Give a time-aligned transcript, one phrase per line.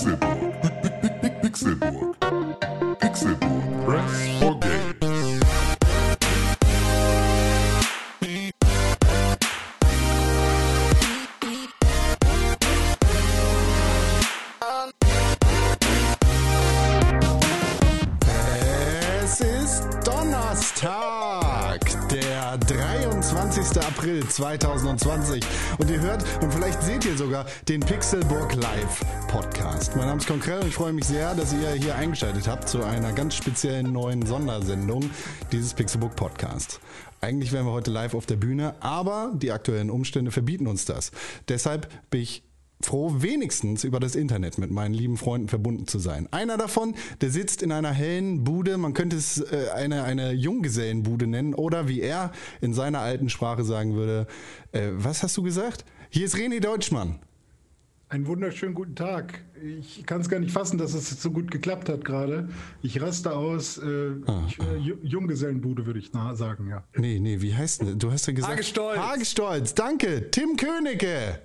[0.00, 1.42] Pixelburg.
[1.42, 2.16] Pixelburg.
[3.00, 3.86] Pixelburg.
[3.86, 5.40] Press for Games.
[19.22, 23.82] Es ist Donnerstag, der 23.
[23.82, 25.44] April 2020
[25.80, 29.96] und ihr hört und vielleicht seht ihr sogar den Pixelburg Live Podcast.
[29.96, 32.84] Mein Name ist Konkrell und ich freue mich sehr, dass ihr hier eingeschaltet habt zu
[32.84, 35.10] einer ganz speziellen neuen Sondersendung
[35.52, 36.80] dieses Pixelburg Podcast.
[37.22, 41.12] Eigentlich wären wir heute live auf der Bühne, aber die aktuellen Umstände verbieten uns das.
[41.48, 42.42] Deshalb bin ich
[42.82, 46.28] froh, wenigstens über das Internet mit meinen lieben Freunden verbunden zu sein.
[46.30, 51.26] Einer davon, der sitzt in einer hellen Bude, man könnte es äh, eine, eine Junggesellenbude
[51.26, 54.26] nennen oder wie er in seiner alten Sprache sagen würde,
[54.72, 55.84] äh, was hast du gesagt?
[56.08, 57.18] Hier ist René Deutschmann.
[58.08, 59.44] Einen wunderschönen guten Tag.
[59.78, 62.48] Ich kann es gar nicht fassen, dass es so gut geklappt hat gerade.
[62.82, 63.78] Ich raste aus.
[63.78, 64.14] Äh,
[64.48, 66.82] ich, äh, Ju- Junggesellenbude würde ich sagen, ja.
[66.96, 68.00] Nee, nee, wie heißt denn?
[68.00, 68.52] Du hast ja gesagt.
[68.52, 68.98] Hagestolz.
[68.98, 70.28] Hagestolz, danke.
[70.32, 71.38] Tim Königke.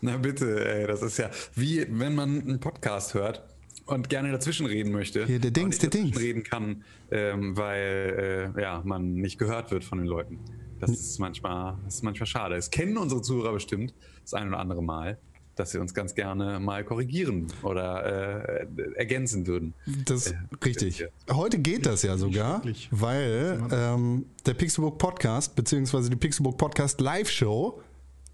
[0.00, 3.42] Na bitte, ey, das ist ja wie wenn man einen Podcast hört
[3.86, 5.26] und gerne dazwischen reden möchte.
[5.26, 6.18] Hier, der Dings, nicht der Dings.
[6.18, 10.38] reden kann, ähm, weil äh, ja, man nicht gehört wird von den Leuten.
[10.80, 12.54] Das ist manchmal, das ist manchmal schade.
[12.56, 15.18] Es kennen unsere Zuhörer bestimmt das ein oder andere Mal,
[15.56, 19.74] dass sie uns ganz gerne mal korrigieren oder äh, ergänzen würden.
[20.04, 21.04] Das ist Äh, richtig.
[21.32, 27.28] Heute geht das ja sogar, weil ähm, der Pixelbook Podcast beziehungsweise die Pixelbook Podcast Live
[27.30, 27.80] Show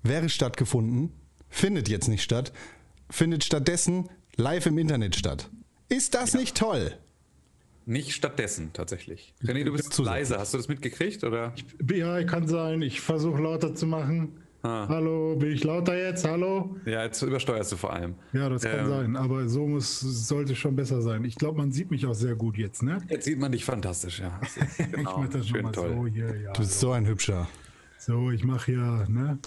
[0.03, 1.13] wäre stattgefunden,
[1.55, 2.53] findet jetzt nicht statt,
[3.11, 5.49] findet stattdessen live im Internet statt.
[5.89, 6.93] Ist das nicht toll?
[7.87, 9.35] Nicht stattdessen tatsächlich.
[9.43, 10.07] René, du bist Zusätzlich.
[10.07, 10.39] leise.
[10.39, 11.55] Hast du das mitgekriegt oder?
[11.93, 12.81] Ja, kann sein.
[12.83, 14.41] Ich versuche lauter zu machen.
[14.63, 14.89] Ah.
[14.89, 16.27] Hallo, bin ich lauter jetzt?
[16.27, 16.77] Hallo?
[16.87, 18.15] Ja, jetzt übersteuerst du vor allem.
[18.33, 19.17] Ja, das kann Ähm, sein.
[19.17, 21.23] Aber so muss, sollte schon besser sein.
[21.27, 23.03] Ich glaube, man sieht mich auch sehr gut jetzt, ne?
[23.11, 24.41] Jetzt sieht man dich fantastisch, ja.
[24.79, 25.95] ich Genau, mache das schön nochmal toll.
[25.95, 26.41] so hier.
[26.41, 27.47] Ja, Du bist so ein hübscher.
[27.99, 29.39] so, ich mache hier, ne?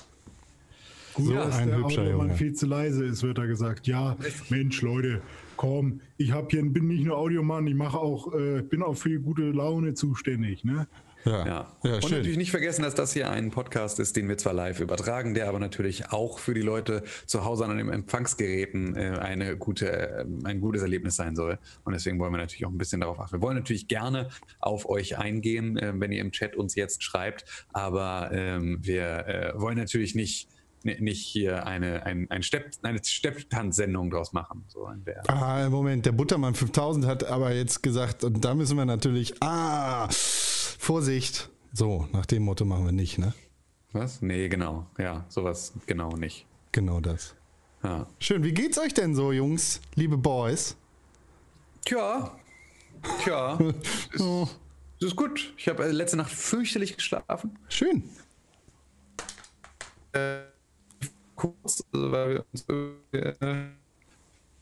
[1.18, 2.36] Gut, So dass ein der hübscher Junge.
[2.36, 3.88] viel zu leise ist, wird da gesagt.
[3.88, 4.16] Ja,
[4.50, 5.22] Mensch, Leute,
[5.56, 9.20] komm, ich hab hier, bin nicht nur Audiomann, ich mache auch, äh, bin auch für
[9.20, 10.88] gute Laune zuständig, ne?
[11.26, 11.68] Ja, Ja.
[11.84, 12.12] ja, und schön.
[12.20, 15.50] natürlich nicht vergessen, dass das hier ein Podcast ist, den wir zwar live übertragen, der
[15.50, 20.26] aber natürlich auch für die Leute zu Hause an den Empfangsgeräten äh, eine gute, äh,
[20.46, 21.58] ein gutes Erlebnis sein soll.
[21.84, 23.34] Und deswegen wollen wir natürlich auch ein bisschen darauf achten.
[23.38, 24.30] Wir wollen natürlich gerne
[24.60, 29.52] auf euch eingehen, äh, wenn ihr im Chat uns jetzt schreibt, aber ähm, wir äh,
[29.60, 30.48] wollen natürlich nicht
[31.00, 34.64] nicht hier eine, ein, ein Stepp, eine Stepptanzsendung draus machen.
[34.68, 38.78] So in der, Ah, Moment, der Buttermann 5000 hat aber jetzt gesagt, und da müssen
[38.78, 41.50] wir natürlich, ah, Vorsicht.
[41.74, 43.34] So, nach dem Motto machen wir nicht, ne?
[43.98, 44.22] was?
[44.22, 44.88] Nee, genau.
[44.98, 46.46] Ja, sowas genau nicht.
[46.72, 47.36] Genau das.
[47.84, 48.08] Ja.
[48.20, 50.76] Schön, wie geht's euch denn so, Jungs, liebe Boys?
[51.86, 52.38] Tja,
[53.24, 53.58] tja,
[54.14, 54.26] ist,
[55.00, 55.54] ist gut.
[55.58, 57.58] Ich habe äh, letzte Nacht fürchterlich geschlafen.
[57.70, 58.04] Schön.
[61.38, 62.66] Kurz, also weil wir uns
[63.14, 63.68] äh,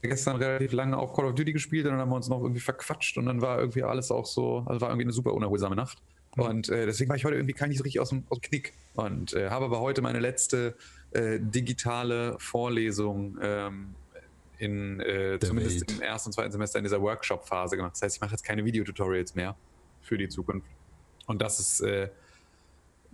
[0.02, 2.60] gestern relativ lange auch Call of Duty gespielt und dann haben wir uns noch irgendwie
[2.60, 5.98] verquatscht und dann war irgendwie alles auch so, also war irgendwie eine super unerholsame Nacht.
[6.38, 8.50] Und äh, deswegen war ich heute irgendwie gar nicht so richtig aus dem, aus dem
[8.50, 8.74] Knick.
[8.96, 10.76] Und äh, habe aber heute meine letzte
[11.12, 13.96] äh, digitale Vorlesung ähm,
[14.58, 15.92] in äh, zumindest Welt.
[15.94, 17.94] im ersten und zweiten Semester in dieser Workshop-Phase gemacht.
[17.94, 19.56] Das heißt, ich mache jetzt keine Videotutorials mehr
[20.02, 20.68] für die Zukunft.
[21.26, 22.10] Und das ist, äh,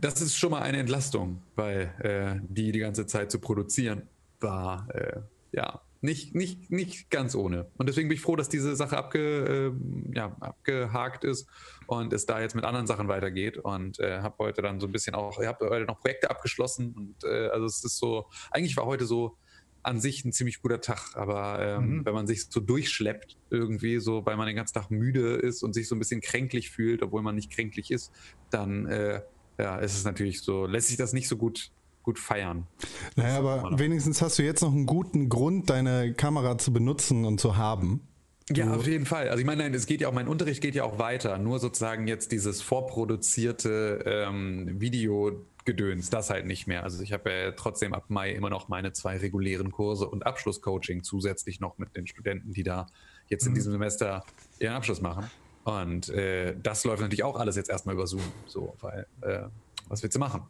[0.02, 4.88] das ist schon mal eine Entlastung, weil äh, die die ganze Zeit zu produzieren war
[4.94, 7.70] äh, ja nicht, nicht, nicht ganz ohne.
[7.78, 11.48] Und deswegen bin ich froh, dass diese Sache abge, äh, ja, abgehakt ist
[11.86, 13.60] und es da jetzt mit anderen Sachen weitergeht.
[13.60, 16.96] Und äh, habe heute dann so ein bisschen auch, ich habe heute noch Projekte abgeschlossen
[16.98, 19.38] und äh, also es ist so, eigentlich war heute so
[19.84, 22.06] an sich ein ziemlich guter Tag, aber ähm, Mhm.
[22.06, 25.74] wenn man sich so durchschleppt irgendwie, so weil man den ganzen Tag müde ist und
[25.74, 28.12] sich so ein bisschen kränklich fühlt, obwohl man nicht kränklich ist,
[28.50, 29.22] dann äh,
[29.58, 31.72] ja, ist es natürlich so, lässt sich das nicht so gut,
[32.04, 32.68] gut feiern.
[33.16, 37.40] Naja, aber wenigstens hast du jetzt noch einen guten Grund, deine Kamera zu benutzen und
[37.40, 38.08] zu haben.
[38.50, 39.30] Ja, auf jeden Fall.
[39.30, 41.38] Also ich meine, nein, es geht ja auch, mein Unterricht geht ja auch weiter.
[41.38, 46.84] Nur sozusagen jetzt dieses vorproduzierte ähm, Videogedöns, das halt nicht mehr.
[46.84, 51.04] Also ich habe ja trotzdem ab Mai immer noch meine zwei regulären Kurse und Abschlusscoaching
[51.04, 52.88] zusätzlich noch mit den Studenten, die da
[53.28, 54.26] jetzt in diesem Semester
[54.60, 55.30] ihren Abschluss machen.
[55.64, 58.24] Und äh, das läuft natürlich auch alles jetzt erstmal über Zoom.
[58.48, 59.44] So, weil, äh,
[59.88, 60.44] was willst du machen?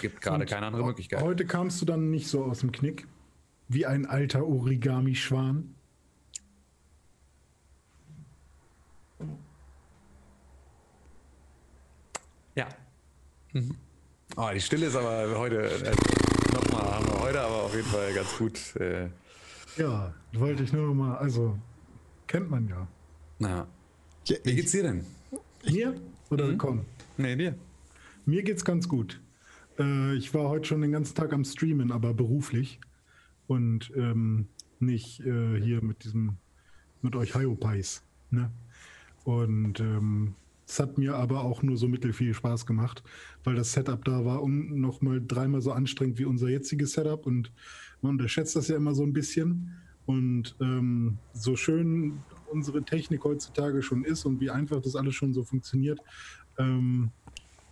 [0.00, 1.22] Gibt gerade keine andere Möglichkeit.
[1.22, 3.06] Heute kamst du dann nicht so aus dem Knick
[3.68, 5.74] wie ein alter Origami-Schwan.
[12.54, 12.68] Ja.
[13.52, 13.76] Mhm.
[14.36, 15.94] Oh, die Stille ist aber heute, äh,
[16.54, 19.08] nochmal, haben wir heute aber auf jeden Fall ganz gut, äh,
[19.76, 21.58] Ja, wollte ich nur mal, also
[22.26, 22.86] kennt man ja.
[23.38, 23.66] Na,
[24.28, 25.04] Ja, wie geht's dir denn?
[25.70, 25.94] Mir
[26.30, 26.80] oder Con?
[27.16, 27.54] Nee, dir.
[28.24, 29.20] Mir geht's ganz gut.
[29.78, 32.80] Äh, ich war heute schon den ganzen Tag am Streamen, aber beruflich
[33.46, 34.48] und ähm,
[34.80, 36.38] nicht äh, hier mit diesem
[37.02, 38.02] mit euch Hyopies.
[38.30, 38.50] Ne?
[39.22, 40.34] Und ähm,
[40.66, 43.04] es hat mir aber auch nur so mittelfiel Spaß gemacht,
[43.44, 47.26] weil das Setup da war und noch mal dreimal so anstrengend wie unser jetziges Setup
[47.26, 47.52] und
[48.02, 49.76] man unterschätzt das ja immer so ein bisschen.
[50.04, 55.32] Und ähm, so schön unsere Technik heutzutage schon ist und wie einfach das alles schon
[55.34, 56.00] so funktioniert,
[56.58, 57.10] ähm,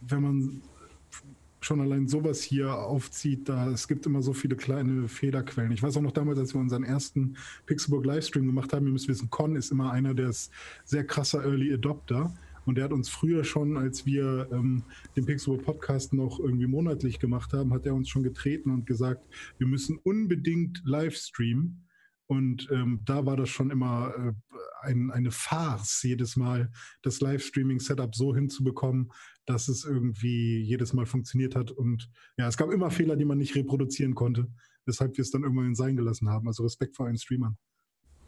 [0.00, 0.62] wenn man
[1.64, 5.72] schon allein sowas hier aufzieht, da es gibt immer so viele kleine Fehlerquellen.
[5.72, 7.36] Ich weiß auch noch damals, als wir unseren ersten
[7.66, 10.32] Pixelburg Livestream gemacht haben, ihr müsst wissen, Con ist immer einer, der
[10.84, 12.34] sehr krasser Early Adopter.
[12.66, 14.84] Und der hat uns früher schon, als wir ähm,
[15.16, 19.22] den Pixelburg Podcast noch irgendwie monatlich gemacht haben, hat er uns schon getreten und gesagt,
[19.58, 21.83] wir müssen unbedingt Livestreamen.
[22.26, 24.32] Und ähm, da war das schon immer äh,
[24.82, 26.70] ein, eine Farce, jedes Mal
[27.02, 29.12] das Livestreaming-Setup so hinzubekommen,
[29.46, 31.70] dass es irgendwie jedes Mal funktioniert hat.
[31.70, 34.48] Und ja, es gab immer Fehler, die man nicht reproduzieren konnte,
[34.86, 36.46] weshalb wir es dann irgendwann sein gelassen haben.
[36.46, 37.56] Also Respekt vor allen Streamern.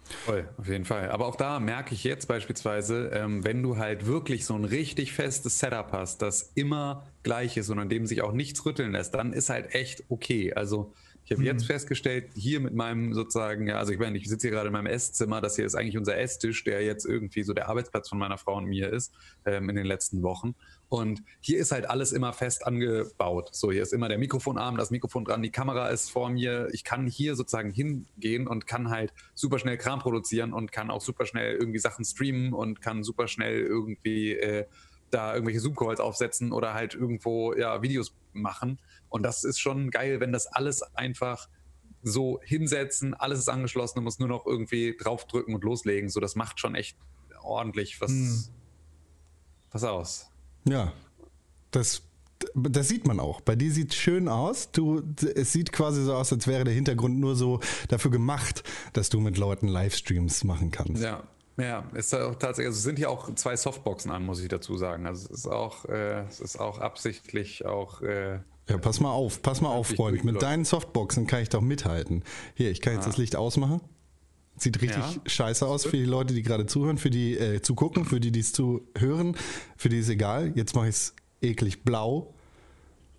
[0.08, 1.10] Voll, auf jeden Fall.
[1.10, 5.12] Aber auch da merke ich jetzt beispielsweise, ähm, wenn du halt wirklich so ein richtig
[5.12, 9.14] festes Setup hast, das immer gleich ist und an dem sich auch nichts rütteln lässt,
[9.14, 10.54] dann ist halt echt okay.
[10.54, 10.94] Also
[11.26, 14.52] ich habe jetzt festgestellt, hier mit meinem sozusagen, ja, also ich meine, ich sitze hier
[14.54, 17.68] gerade in meinem Esszimmer, das hier ist eigentlich unser Esstisch, der jetzt irgendwie so der
[17.68, 19.12] Arbeitsplatz von meiner Frau und mir ist
[19.44, 20.54] ähm, in den letzten Wochen.
[20.88, 23.48] Und hier ist halt alles immer fest angebaut.
[23.52, 26.68] So, hier ist immer der Mikrofonarm, das Mikrofon dran, die Kamera ist vor mir.
[26.72, 31.00] Ich kann hier sozusagen hingehen und kann halt super schnell Kram produzieren und kann auch
[31.00, 34.66] super schnell irgendwie Sachen streamen und kann super schnell irgendwie äh,
[35.10, 38.78] da irgendwelche Zoom-Calls aufsetzen oder halt irgendwo ja, Videos machen.
[39.08, 41.48] Und das ist schon geil, wenn das alles einfach
[42.02, 46.08] so hinsetzen, alles ist angeschlossen, du musst nur noch irgendwie draufdrücken und loslegen.
[46.08, 46.96] So, das macht schon echt
[47.42, 48.50] ordentlich was,
[49.70, 50.30] was aus.
[50.64, 50.92] ja,
[51.70, 52.02] das,
[52.54, 53.40] das sieht man auch.
[53.40, 54.70] Bei dir sieht es schön aus.
[54.70, 55.02] Du,
[55.34, 58.62] es sieht quasi so aus, als wäre der Hintergrund nur so dafür gemacht,
[58.92, 61.02] dass du mit Leuten Livestreams machen kannst.
[61.02, 61.24] Ja,
[61.56, 64.76] ja, ist auch tatsächlich, also es sind hier auch zwei Softboxen an, muss ich dazu
[64.76, 65.06] sagen.
[65.06, 68.02] Also es ist auch, äh, es ist auch absichtlich auch.
[68.02, 70.24] Äh, Ja, pass mal auf, pass mal auf, Freund.
[70.24, 72.24] Mit deinen Softboxen kann ich doch mithalten.
[72.54, 73.80] Hier, ich kann jetzt das Licht ausmachen.
[74.58, 75.20] Sieht richtig Ja.
[75.26, 78.32] scheiße aus für die Leute, die gerade zuhören, für die äh, zu gucken, für die,
[78.32, 79.36] die es zu hören,
[79.76, 80.52] für die ist egal.
[80.56, 82.32] Jetzt mache ich es eklig blau.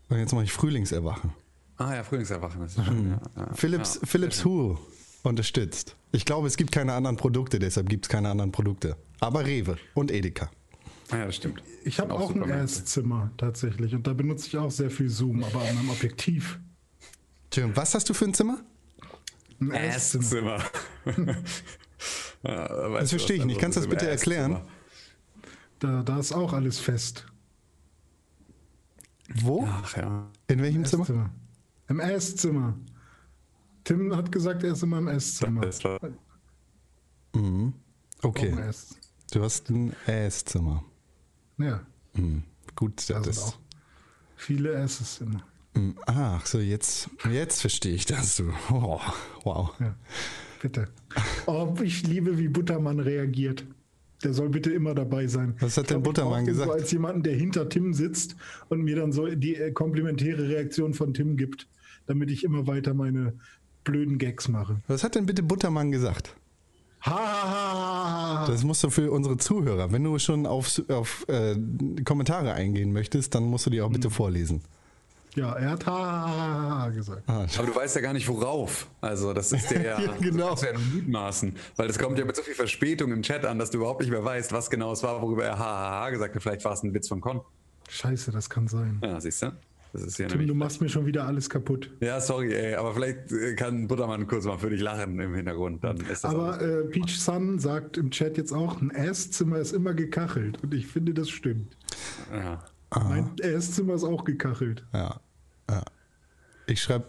[0.09, 1.31] Und jetzt mache ich Frühlingserwachen.
[1.77, 3.11] ah ja, Frühlingserwachen ist schön.
[3.11, 4.77] Ja, ja, Philips, ja, Philips Hue
[5.23, 5.95] unterstützt.
[6.11, 8.95] Ich glaube, es gibt keine anderen Produkte, deshalb gibt es keine anderen Produkte.
[9.19, 10.49] Aber Rewe und Edeka.
[11.09, 11.61] Ah, ja, das stimmt.
[11.83, 12.49] Ich habe Sind auch ein.
[12.49, 16.59] Esszimmer tatsächlich und da benutze ich auch sehr viel Zoom, aber an einem Objektiv.
[17.45, 18.59] Entschuldigung, was hast du für ein Zimmer?
[19.59, 20.63] Ein Esszimmer.
[22.43, 22.67] Ja,
[22.99, 23.59] Das verstehe ich nicht.
[23.59, 24.61] Kannst du das bitte erklären?
[25.79, 27.25] Da, da ist auch alles fest.
[29.33, 29.67] Wo?
[29.67, 30.29] Ach ja.
[30.47, 31.03] In welchem Zimmer?
[31.03, 31.29] Esszimmer.
[31.89, 32.77] Im Esszimmer.
[33.83, 35.61] Tim hat gesagt, er ist immer im Esszimmer.
[35.61, 35.99] War,
[38.21, 38.73] Okay, Auch im
[39.31, 40.83] du hast ein Esszimmer.
[41.57, 41.81] Ja,
[42.13, 42.43] Hm.
[42.75, 43.39] Gut, da das sind ist.
[43.43, 43.57] auch
[44.35, 45.43] viele Esszimmer.
[45.75, 48.41] Hm, Ach so, jetzt, jetzt verstehe ich das.
[48.71, 48.99] Oh,
[49.43, 49.73] wow.
[49.79, 49.95] Ja,
[50.61, 50.87] bitte.
[51.45, 53.65] Oh, ich liebe, wie Buttermann reagiert.
[54.23, 55.55] Der soll bitte immer dabei sein.
[55.59, 56.67] Was hat Ich denn glaub, Buttermann gesagt?
[56.67, 58.35] So als jemanden, der hinter Tim sitzt
[58.69, 61.67] und mir dann so die äh, komplementäre Reaktion von Tim gibt,
[62.07, 63.33] damit ich immer weiter meine
[63.83, 64.81] blöden Gags mache.
[64.87, 66.35] Was hat denn bitte Buttermann gesagt?
[67.01, 68.47] Ha, ha, ha, ha, ha.
[68.47, 69.91] Das musst du für unsere Zuhörer.
[69.91, 71.55] Wenn du schon auf, auf äh,
[72.03, 73.93] Kommentare eingehen möchtest, dann musst du die auch Hm.
[73.93, 74.61] bitte vorlesen.
[75.35, 77.21] Ja, er hat ha, ha, ha, ha gesagt.
[77.27, 78.87] Ah, aber du weißt ja gar nicht, worauf.
[79.01, 80.01] Also, das ist der ja.
[80.01, 80.49] Ja, genau.
[80.51, 81.55] Das ist ja nur mutmaßen.
[81.75, 84.09] Weil das kommt ja mit so viel Verspätung im Chat an, dass du überhaupt nicht
[84.09, 86.41] mehr weißt, was genau es war, worüber er hahaha gesagt hat.
[86.41, 87.41] Vielleicht war es ein Witz von Con.
[87.87, 88.99] Scheiße, das kann sein.
[89.03, 89.51] Ja, siehst du?
[89.93, 91.91] Das ist Tim, du machst mir schon wieder alles kaputt.
[92.01, 95.83] Ja, sorry, ey, aber vielleicht äh, kann Buttermann kurz mal für dich lachen im Hintergrund.
[95.83, 99.71] Dann ist das Aber äh, Peach Sun sagt im Chat jetzt auch, ein Esszimmer ist
[99.73, 100.61] immer gekachelt.
[100.63, 101.77] Und ich finde, das stimmt.
[102.31, 102.63] ja.
[102.95, 104.85] Mein Esszimmer ist auch gekachelt.
[104.93, 105.19] ja,
[105.69, 105.83] ja.
[106.69, 107.05] Ich schreibe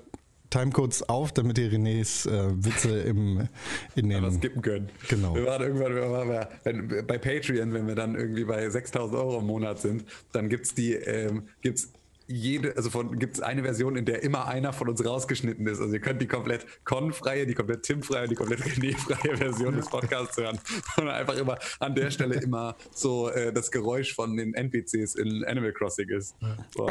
[0.50, 3.48] Timecodes auf, damit ihr Renés äh, Witze im,
[3.94, 4.22] in den.
[4.22, 4.88] was skippen können.
[5.08, 5.34] Genau.
[5.34, 9.18] Wir waren irgendwann, wir waren bei, wenn, bei Patreon, wenn wir dann irgendwie bei 6000
[9.18, 11.92] Euro im Monat sind, dann gibt's die, ähm, gibt's
[12.28, 15.80] jede, also von, gibt's eine Version, in der immer einer von uns rausgeschnitten ist.
[15.80, 20.36] Also ihr könnt die komplett Con-freie, die komplett Tim-freie, die komplett René-freie Version des Podcasts
[20.36, 20.60] hören.
[20.98, 25.42] Und einfach immer an der Stelle immer so äh, das Geräusch von den NPCs in
[25.46, 26.36] Animal Crossing ist.
[26.76, 26.86] So.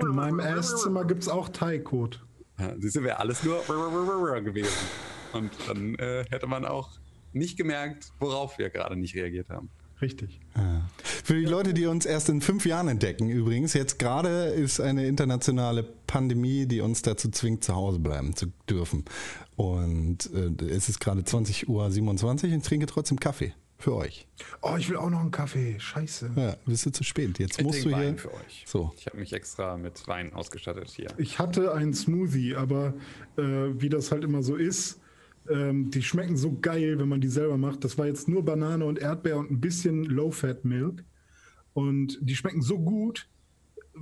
[0.00, 2.16] In meinem Esszimmer gibt es auch Thai-Code.
[2.58, 3.60] Ja, siehst du, wäre alles nur
[4.40, 4.88] gewesen.
[5.32, 6.88] Und dann äh, hätte man auch
[7.32, 9.68] nicht gemerkt, worauf wir gerade nicht reagiert haben.
[10.04, 10.38] Richtig.
[11.24, 15.06] Für die Leute, die uns erst in fünf Jahren entdecken, übrigens, jetzt gerade ist eine
[15.06, 19.06] internationale Pandemie, die uns dazu zwingt, zu Hause bleiben zu dürfen.
[19.56, 23.54] Und äh, es ist gerade 20.27 Uhr und ich trinke trotzdem Kaffee.
[23.78, 24.26] Für euch.
[24.60, 25.80] Oh, ich will auch noch einen Kaffee.
[25.80, 26.32] Scheiße.
[26.36, 27.38] Ja, bist du zu spät.
[27.38, 28.08] Jetzt Ich musst du trinke hier.
[28.08, 28.64] Wein für euch.
[28.66, 28.92] So.
[28.98, 31.08] Ich habe mich extra mit Wein ausgestattet hier.
[31.16, 32.92] Ich hatte einen Smoothie, aber
[33.38, 35.00] äh, wie das halt immer so ist,
[35.50, 37.84] ähm, die schmecken so geil, wenn man die selber macht.
[37.84, 41.04] Das war jetzt nur Banane und Erdbeer und ein bisschen Low-Fat-Milk.
[41.72, 43.28] Und die schmecken so gut,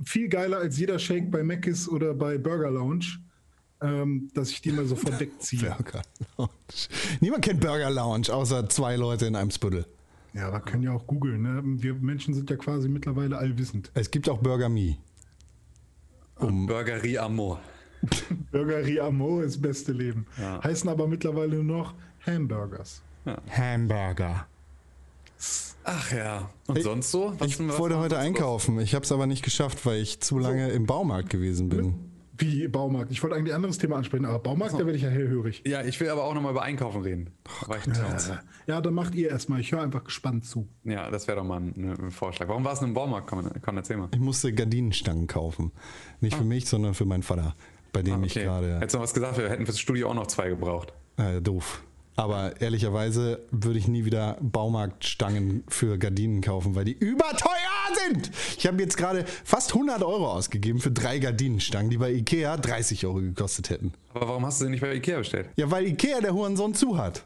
[0.03, 3.19] viel geiler als jeder Shake bei Mc's oder bei Burger Lounge,
[3.81, 5.63] ähm, dass ich die mal so verdeckt ziehe.
[5.63, 6.01] Burger
[6.37, 6.51] Lounge.
[7.19, 9.85] Niemand kennt Burger Lounge, außer zwei Leute in einem Spüttel.
[10.33, 11.41] Ja, aber können ja auch googeln.
[11.43, 11.61] Ne?
[11.63, 13.91] Wir Menschen sind ja quasi mittlerweile allwissend.
[13.93, 14.97] Es gibt auch Burger Me.
[16.39, 17.61] Um Burgerie Amor.
[18.51, 20.25] Burgerie Amo ist beste Leben.
[20.39, 20.63] Ja.
[20.63, 21.93] Heißen aber mittlerweile nur noch
[22.25, 23.01] Hamburgers.
[23.49, 24.47] Hamburger.
[25.85, 26.49] Ach ja.
[26.67, 27.33] Und Ich- sonst so?
[27.37, 28.79] Was Ich was wollte heute einkaufen.
[28.79, 31.95] Ich habe es aber nicht geschafft, weil ich zu lange im Baumarkt gewesen bin.
[32.37, 33.11] Wie Baumarkt.
[33.11, 35.61] Ich wollte eigentlich ein anderes Thema ansprechen, aber Baumarkt, da werde ich ja hellhörig.
[35.67, 37.29] Ja, ich will aber auch nochmal über Einkaufen reden.
[37.45, 39.59] Ich Ja, ja, dann macht ihr erstmal.
[39.59, 40.67] Ich höre einfach gespannt zu.
[40.83, 42.47] ja, das wäre doch mal ein, ein Vorschlag.
[42.47, 43.27] Warum war es denn im Baumarkt?
[43.27, 44.09] Komm, komm erzähl mal.
[44.13, 45.71] Ich musste Gardinenstangen kaufen.
[46.21, 47.55] Nicht für mich, sondern für meinen Vater,
[47.93, 48.41] bei dem ich Ah.
[48.41, 48.43] Okay.
[48.43, 50.91] gerade Hättest du noch was gesagt, wir hätten fürs Studio auch noch zwei gebraucht.
[51.17, 51.81] äh, doof.
[52.15, 54.37] Aber ehrlicherweise würde ich nie wieder
[54.87, 57.49] Baumarktstangen für Gardinen kaufen, weil die überteuer
[58.07, 58.29] sind.
[58.57, 63.05] Ich habe jetzt gerade fast 100 Euro ausgegeben für drei Gardinenstangen, die bei Ikea 30
[63.07, 63.93] Euro gekostet hätten.
[64.13, 65.49] Aber warum hast du sie nicht bei Ikea bestellt?
[65.55, 67.23] Ja, weil Ikea der Hurensohn zu hat.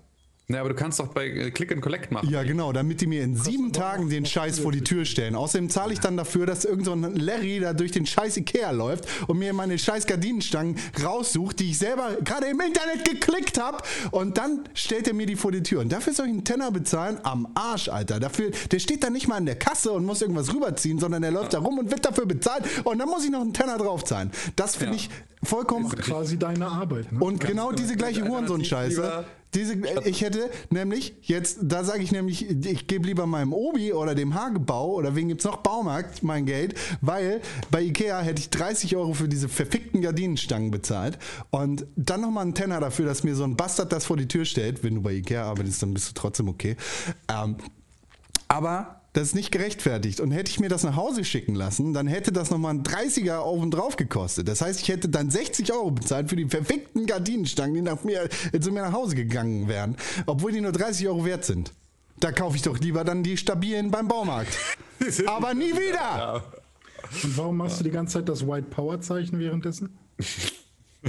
[0.50, 2.30] Na, aber du kannst doch bei äh, Click and Collect machen.
[2.30, 5.36] Ja, genau, damit die mir in sieben Tagen den Scheiß vor die Tür stellen.
[5.36, 8.72] Außerdem zahle ich dann dafür, dass irgend so ein Larry da durch den scheiß Ikea
[8.72, 13.80] läuft und mir meine scheiß Gardinenstangen raussucht, die ich selber gerade im Internet geklickt habe.
[14.12, 15.82] Und dann stellt er mir die vor die Tür.
[15.82, 17.18] Und dafür soll ich einen Tenner bezahlen?
[17.24, 18.22] Am Arsch, Alter.
[18.22, 21.32] Dafür, der steht da nicht mal an der Kasse und muss irgendwas rüberziehen, sondern der
[21.32, 22.64] läuft da rum und wird dafür bezahlt.
[22.86, 24.32] Und dann muss ich noch einen Tenner draufzahlen.
[24.56, 25.02] Das finde Ja.
[25.02, 25.10] ich
[25.44, 25.90] vollkommen...
[25.90, 27.12] Quasi deine Arbeit.
[27.12, 27.20] Ne?
[27.20, 29.26] Und genau diese gleiche Hurensohn-Scheiße.
[29.58, 29.74] Diese,
[30.06, 34.36] ich hätte nämlich jetzt, da sage ich nämlich, ich gebe lieber meinem Obi oder dem
[34.36, 39.14] Hagebau oder wen gibt's noch Baumarkt mein Geld, weil bei Ikea hätte ich 30 Euro
[39.14, 41.18] für diese verfickten Gardinenstangen bezahlt
[41.50, 44.46] und dann nochmal einen Tenner dafür, dass mir so ein Bastard das vor die Tür
[44.46, 44.84] stellt.
[44.84, 46.78] Wenn du bei Ikea arbeitest, dann bist du trotzdem okay.
[47.28, 47.56] Ähm,
[48.48, 50.20] aber das ist nicht gerechtfertigt.
[50.20, 53.38] Und hätte ich mir das nach Hause schicken lassen, dann hätte das nochmal ein 30er
[53.38, 54.48] auf und drauf gekostet.
[54.48, 58.30] Das heißt, ich hätte dann 60 Euro bezahlt für die verfickten Gardinenstangen, die nach mir,
[58.52, 59.98] äh, zu mir nach Hause gegangen wären.
[60.28, 61.74] Obwohl die nur 30 Euro wert sind.
[62.20, 64.56] Da kaufe ich doch lieber dann die stabilen beim Baumarkt.
[65.26, 66.44] Aber nie wieder!
[67.24, 69.98] Und warum machst du die ganze Zeit das White Power Zeichen währenddessen?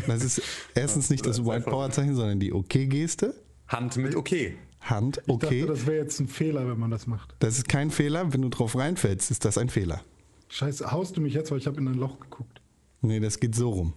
[0.07, 0.41] Das ist
[0.75, 3.35] erstens nicht das White Power Zeichen, sondern die Okay-Geste.
[3.67, 4.57] Hand mit okay.
[4.90, 5.61] Hand, Ich okay.
[5.62, 7.35] dachte, das wäre jetzt ein Fehler, wenn man das macht.
[7.40, 8.33] Das ist kein Fehler.
[8.33, 10.02] Wenn du drauf reinfällst, ist das ein Fehler.
[10.49, 12.61] Scheiße, haust du mich jetzt, weil ich habe in ein Loch geguckt.
[13.02, 13.92] Nee, das geht so rum.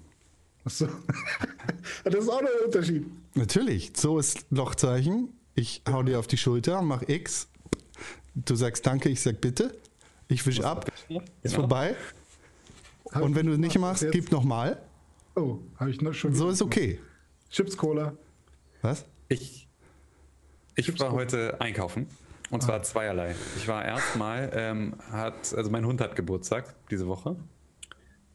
[0.65, 0.88] Achso.
[2.03, 3.05] das ist auch noch ein Unterschied.
[3.36, 5.29] Natürlich, so ist Lochzeichen.
[5.55, 7.48] Ich hau dir auf die Schulter, mach X.
[8.36, 9.77] Du sagst Danke, ich sag Bitte.
[10.27, 10.89] Ich wisch ab.
[11.10, 11.55] Ist Genau.
[11.62, 11.95] vorbei.
[13.12, 14.81] Hab Und ich wenn du es nicht machst, jetzt- gib nochmal.
[15.36, 16.33] Oh, habe ich noch schon.
[16.36, 17.00] So ist okay.
[17.50, 18.13] Chips Cola.
[18.81, 19.05] Was?
[19.29, 19.61] Ich,
[20.75, 22.08] ich war heute einkaufen.
[22.50, 23.34] Und zwar zweierlei.
[23.56, 27.38] Ich war erstmal, ähm, hat, also mein Hund hat Geburtstag diese Woche.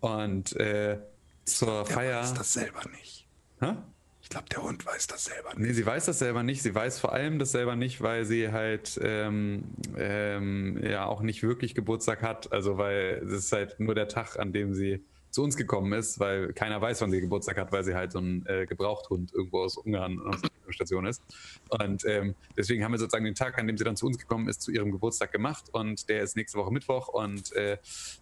[0.01, 0.99] Und äh,
[1.45, 2.21] zur Feier.
[2.21, 3.29] das selber nicht.
[3.61, 3.75] Hä?
[4.23, 5.59] Ich glaube, der Hund weiß das selber nicht.
[5.59, 6.63] Nee, sie weiß das selber nicht.
[6.63, 9.65] Sie weiß vor allem das selber nicht, weil sie halt ähm,
[9.97, 12.53] ähm, ja auch nicht wirklich Geburtstag hat.
[12.53, 16.19] Also weil es ist halt nur der Tag, an dem sie zu uns gekommen ist,
[16.19, 19.61] weil keiner weiß, wann sie Geburtstag hat, weil sie halt so ein äh, Gebrauchthund irgendwo
[19.61, 21.23] aus Ungarn aus der Station ist.
[21.69, 24.49] Und ähm, deswegen haben wir sozusagen den Tag, an dem sie dann zu uns gekommen
[24.49, 25.65] ist, zu ihrem Geburtstag gemacht.
[25.73, 27.09] Und der ist nächste Woche Mittwoch.
[27.09, 27.77] Und äh,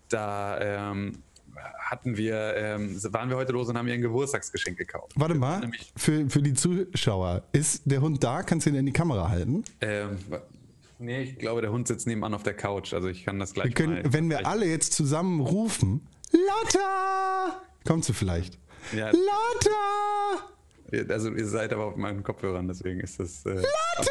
[0.08, 1.22] da ähm,
[1.78, 5.12] hatten wir, ähm, waren wir heute los und haben ihr ein Geburtstagsgeschenk gekauft.
[5.14, 7.44] Warte mal, für, für die Zuschauer.
[7.52, 8.42] Ist der Hund da?
[8.42, 9.64] Kannst du ihn in die Kamera halten?
[9.80, 10.18] Ähm,
[10.98, 12.92] nee, ich glaube, der Hund sitzt nebenan auf der Couch.
[12.92, 14.12] Also ich kann das gleich Wir können, mal.
[14.12, 17.62] wenn wir alle jetzt zusammen rufen, Lotta!
[17.86, 18.58] Kommst du vielleicht?
[18.92, 20.50] Ja, Lotta!
[21.08, 24.10] also ihr seid aber auf meinen Kopfhörern, deswegen ist das äh, Lotta!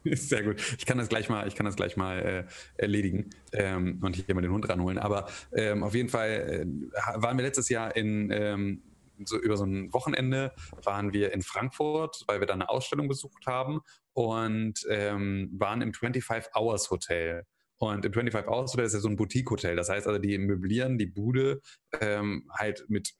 [0.04, 0.56] ist sehr gut.
[0.78, 2.44] Ich kann das gleich mal, ich kann das gleich mal äh,
[2.76, 4.98] erledigen ähm, und hier mal den Hund ranholen.
[4.98, 8.82] Aber ähm, auf jeden Fall äh, waren wir letztes Jahr in ähm,
[9.24, 13.46] so über so ein Wochenende waren wir in Frankfurt, weil wir da eine Ausstellung besucht
[13.46, 13.80] haben
[14.14, 17.44] und ähm, waren im 25 Hours Hotel.
[17.80, 19.74] Und im 25 Hours Hotel ist ja so ein Boutique-Hotel.
[19.74, 21.62] Das heißt also, die möblieren die Bude
[22.00, 23.14] ähm, halt mit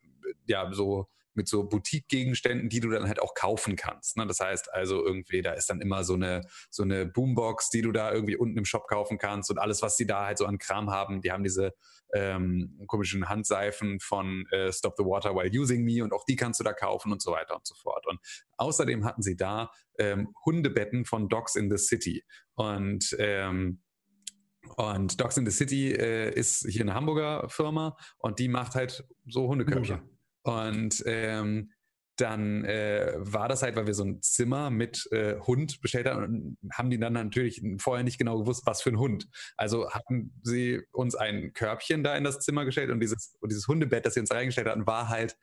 [0.45, 4.17] ja so mit so Boutique-Gegenständen, die du dann halt auch kaufen kannst.
[4.17, 4.27] Ne?
[4.27, 7.91] Das heißt also irgendwie, da ist dann immer so eine, so eine Boombox, die du
[7.91, 10.57] da irgendwie unten im Shop kaufen kannst und alles, was sie da halt so an
[10.57, 11.21] Kram haben.
[11.21, 11.73] Die haben diese
[12.13, 16.59] ähm, komischen Handseifen von äh, Stop the Water While Using Me und auch die kannst
[16.59, 18.05] du da kaufen und so weiter und so fort.
[18.07, 18.19] Und
[18.57, 22.25] außerdem hatten sie da ähm, Hundebetten von Dogs in the City.
[22.55, 23.81] Und ähm,
[24.75, 29.03] und Dogs in the City äh, ist hier eine Hamburger Firma und die macht halt
[29.27, 30.01] so Hundeköpfe.
[30.43, 31.71] Und ähm,
[32.17, 36.23] dann äh, war das halt, weil wir so ein Zimmer mit äh, Hund bestellt haben
[36.61, 39.27] und haben die dann natürlich vorher nicht genau gewusst, was für ein Hund.
[39.57, 43.67] Also hatten sie uns ein Körbchen da in das Zimmer gestellt und dieses, und dieses
[43.67, 45.35] Hundebett, das sie uns reingestellt hatten, war halt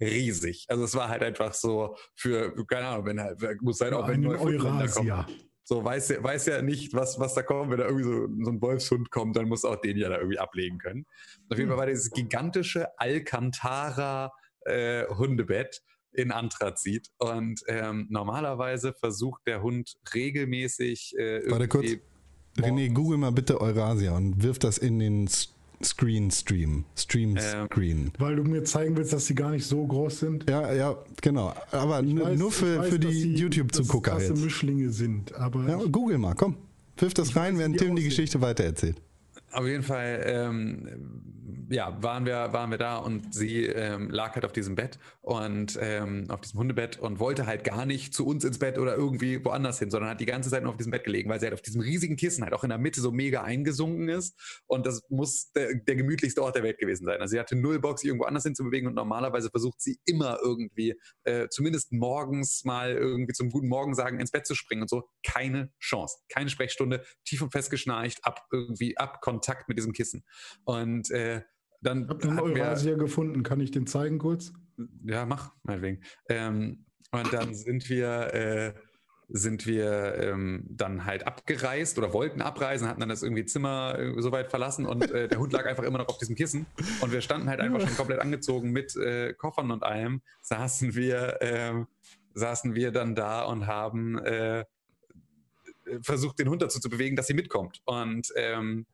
[0.00, 0.66] riesig.
[0.68, 4.26] Also es war halt einfach so für, keine Ahnung, wenn halt, muss halt auch wenn
[4.26, 5.26] Einen Eurasia.
[5.70, 7.70] So weiß ja, weiß ja nicht, was, was da kommt.
[7.70, 10.40] Wenn da irgendwie so, so ein Wolfshund kommt, dann muss auch den ja da irgendwie
[10.40, 11.06] ablegen können.
[11.48, 15.80] Auf jeden Fall war dieses gigantische Alcantara äh, Hundebett
[16.12, 17.10] in Anthrazit.
[17.18, 21.86] Und ähm, normalerweise versucht der Hund regelmäßig äh, Warte kurz.
[22.58, 25.28] René, google mal bitte Eurasia und wirf das in den
[25.82, 26.84] Screen Stream.
[26.96, 27.66] Stream Ähm.
[27.66, 28.12] Screen.
[28.18, 30.48] Weil du mir zeigen willst, dass sie gar nicht so groß sind.
[30.50, 31.54] Ja, ja, genau.
[31.72, 34.44] Aber weiß- nur für, weiß, für dass die dass YouTube-Zugucker krasse jetzt.
[34.44, 36.56] Mischlinge sind, aber Ja, google mal, komm.
[36.98, 38.04] Wirf das rein, weiß, während Tim die.
[38.04, 38.96] Geschichte weitererzählt.
[39.52, 44.44] Auf jeden Fall, ähm, ja, waren wir, waren wir da und sie ähm, lag halt
[44.44, 48.44] auf diesem Bett und ähm, auf diesem Hundebett und wollte halt gar nicht zu uns
[48.44, 51.04] ins Bett oder irgendwie woanders hin, sondern hat die ganze Zeit nur auf diesem Bett
[51.04, 53.42] gelegen, weil sie halt auf diesem riesigen Kissen halt auch in der Mitte so mega
[53.42, 57.20] eingesunken ist und das muss der, der gemütlichste Ort der Welt gewesen sein.
[57.20, 60.96] Also sie hatte null Bock, sich irgendwo anders hinzubewegen und normalerweise versucht sie immer irgendwie,
[61.24, 65.08] äh, zumindest morgens mal irgendwie zum guten Morgen sagen, ins Bett zu springen und so.
[65.24, 70.22] Keine Chance, keine Sprechstunde, tief und fest geschnarcht, ab irgendwie, ab Kontakt mit diesem Kissen.
[70.64, 71.42] Und äh,
[71.82, 73.42] dann ich habe hatten wir, Eurasia gefunden.
[73.42, 74.52] Kann ich den zeigen kurz?
[75.04, 76.02] ja, mach, meinetwegen.
[76.28, 78.74] Ähm, und dann sind wir, äh,
[79.28, 84.20] sind wir ähm, dann halt abgereist oder wollten abreisen, hatten dann das irgendwie Zimmer äh,
[84.20, 86.66] soweit verlassen und äh, der Hund lag einfach immer noch auf diesem Kissen.
[87.00, 91.38] Und wir standen halt einfach schon komplett angezogen mit äh, Koffern und allem, saßen wir,
[91.40, 91.86] ähm,
[92.34, 94.64] saßen wir dann da und haben äh,
[96.02, 97.80] versucht, den Hund dazu zu bewegen, dass sie mitkommt.
[97.84, 98.86] Und ähm,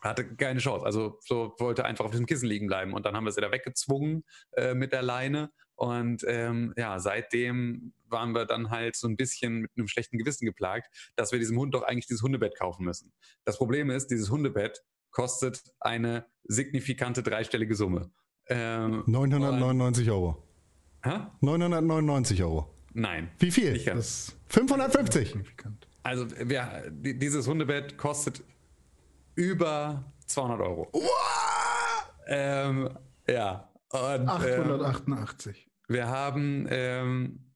[0.00, 0.84] hatte keine Chance.
[0.86, 2.92] Also so wollte einfach auf diesem Kissen liegen bleiben.
[2.94, 5.50] Und dann haben wir sie da weggezwungen äh, mit der Leine.
[5.74, 10.44] Und ähm, ja, seitdem waren wir dann halt so ein bisschen mit einem schlechten Gewissen
[10.46, 13.12] geplagt, dass wir diesem Hund doch eigentlich dieses Hundebett kaufen müssen.
[13.44, 18.10] Das Problem ist, dieses Hundebett kostet eine signifikante dreistellige Summe.
[18.48, 20.42] Ähm, 999 Euro.
[21.04, 21.20] hä?
[21.40, 22.74] 999 Euro.
[22.92, 23.30] Nein.
[23.38, 23.72] Wie viel?
[23.72, 24.36] Nicht ganz.
[24.48, 25.28] Das 550.
[25.28, 25.86] signifikant.
[26.02, 28.42] Also wir, die- dieses Hundebett kostet
[29.34, 30.90] über 200 Euro.
[32.26, 32.90] Ähm,
[33.26, 33.70] ja.
[33.90, 35.68] Und, ähm, 888.
[35.88, 37.52] wir haben, ähm,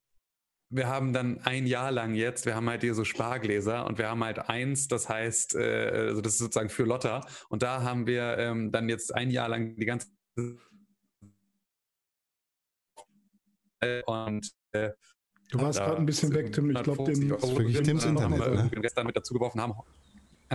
[0.69, 4.09] wir haben dann ein Jahr lang jetzt, wir haben halt hier so Spargläser und wir
[4.09, 7.25] haben halt eins, das heißt, äh, also das ist sozusagen für Lotta.
[7.49, 10.07] Und da haben wir ähm, dann jetzt ein Jahr lang die ganze
[14.07, 14.91] und äh,
[15.51, 16.71] Du warst gerade ein bisschen weg, Tim.
[16.71, 18.89] Ich glaube, 150 den Euro wirklich drin, Tims äh, haben Internet, wir ne?
[18.95, 19.73] dann mit dazu geworfen haben.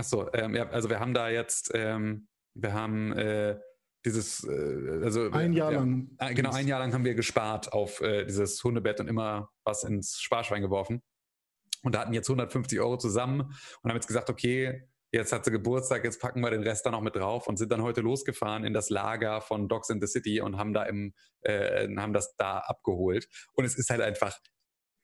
[0.01, 3.59] Achso, ähm, ja, also wir haben da jetzt, ähm, wir haben äh,
[4.03, 6.09] dieses, äh, also ein Jahr ja, lang.
[6.17, 9.83] äh, Genau, ein Jahr lang haben wir gespart auf äh, dieses Hundebett und immer was
[9.83, 11.03] ins Sparschwein geworfen.
[11.83, 13.41] Und da hatten jetzt 150 Euro zusammen
[13.83, 16.89] und haben jetzt gesagt, okay, jetzt hat sie Geburtstag, jetzt packen wir den Rest da
[16.89, 20.07] noch mit drauf und sind dann heute losgefahren in das Lager von Dogs in the
[20.07, 23.27] City und haben da im, äh, haben das da abgeholt.
[23.53, 24.35] Und es ist halt einfach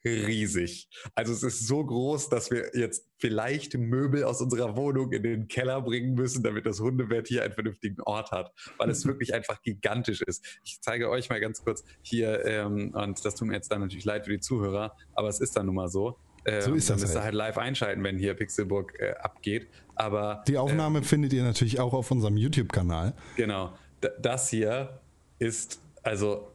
[0.06, 0.88] riesig.
[1.16, 5.48] Also es ist so groß, dass wir jetzt vielleicht Möbel aus unserer Wohnung in den
[5.48, 9.62] Keller bringen müssen, damit das Hundebett hier einen vernünftigen Ort hat, weil es wirklich einfach
[9.62, 10.46] gigantisch ist.
[10.64, 14.06] Ich zeige euch mal ganz kurz hier, ähm, und das tut mir jetzt dann natürlich
[14.06, 16.18] leid für die Zuhörer, aber es ist dann nun mal so.
[16.46, 17.26] Ähm, So ist dann das müsst ihr halt.
[17.26, 19.68] halt live einschalten, wenn hier Pixelburg äh, abgeht.
[19.96, 23.14] Aber Die Aufnahme findet ihr natürlich auch auf unserem YouTube-Kanal.
[23.36, 25.02] genau, d- das hier
[25.40, 26.52] ist also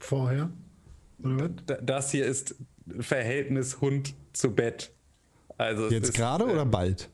[0.00, 0.50] Vorher?
[1.18, 2.54] Das hier ist
[3.00, 4.92] Verhältnis Hund zu Bett.
[5.56, 7.10] Also es Jetzt ist, gerade äh, oder bald?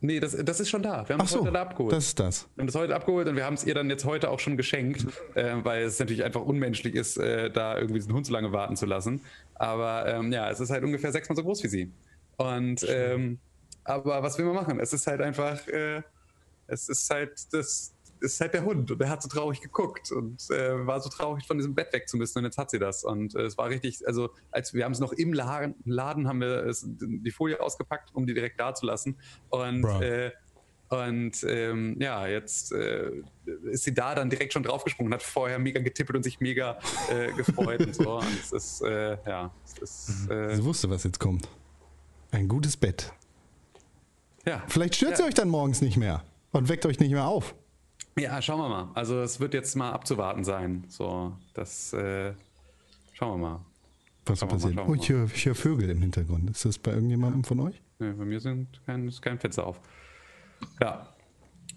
[0.00, 1.08] Nee, das, das ist schon da.
[1.08, 1.92] Wir haben Ach es so, heute da abgeholt.
[1.92, 2.48] das ist das.
[2.54, 4.56] wir haben das heute abgeholt und wir haben es ihr dann jetzt heute auch schon
[4.56, 8.52] geschenkt, äh, weil es natürlich einfach unmenschlich ist, äh, da irgendwie diesen Hund so lange
[8.52, 9.20] warten zu lassen.
[9.54, 11.92] Aber ähm, ja, es ist halt ungefähr sechsmal so groß wie sie.
[12.36, 13.38] Und ähm,
[13.82, 14.78] aber was will man machen?
[14.78, 16.02] Es ist halt einfach, äh,
[16.68, 20.10] es ist halt das, es ist halt der Hund und der hat so traurig geguckt
[20.12, 22.78] und äh, war so traurig von diesem Bett weg zu müssen und jetzt hat sie
[22.78, 26.28] das und äh, es war richtig, also als wir haben es noch im Laden, Laden
[26.28, 29.16] haben wir es, die Folie ausgepackt, um die direkt da zu lassen
[29.50, 30.32] und äh,
[30.90, 33.10] Und ähm, ja, jetzt äh,
[33.70, 36.78] ist sie da dann direkt schon draufgesprungen, hat vorher mega getippelt und sich mega
[37.10, 38.16] äh, gefreut und so.
[38.16, 41.46] Und es ist, äh, ja, es ist, äh, Sie wusste, was jetzt kommt.
[42.30, 43.12] Ein gutes Bett.
[44.46, 44.62] ja.
[44.68, 45.28] Vielleicht stört sie Ja.
[45.28, 47.54] euch dann morgens nicht mehr und weckt euch nicht mehr auf.
[48.18, 48.88] Ja, schauen wir mal.
[48.94, 50.84] Also es wird jetzt mal abzuwarten sein.
[50.88, 52.32] So, das äh,
[53.12, 53.60] schauen wir mal.
[54.26, 56.50] Was Schauen wir mal, Oh, ich höre, ich höre Vögel im Hintergrund.
[56.50, 57.80] Ist das bei irgendjemandem von euch?
[57.98, 59.80] Nee, bei mir sind kein, ist kein Fenster auf.
[60.80, 61.08] Ja.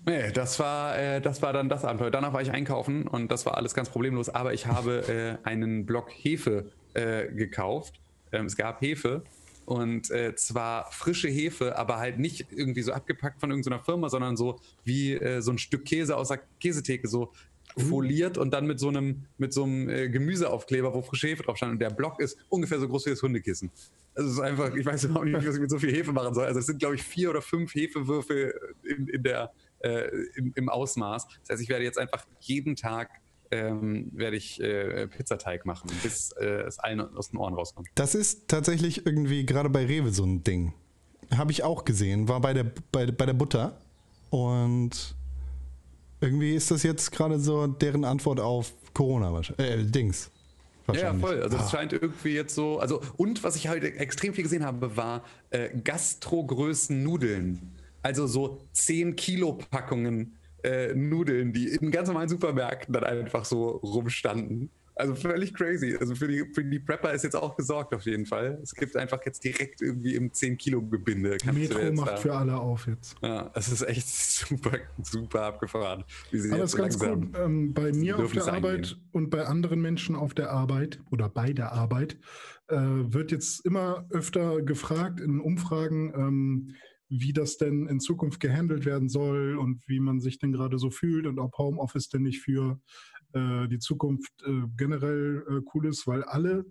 [0.06, 2.12] Nee, das war, äh, das war dann das Abenteuer.
[2.12, 4.30] Danach war ich einkaufen und das war alles ganz problemlos.
[4.30, 8.00] Aber ich habe äh, einen Block Hefe äh, gekauft.
[8.32, 9.24] Ähm, es gab Hefe
[9.72, 14.36] und äh, zwar frische Hefe, aber halt nicht irgendwie so abgepackt von irgendeiner Firma, sondern
[14.36, 17.32] so wie äh, so ein Stück Käse aus der Käsetheke, so
[17.78, 21.56] foliert und dann mit so einem, mit so einem äh, Gemüseaufkleber, wo frische Hefe drauf
[21.56, 21.72] stand.
[21.72, 23.72] Und der Block ist ungefähr so groß wie das Hundekissen.
[24.14, 26.34] Also es ist einfach, ich weiß überhaupt nicht, was ich mit so viel Hefe machen
[26.34, 26.44] soll.
[26.44, 28.54] Also es sind, glaube ich, vier oder fünf Hefewürfel
[28.84, 31.28] in, in der, äh, im, im Ausmaß.
[31.44, 33.21] Das heißt, ich werde jetzt einfach jeden Tag
[33.52, 37.88] ähm, werde ich äh, Pizzateig machen, bis äh, es allen aus den Ohren rauskommt.
[37.96, 40.74] Das ist tatsächlich irgendwie gerade bei Rewe so ein Ding.
[41.36, 42.28] Habe ich auch gesehen.
[42.28, 43.78] War bei der, bei, bei der Butter.
[44.30, 45.16] Und
[46.20, 49.32] irgendwie ist das jetzt gerade so deren Antwort auf Corona.
[49.34, 49.68] wahrscheinlich.
[49.68, 50.32] Äh, Dings.
[50.94, 51.42] Ja, voll.
[51.42, 51.70] Also es Ah.
[51.70, 52.80] scheint irgendwie jetzt so.
[52.80, 57.76] Also und was ich heute extrem viel gesehen habe, war äh, Gastrogrößen Nudeln.
[58.02, 63.67] Also so 10 Kilo Packungen äh, Nudeln, die in ganz normalen Supermärkten dann einfach so
[63.69, 64.69] rumstanden.
[64.93, 65.95] Also völlig crazy.
[66.00, 68.60] Also für die, für die Prepper ist jetzt auch gesorgt auf jeden Fall.
[68.62, 71.38] Es gibt einfach jetzt direkt irgendwie im 10 Kilo Gebinde.
[71.38, 73.15] kannst du Metro jetzt macht da- für alle auf jetzt.
[73.24, 74.08] Ja, es ist echt
[74.47, 76.04] super, super abgefahren.
[76.52, 77.30] Aber es ist ganz gut.
[77.36, 79.10] Ähm, bei mir auf der Arbeit eingehen.
[79.13, 82.17] und bei anderen Menschen auf der Arbeit oder bei der Arbeit
[82.67, 86.76] äh, wird jetzt immer öfter gefragt in Umfragen, ähm,
[87.12, 90.89] wie das denn in Zukunft gehandelt werden soll und wie man sich denn gerade so
[90.89, 92.80] fühlt und ob Homeoffice denn nicht für
[93.34, 96.65] äh, die Zukunft äh, generell äh, cool ist, weil alle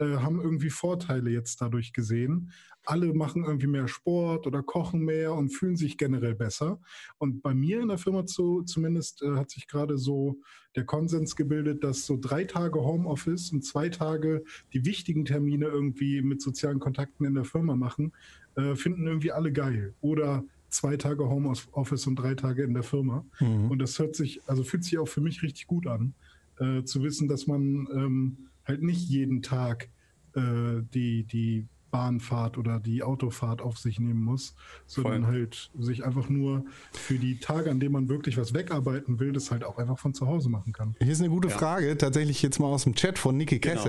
[0.00, 2.50] äh, haben irgendwie Vorteile jetzt dadurch gesehen.
[2.84, 6.80] Alle machen irgendwie mehr Sport oder kochen mehr und fühlen sich generell besser.
[7.18, 10.40] Und bei mir in der Firma zu, zumindest äh, hat sich gerade so
[10.74, 16.20] der Konsens gebildet, dass so drei Tage Homeoffice und zwei Tage die wichtigen Termine irgendwie
[16.22, 18.12] mit sozialen Kontakten in der Firma machen,
[18.56, 19.94] äh, finden irgendwie alle geil.
[20.00, 23.24] Oder zwei Tage Homeoffice und drei Tage in der Firma.
[23.40, 23.70] Mhm.
[23.70, 26.14] Und das hört sich, also fühlt sich auch für mich richtig gut an,
[26.58, 29.88] äh, zu wissen, dass man ähm, halt nicht jeden Tag
[30.34, 35.32] äh, die, die Bahnfahrt oder die Autofahrt auf sich nehmen muss, sondern Voll.
[35.32, 39.52] halt sich einfach nur für die Tage, an denen man wirklich was wegarbeiten will, das
[39.52, 40.96] halt auch einfach von zu Hause machen kann.
[40.98, 41.56] Hier ist eine gute Ja.
[41.56, 43.84] Frage, tatsächlich jetzt mal aus dem Chat von Niki Genau.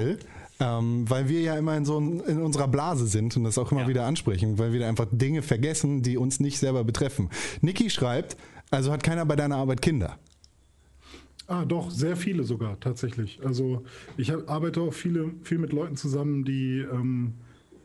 [0.59, 3.71] Ähm, weil wir ja immer in so ein, in unserer Blase sind und das auch
[3.73, 3.87] immer Ja.
[3.89, 7.29] wieder ansprechen, weil wir da einfach Dinge vergessen, die uns nicht selber betreffen.
[7.61, 8.37] Niki schreibt,
[8.71, 10.17] also hat keiner bei deiner Arbeit Kinder.
[11.47, 13.39] Ah, doch, sehr viele sogar, tatsächlich.
[13.43, 13.83] Also
[14.17, 17.33] ich hab, arbeite auch viele, viel mit Leuten zusammen, die ähm,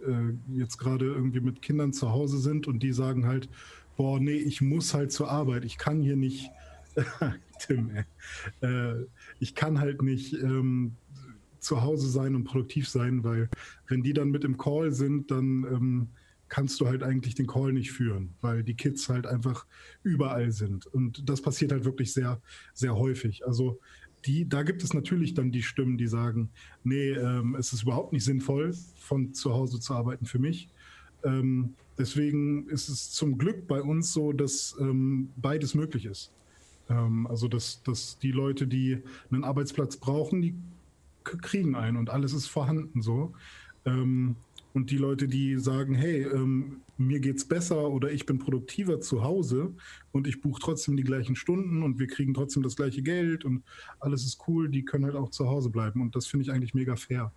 [0.06, 3.48] äh, jetzt gerade irgendwie mit Kindern zu Hause sind und die sagen halt,
[3.96, 5.64] boah, nee, ich muss halt zur Arbeit.
[5.64, 6.50] Ich kann hier nicht,
[7.58, 8.66] Tim, ey.
[8.66, 9.06] Äh,
[9.40, 10.92] ich kann halt nicht ähm,
[11.60, 13.48] zu Hause sein und produktiv sein, weil
[13.88, 16.08] wenn die dann mit im Call sind, dann ähm,
[16.48, 19.66] kannst du halt eigentlich den Call nicht führen, weil die Kids halt einfach
[20.02, 20.86] überall sind.
[20.86, 22.42] Und das passiert halt wirklich sehr,
[22.74, 23.46] sehr häufig.
[23.46, 23.78] Also
[24.26, 26.50] die, da gibt es natürlich dann die Stimmen, die sagen,
[26.84, 30.68] nee, ähm, es ist überhaupt nicht sinnvoll, von zu Hause zu arbeiten für mich.
[31.24, 36.32] Ähm, deswegen ist es zum Glück bei uns so, dass ähm, beides möglich ist.
[36.90, 38.98] Ähm, also dass, dass die Leute, die
[39.30, 40.54] einen Arbeitsplatz brauchen, die
[41.38, 43.32] kriegen einen und alles ist vorhanden so.
[43.84, 44.36] Ähm,
[44.72, 49.24] und die Leute, die sagen, hey, ähm, mir geht's besser oder ich bin produktiver zu
[49.24, 49.72] Hause
[50.12, 53.64] und ich buche trotzdem die gleichen Stunden und wir kriegen trotzdem das gleiche Geld und
[53.98, 56.00] alles ist cool, die können halt auch zu Hause bleiben.
[56.02, 57.32] Und das finde ich eigentlich mega fair.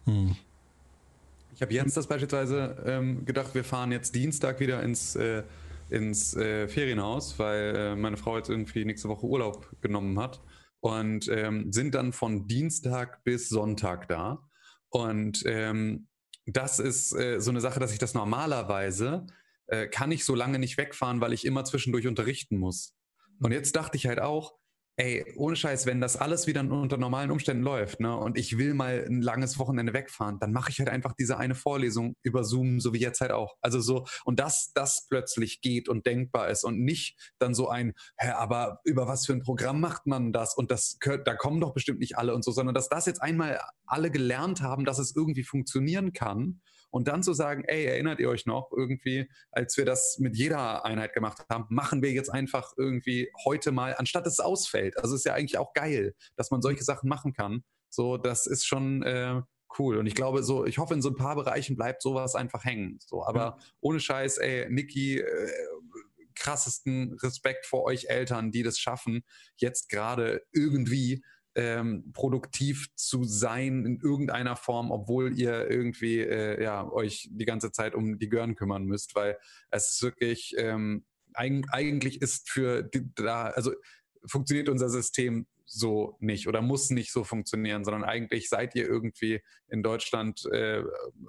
[1.56, 5.44] Ich habe jetzt das beispielsweise ähm, gedacht, wir fahren jetzt Dienstag wieder ins, äh,
[5.90, 10.40] ins äh, Ferienhaus, weil äh, meine Frau jetzt irgendwie nächste Woche Urlaub genommen hat
[10.84, 14.50] und ähm, sind dann von Dienstag bis Sonntag da.
[14.90, 16.10] Und ähm,
[16.46, 19.26] das ist äh, so eine Sache, dass ich das normalerweise
[19.68, 22.98] äh, kann ich so lange nicht wegfahren, weil ich immer zwischendurch unterrichten muss.
[23.40, 24.56] Und jetzt dachte ich halt auch,
[24.96, 28.74] ey, ohne Scheiß, wenn das alles wieder unter normalen Umständen läuft, ne, und ich will
[28.74, 32.80] mal ein langes Wochenende wegfahren, dann mache ich halt einfach diese eine Vorlesung über Zoom,
[32.80, 33.56] so wie jetzt halt auch.
[33.62, 37.94] Also so, und dass das plötzlich geht und denkbar ist und nicht dann so ein,
[38.18, 40.56] hä, aber über was für ein Programm macht man das?
[40.56, 43.60] Und das, da kommen doch bestimmt nicht alle und so, sondern dass das jetzt einmal
[43.86, 46.62] alle gelernt haben, dass es irgendwie funktionieren kann
[46.94, 50.86] und dann zu sagen, ey, erinnert ihr euch noch irgendwie, als wir das mit jeder
[50.86, 55.00] Einheit gemacht haben, machen wir jetzt einfach irgendwie heute mal, anstatt es ausfällt.
[55.00, 57.64] Also ist ja eigentlich auch geil, dass man solche Sachen machen kann.
[57.90, 59.42] So, das ist schon äh,
[59.80, 59.98] cool.
[59.98, 63.00] Und ich glaube, so, ich hoffe, in so ein paar Bereichen bleibt sowas einfach hängen.
[63.04, 63.64] So, aber mhm.
[63.82, 65.52] ohne Scheiß, ey, Niki, äh,
[66.36, 69.24] krassesten Respekt vor euch Eltern, die das schaffen,
[69.58, 71.24] jetzt gerade irgendwie
[71.56, 77.72] ähm, produktiv zu sein in irgendeiner Form, obwohl ihr irgendwie äh, ja, euch die ganze
[77.72, 79.38] Zeit um die Gören kümmern müsst, weil
[79.70, 83.74] es ist wirklich, ähm, eig eigentlich ist für die, da, also
[84.26, 89.42] funktioniert unser System so nicht oder muss nicht so funktionieren, sondern eigentlich seid ihr irgendwie
[89.68, 90.84] in Deutschland, äh,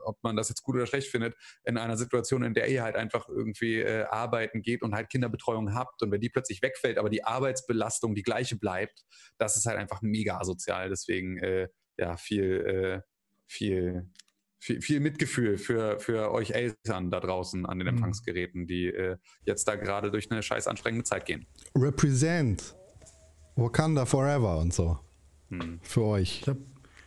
[0.04, 2.96] ob man das jetzt gut oder schlecht findet, in einer Situation, in der ihr halt
[2.96, 7.10] einfach irgendwie äh, arbeiten geht und halt Kinderbetreuung habt und wenn die plötzlich wegfällt, aber
[7.10, 9.04] die Arbeitsbelastung die gleiche bleibt,
[9.38, 10.88] das ist halt einfach mega asozial.
[10.88, 13.00] Deswegen äh, ja viel, äh,
[13.46, 14.10] viel
[14.64, 17.94] viel, viel Mitgefühl für, für euch Eltern da draußen an den mhm.
[17.94, 21.46] Empfangsgeräten, die äh, jetzt da gerade durch eine scheiß anstrengende Zeit gehen.
[21.76, 22.74] Represent.
[23.56, 24.98] Wakanda Forever und so.
[25.50, 25.78] Hm.
[25.82, 26.40] Für euch.
[26.42, 26.56] Ich, hab,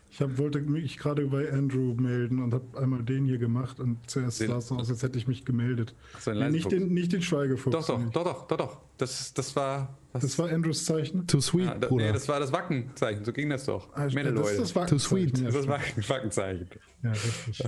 [0.10, 3.97] ich hab, wollte mich gerade bei Andrew melden und habe einmal den hier gemacht und
[4.10, 5.93] zuerst sah es so aus, als hätte ich mich gemeldet.
[6.19, 7.75] So, nee, nicht, den, nicht den Schweigefuchs.
[7.75, 8.77] Doch, doch, doch, doch, doch, doch.
[8.97, 9.97] Das, das war.
[10.13, 10.23] Was?
[10.23, 11.27] Das war Andrews Zeichen.
[11.27, 13.25] Too sweet, ja, da, Nee, das war das Wackenzeichen.
[13.25, 13.89] So ging das doch.
[13.93, 14.13] Ah, das
[14.51, 14.88] ist das Wackenzeichen.
[14.88, 15.33] Too sweet.
[15.33, 16.67] Das ist das Wackenzeichen.
[17.03, 17.63] Ja, richtig.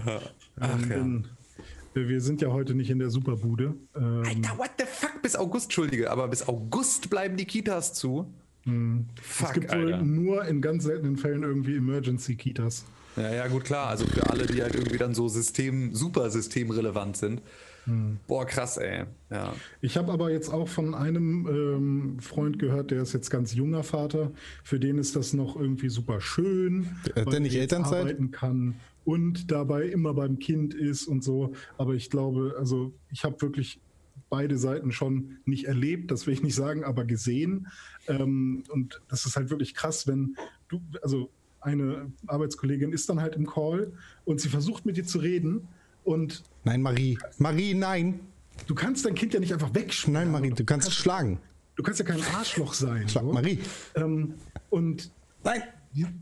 [0.59, 0.95] Ach, ähm, ja.
[0.95, 1.27] In,
[1.93, 3.75] wir sind ja heute nicht in der Superbude.
[3.95, 5.21] Ähm, Alter, what the fuck?
[5.21, 8.33] Bis August, Entschuldige, aber bis August bleiben die Kitas zu.
[8.69, 9.05] Hm.
[9.21, 12.85] Fuck, es gibt wohl nur in ganz seltenen Fällen irgendwie Emergency-Kitas.
[13.15, 13.87] Ja, ja, gut, klar.
[13.87, 17.41] Also für alle, die halt irgendwie dann so System, super systemrelevant sind.
[17.85, 18.19] Hm.
[18.27, 19.05] Boah, krass, ey.
[19.29, 19.53] Ja.
[19.81, 23.83] Ich habe aber jetzt auch von einem ähm, Freund gehört, der ist jetzt ganz junger
[23.83, 24.31] Vater.
[24.63, 26.87] Für den ist das noch irgendwie super schön.
[27.15, 28.01] Der nicht Elternzeit?
[28.01, 31.53] Arbeiten kann und dabei immer beim Kind ist und so.
[31.77, 33.79] Aber ich glaube, also ich habe wirklich
[34.29, 37.67] beide Seiten schon nicht erlebt, das will ich nicht sagen, aber gesehen.
[38.07, 40.35] Ähm, und das ist halt wirklich krass, wenn
[40.67, 41.29] du, also
[41.61, 43.91] eine Arbeitskollegin ist dann halt im Call
[44.25, 45.67] und sie versucht mit dir zu reden
[46.03, 46.43] und.
[46.63, 47.17] Nein, Marie.
[47.37, 48.19] Marie, nein.
[48.67, 50.13] Du kannst dein Kind ja nicht einfach wegschmeißen.
[50.13, 51.39] Nein, Marie, du kannst, kannst schlagen.
[51.75, 53.07] Du kannst ja kein Arschloch sein.
[53.07, 53.33] Schlag so.
[53.33, 53.59] Marie.
[53.95, 54.35] Ähm,
[54.69, 55.11] und
[55.43, 55.63] nein.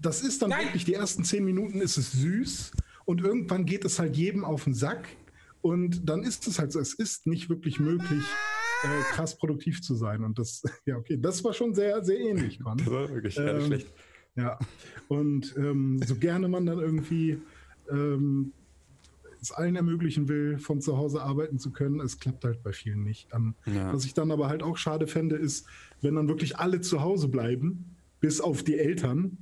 [0.01, 0.65] das ist dann nein.
[0.65, 2.71] wirklich, die ersten zehn Minuten ist es süß
[3.05, 5.07] und irgendwann geht es halt jedem auf den Sack
[5.61, 8.23] und dann ist es halt so, es ist nicht wirklich möglich,
[8.83, 10.23] äh, krass produktiv zu sein.
[10.23, 12.77] Und das, ja, okay, das war schon sehr, sehr ähnlich, Con.
[12.77, 13.87] Das war wirklich ähm, schlecht.
[14.35, 14.59] Ja,
[15.07, 17.41] und ähm, so gerne man dann irgendwie
[17.91, 18.53] ähm,
[19.41, 23.03] es allen ermöglichen will, von zu Hause arbeiten zu können, es klappt halt bei vielen
[23.03, 23.27] nicht.
[23.33, 23.93] Ähm, ja.
[23.93, 25.67] Was ich dann aber halt auch schade fände, ist,
[26.01, 29.37] wenn dann wirklich alle zu Hause bleiben, bis auf die Eltern,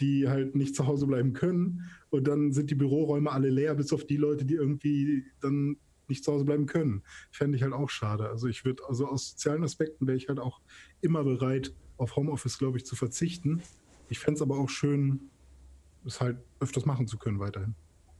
[0.00, 1.90] die halt nicht zu Hause bleiben können.
[2.10, 5.76] Und dann sind die Büroräume alle leer, bis auf die Leute, die irgendwie dann
[6.08, 7.02] nicht zu Hause bleiben können.
[7.30, 8.28] Fände ich halt auch schade.
[8.28, 10.60] Also ich würde, also aus sozialen Aspekten wäre ich halt auch
[11.00, 13.60] immer bereit, auf Homeoffice, glaube ich, zu verzichten.
[14.08, 15.28] Ich fände es aber auch schön,
[16.06, 17.74] es halt öfters machen zu können weiterhin.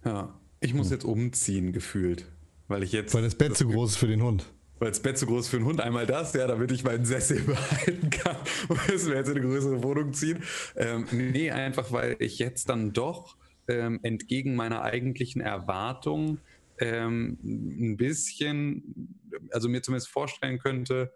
[0.05, 2.31] Ja, ich muss jetzt umziehen, gefühlt.
[2.67, 3.15] Weil ich jetzt.
[3.15, 5.49] Weil das Bett das zu groß ist für den Hund weil das Bett zu groß
[5.49, 5.81] für einen Hund.
[5.81, 8.37] Einmal das, ja, damit ich meinen Sessel behalten kann.
[8.89, 10.43] Müssen wir jetzt in eine größere Wohnung ziehen.
[10.77, 13.37] Ähm, nee, einfach weil ich jetzt dann doch
[13.69, 16.39] ähm, entgegen meiner eigentlichen Erwartung
[16.79, 19.19] ähm, ein bisschen,
[19.53, 21.13] also mir zumindest vorstellen könnte,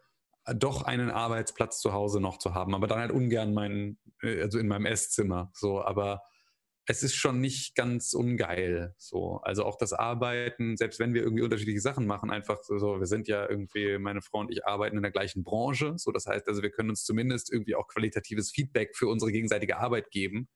[0.55, 4.59] doch einen Arbeitsplatz zu Hause noch zu haben, aber dann halt ungern meinen, äh, also
[4.59, 5.51] in meinem Esszimmer.
[5.55, 6.23] So, aber
[6.87, 8.95] es ist schon nicht ganz ungeil.
[8.99, 13.07] So, also auch das Arbeiten, selbst wenn wir irgendwie unterschiedliche Sachen machen, einfach so, wir
[13.07, 15.95] sind ja irgendwie, meine Frau und ich arbeiten in der gleichen Branche.
[15.97, 19.79] So, das heißt also, wir können uns zumindest irgendwie auch qualitatives Feedback für unsere gegenseitige
[19.79, 20.49] Arbeit geben.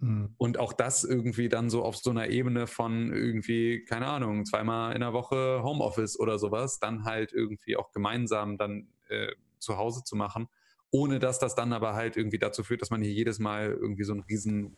[0.00, 0.34] Mhm.
[0.36, 4.94] Und auch das irgendwie dann so auf so einer Ebene von irgendwie, keine Ahnung, zweimal
[4.94, 9.28] in der Woche Homeoffice oder sowas, dann halt irgendwie auch gemeinsam dann äh,
[9.60, 10.48] zu Hause zu machen
[10.90, 14.04] ohne dass das dann aber halt irgendwie dazu führt, dass man hier jedes Mal irgendwie
[14.04, 14.76] so einen riesen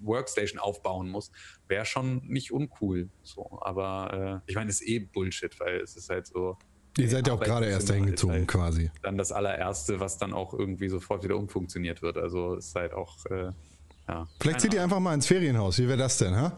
[0.00, 1.30] Workstation aufbauen muss,
[1.68, 3.10] wäre schon nicht uncool.
[3.22, 6.56] So, aber äh, ich meine, es ist eh Bullshit, weil es ist halt so.
[6.98, 8.90] Ihr seid ja auch gerade erst dahin gezogen, halt quasi.
[9.02, 12.16] Dann das allererste, was dann auch irgendwie sofort wieder umfunktioniert wird.
[12.16, 13.52] Also ist halt auch, äh,
[14.08, 14.28] ja.
[14.40, 15.78] Vielleicht zieht ihr einfach mal ins Ferienhaus.
[15.78, 16.56] Wie wäre das denn, ha?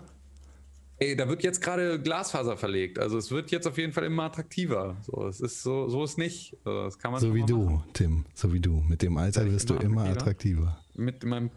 [1.02, 2.98] ey, da wird jetzt gerade Glasfaser verlegt.
[2.98, 4.96] Also es wird jetzt auf jeden Fall immer attraktiver.
[5.02, 6.56] So, es ist so, so ist nicht.
[6.64, 7.84] Das kann man So wie du, machen.
[7.92, 8.24] Tim.
[8.34, 8.82] So wie du.
[8.88, 10.68] Mit dem Alter wirst du immer immer attraktiver?
[10.68, 11.04] attraktiver.
[11.04, 11.50] Mit meinem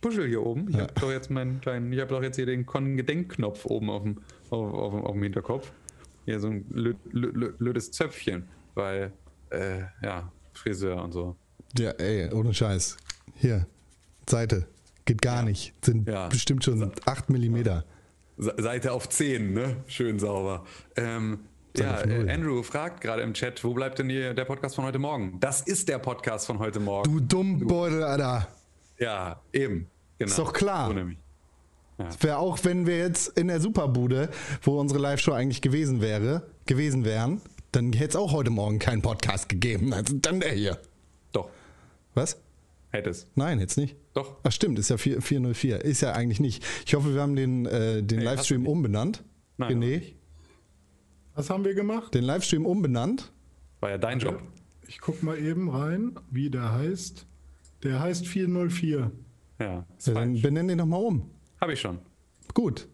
[0.00, 0.68] Puschel hier oben.
[0.70, 4.02] Ich habe doch jetzt meinen kleinen, ich habe doch jetzt hier den Con-Gedenkknopf oben auf
[4.02, 4.18] dem,
[4.50, 5.70] auf, auf, auf dem Hinterkopf.
[6.24, 9.12] Hier so ein lö, lö, lö, Zöpfchen, weil,
[9.50, 11.36] äh, ja, Friseur und so.
[11.78, 12.96] Ja, ey, ohne Scheiß.
[13.34, 13.66] Hier,
[14.28, 14.66] Seite.
[15.04, 15.72] Geht gar nicht.
[15.84, 16.28] Sind Ja.
[16.28, 17.84] bestimmt schon 8 Millimeter.
[18.36, 19.76] Se- Seite auf 10, ne?
[19.86, 20.64] Schön sauber.
[20.96, 21.40] Ähm,
[21.76, 24.98] ja, äh, Andrew fragt gerade im Chat, wo bleibt denn hier der Podcast von heute
[24.98, 25.38] Morgen?
[25.40, 27.10] Das ist der Podcast von heute Morgen.
[27.10, 28.48] Du Dummbeutel, Alter.
[28.98, 29.88] Ja, eben.
[30.18, 30.30] Genau.
[30.30, 30.88] Ist doch klar.
[30.88, 31.18] So nämlich.
[32.20, 34.30] Wäre auch, wenn wir jetzt in der Superbude,
[34.62, 37.40] wo unsere Live-Show eigentlich gewesen wäre, gewesen wären,
[37.72, 39.92] dann hätte es auch heute Morgen keinen Podcast gegeben.
[39.92, 40.78] Also dann der hier.
[41.32, 41.50] Doch,
[42.14, 42.40] Was?
[42.90, 43.26] hätte es.
[43.34, 43.96] Nein, jetzt nicht.
[44.14, 44.36] Doch.
[44.42, 45.84] Ach stimmt, ist ja 4, 404.
[45.84, 46.64] Ist ja eigentlich nicht.
[46.86, 49.24] Ich hoffe, wir haben den, äh, den hast Livestream umbenannt.
[49.56, 50.02] Nein, René.
[51.34, 52.14] Was haben wir gemacht?
[52.14, 53.32] den Livestream umbenannt.
[53.80, 54.40] War ja dein Job.
[54.86, 57.26] Ich guck mal eben rein, wie der heißt.
[57.82, 59.10] Der heißt 404.
[59.60, 61.30] Ja, Ja, dann benenn den nochmal um.
[61.60, 61.98] Hab ich schon.
[62.54, 62.88] Gut,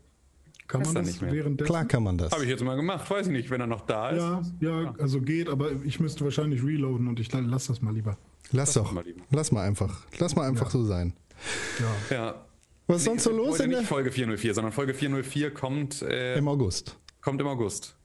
[0.67, 1.33] Kann man das nicht mehr.
[1.33, 1.67] währenddessen?
[1.69, 2.33] klar kann man das.
[2.33, 3.09] Habe ich jetzt mal gemacht.
[3.11, 4.19] Weiß ich nicht, wenn er noch da ist.
[4.21, 7.93] Ja, ja, also geht, aber ich müsste wahrscheinlich reloaden und ich la- lass das mal
[7.95, 8.17] lieber.
[8.53, 8.93] Lass doch.
[8.93, 9.23] mal lieber.
[9.31, 10.05] Lass mal einfach.
[10.19, 11.13] Lass mal einfach so sein.
[12.11, 12.17] Ja.
[12.17, 12.45] Ja.
[12.87, 16.03] Was ist sonst so Nee, los heute in nicht Folge 404, sondern Folge 404 kommt,
[16.03, 16.99] äh, im August?
[17.23, 17.97] kommt im August.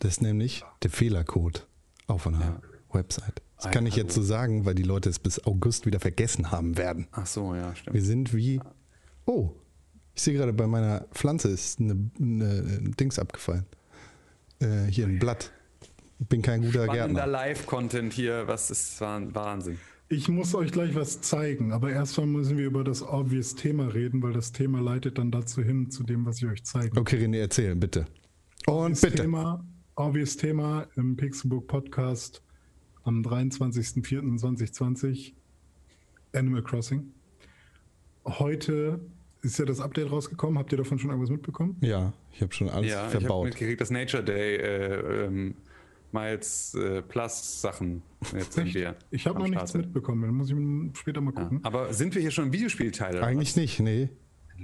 [0.00, 1.66] Das ist nämlich der Fehlercode
[2.06, 2.60] auf einer
[2.92, 3.42] Website.
[3.60, 6.76] Das kann ich jetzt so sagen, weil die Leute es bis August wieder vergessen haben
[6.78, 7.08] werden.
[7.12, 7.94] Ach so, ja, stimmt.
[7.94, 8.60] Wir sind wie.
[9.26, 9.50] Oh,
[10.14, 13.66] ich sehe gerade bei meiner Pflanze ist eine, eine Dings abgefallen.
[14.60, 15.52] Äh, hier ein Blatt.
[16.20, 17.26] Ich bin kein guter Spannender Gärtner.
[17.26, 19.78] Live-Content hier, was ist Wahn- Wahnsinn.
[20.08, 24.22] Ich muss euch gleich was zeigen, aber erstmal müssen wir über das obvious Thema reden,
[24.22, 26.98] weil das Thema leitet dann dazu hin, zu dem, was ich euch zeige.
[26.98, 28.06] Okay, René, erzähl, bitte.
[28.66, 29.22] Und Das bitte.
[29.22, 29.64] Thema,
[29.96, 32.42] obvious Thema im Pixelbook Podcast
[33.08, 35.32] am 23.04.2020
[36.34, 37.12] Animal Crossing.
[38.24, 39.00] Heute
[39.42, 40.58] ist ja das Update rausgekommen.
[40.58, 41.76] Habt ihr davon schon irgendwas mitbekommen?
[41.80, 43.46] Ja, ich habe schon alles Ja, ich habe verbaut.
[43.46, 45.54] mitgekriegt, dass Nature Day äh, ähm,
[46.12, 48.02] Miles äh, Plus Sachen
[48.34, 48.96] jetzt sind wir.
[49.10, 50.22] Ich habe noch nichts mitbekommen.
[50.22, 50.56] Dann muss ich
[50.98, 51.42] später mal Ja.
[51.44, 51.60] gucken.
[51.62, 53.22] Aber sind wir hier schon im Videospielteil?
[53.22, 54.08] Eigentlich nicht, nee.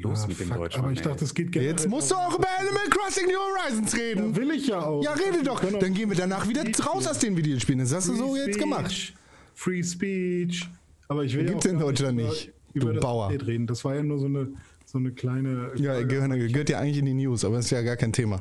[0.00, 0.80] Los Ah, mit dem fuck, Deutschen.
[0.82, 1.04] aber ich ey.
[1.04, 1.70] dachte, es geht generell.
[1.72, 4.34] Jetzt musst du auch über Animal Crossing New Horizons reden.
[4.36, 5.02] Will ich ja auch.
[5.04, 5.62] Ja, rede doch.
[5.62, 7.78] Auch- Dann gehen wir danach wieder raus aus den Videospielen.
[7.80, 9.14] Das hast du so jetzt Speech, gemacht.
[9.54, 10.68] Free Speech.
[11.08, 13.26] Aber ich will Gibt's ja auch in Deutschland über, nicht, Über du das Bauer.
[13.26, 13.66] Update reden.
[13.66, 14.48] Das war ja nur so eine,
[14.84, 15.70] so eine kleine.
[15.76, 18.40] Ja, gehört, gehört ja eigentlich in die News, aber ist ja gar kein Thema.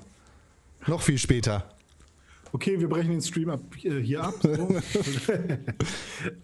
[0.88, 1.70] Noch viel später.
[2.52, 4.36] Okay, wir brechen den Stream ab, äh, hier ab.
[4.42, 4.50] So.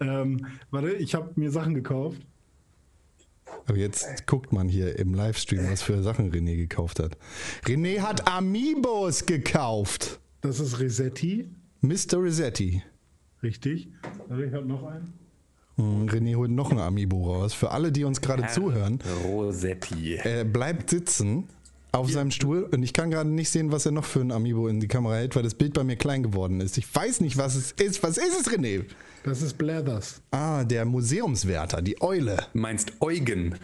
[0.00, 2.20] ähm, warte, ich habe mir Sachen gekauft.
[3.66, 7.16] Aber jetzt guckt man hier im Livestream, was für Sachen René gekauft hat.
[7.64, 10.20] René hat Amiibos gekauft.
[10.40, 11.50] Das ist Resetti.
[11.80, 12.22] Mr.
[12.22, 12.82] Resetti.
[13.42, 13.88] Richtig.
[14.28, 15.12] Warte, ich habe noch einen.
[15.76, 17.54] Hm, René holt noch ein Amiibo raus.
[17.54, 20.16] Für alle, die uns gerade zuhören, Rosetti.
[20.16, 21.48] er bleibt sitzen
[21.92, 24.68] auf seinem Stuhl und ich kann gerade nicht sehen, was er noch für ein Amiibo
[24.68, 26.78] in die Kamera hält, weil das Bild bei mir klein geworden ist.
[26.78, 28.02] Ich weiß nicht, was es ist.
[28.02, 28.84] Was ist es, René?
[29.24, 30.22] Das ist Blathers.
[30.30, 32.38] Ah, der Museumswärter, die Eule.
[32.54, 33.56] Meinst Eugen?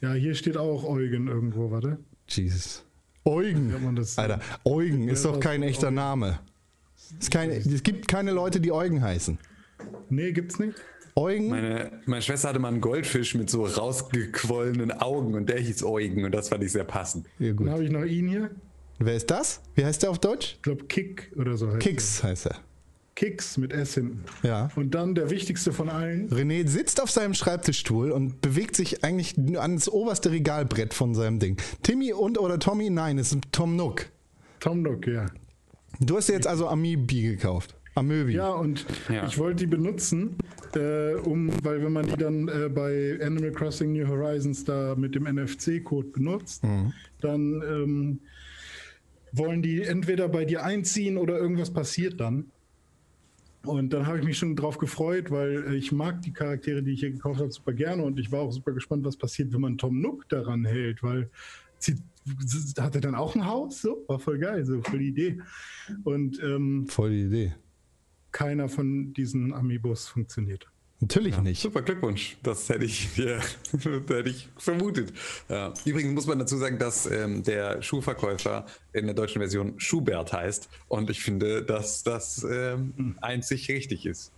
[0.00, 1.98] Ja, hier steht auch Eugen irgendwo, warte.
[2.28, 2.84] Jesus.
[3.24, 3.70] Eugen.
[3.70, 5.96] Ja, man, das- Alter, Eugen ist doch kein echter Eugen.
[5.96, 6.38] Name.
[7.20, 9.38] Es, kein, es gibt keine Leute, die Eugen heißen.
[10.08, 10.74] Nee, gibt's nicht.
[11.18, 11.48] Eugen?
[11.48, 16.24] Meine, meine Schwester hatte mal einen Goldfisch mit so rausgequollenen Augen und der hieß Eugen
[16.24, 17.26] und das fand ich sehr passend.
[17.38, 17.68] Ja, Dann gut.
[17.70, 18.50] habe ich noch ihn hier.
[18.98, 19.60] Wer ist das?
[19.74, 20.54] Wie heißt der auf Deutsch?
[20.56, 22.52] Ich glaube Kick oder so heißt Kix heißt er.
[22.52, 22.58] er.
[23.14, 24.24] Kicks mit S hinten.
[24.44, 24.70] Ja.
[24.76, 26.30] Und dann der wichtigste von allen.
[26.30, 31.56] René sitzt auf seinem Schreibtischstuhl und bewegt sich eigentlich ans oberste Regalbrett von seinem Ding.
[31.82, 32.90] Timmy und oder Tommy?
[32.90, 34.06] Nein, es ist Tom Nook.
[34.60, 35.26] Tom Nook, ja.
[35.98, 37.74] Du hast dir jetzt also Amiibi gekauft.
[37.98, 38.32] Amöbi.
[38.34, 39.26] Ja, und Ja.
[39.26, 40.36] ich wollte die benutzen,
[40.74, 45.14] äh, um, weil wenn man die dann äh, bei Animal Crossing New Horizons da mit
[45.14, 46.62] dem NFC-Code benutzt,
[47.20, 48.20] dann ähm,
[49.32, 52.46] wollen die entweder bei dir einziehen oder irgendwas passiert dann.
[53.66, 56.92] Und dann habe ich mich schon drauf gefreut, weil äh, ich mag die Charaktere, die
[56.92, 59.60] ich hier gekauft habe, super gerne und ich war auch super gespannt, was passiert, wenn
[59.60, 61.28] man Tom Nook daran hält, weil
[61.78, 61.96] sie
[62.78, 63.82] hat er dann auch ein Haus?
[63.82, 65.40] So, war voll geil, so voll die Idee.
[66.04, 67.54] Und ähm, Voll die Idee.
[68.38, 70.68] Keiner von diesen Amiibos funktioniert.
[71.00, 71.60] Natürlich nicht.
[71.60, 72.36] Super Glückwunsch.
[72.44, 73.38] Das hätte ich, ja,
[73.72, 75.12] das hätte ich vermutet.
[75.48, 75.74] Ja.
[75.84, 80.68] Übrigens muss man dazu sagen, dass ähm, der Schuhverkäufer in der deutschen Version Schubert heißt.
[80.86, 84.30] Und ich finde, dass das ähm, einzig richtig ist.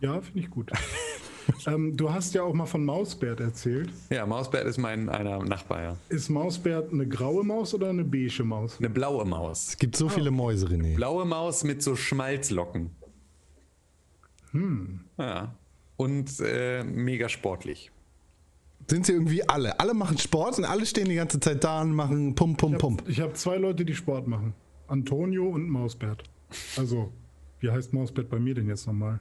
[0.00, 0.72] Ja, finde ich gut.
[1.68, 3.88] ähm, du hast ja auch mal von Mausbert erzählt.
[4.10, 5.96] Ja, Mausbert ist mein einer Nachbar, ja.
[6.08, 8.78] Ist Mausbert eine graue Maus oder eine beige Maus?
[8.80, 9.68] Eine blaue Maus.
[9.68, 10.96] Es gibt so viele Mäuse, René.
[10.96, 12.90] Blaue Maus mit so Schmalzlocken.
[14.54, 15.00] Hm.
[15.18, 15.54] Ja.
[15.96, 17.90] Und äh, mega sportlich.
[18.88, 19.78] Sind sie irgendwie alle?
[19.80, 23.02] Alle machen Sport und alle stehen die ganze Zeit da und machen Pump, Pump, Pump.
[23.08, 24.54] Ich habe zwei Leute, die Sport machen.
[24.88, 26.24] Antonio und Mausbert.
[26.76, 27.12] Also,
[27.60, 29.20] wie heißt Mausbert bei mir denn jetzt nochmal?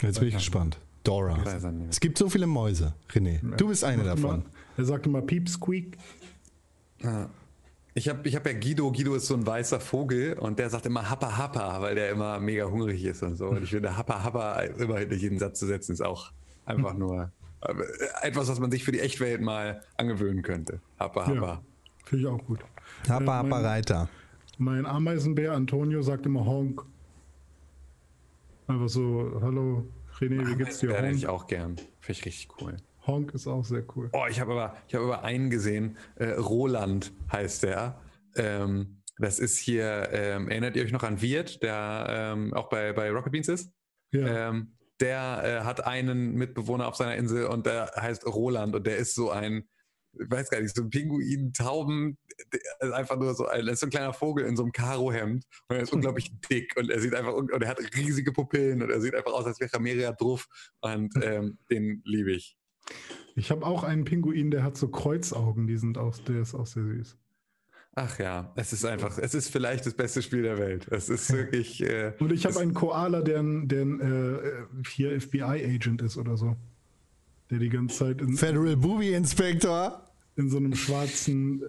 [0.00, 0.78] Jetzt bin ich gespannt.
[1.02, 1.42] Dora.
[1.88, 3.40] Es gibt so viele Mäuse, René.
[3.56, 4.42] Du bist eine davon.
[4.42, 4.44] Immer,
[4.76, 5.96] er sagt immer Piep Squeak.
[7.94, 8.92] Ich habe ich hab ja Guido.
[8.92, 12.38] Guido ist so ein weißer Vogel und der sagt immer Happa Happa, weil der immer
[12.38, 13.48] mega hungrig ist und so.
[13.48, 16.32] Und ich finde, Happa Happa immer hinter jeden Satz zu setzen, ist auch
[16.66, 17.32] einfach nur
[17.62, 17.74] äh,
[18.22, 20.80] etwas, was man sich für die Echtwelt mal angewöhnen könnte.
[21.00, 21.34] Happa Happa.
[21.34, 21.62] Ja,
[22.04, 22.60] finde ich auch gut.
[23.08, 24.08] Happa, Äh, Happa, Reiter.
[24.58, 26.82] Mein Ameisenbär Antonio sagt immer Honk.
[28.68, 29.84] Einfach so, hallo
[30.20, 30.90] René, wie geht's dir?
[30.90, 31.34] Ja, hätte ich Honk?
[31.42, 31.76] auch gern.
[31.76, 32.76] Finde ich richtig cool.
[33.10, 34.08] Honk ist auch sehr cool.
[34.12, 35.96] Oh, ich habe aber, ich habe aber einen gesehen.
[36.16, 38.00] Äh, Roland heißt der.
[38.36, 42.92] Ähm, das ist hier, ähm, erinnert ihr euch noch an Wirt, der ähm, auch bei,
[42.92, 43.72] bei Rocket Beans ist?
[44.12, 44.48] Ja.
[44.48, 48.96] Ähm, der äh, hat einen Mitbewohner auf seiner Insel und der heißt Roland und der
[48.98, 49.68] ist so ein,
[50.12, 52.18] ich weiß gar nicht, so ein Pinguin, Tauben,
[52.52, 54.72] der ist einfach nur so ein, er ist so ein kleiner Vogel in so einem
[54.72, 58.32] Karohemd und er ist unglaublich dick und er sieht einfach, un- und er hat riesige
[58.32, 60.46] Pupillen und er sieht einfach aus, als wäre er mega drauf
[60.80, 62.56] und ähm, den liebe ich.
[63.36, 66.66] Ich habe auch einen Pinguin, der hat so Kreuzaugen, die sind auch, der ist auch
[66.66, 67.16] sehr süß.
[67.94, 70.86] Ach ja, es ist einfach, es ist vielleicht das beste Spiel der Welt.
[70.90, 71.82] Es ist wirklich.
[71.82, 74.40] Äh, Und ich habe einen Koala, der ein, der äh,
[74.88, 76.56] hier FBI-Agent ist oder so.
[77.50, 80.08] Der die ganze Zeit in, Federal Booby Inspector.
[80.36, 81.62] in so einem schwarzen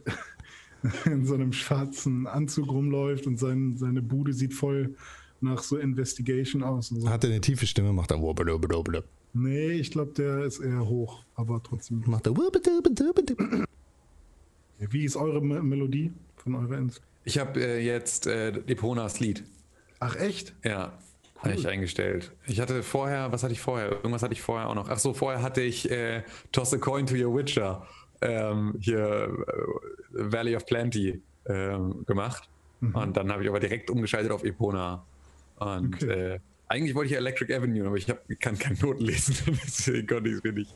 [1.05, 4.95] in so einem schwarzen Anzug rumläuft und sein, seine Bude sieht voll
[5.39, 6.91] nach so Investigation aus.
[6.91, 7.09] Und so.
[7.09, 8.19] Hat er eine tiefe Stimme, macht er.
[9.33, 12.03] Nee, ich glaube, der ist eher hoch, aber trotzdem.
[12.05, 12.33] Macht er.
[14.79, 17.01] Wie ist eure Me Melodie von eurer Ins?
[17.23, 19.43] Ich habe äh, jetzt äh, Eponas Lied.
[19.99, 20.53] Ach echt?
[20.63, 20.93] Ja,
[21.37, 22.31] habe ich eingestellt.
[22.47, 23.91] Ich hatte vorher, was hatte ich vorher?
[23.91, 24.89] Irgendwas hatte ich vorher auch noch.
[24.89, 27.85] Ach so, vorher hatte ich äh, Toss a Coin to Your Witcher.
[28.21, 32.47] Ähm, hier äh, Valley of Plenty ähm, gemacht.
[32.81, 35.05] Und dann habe ich aber direkt umgeschaltet auf Epona.
[35.57, 36.33] Und Okay.
[36.33, 36.39] äh,
[36.71, 39.35] eigentlich wollte ich Electric Avenue, aber ich, hab, ich kann keine Noten lesen.
[39.63, 40.73] Deswegen konnte ich es mir nicht.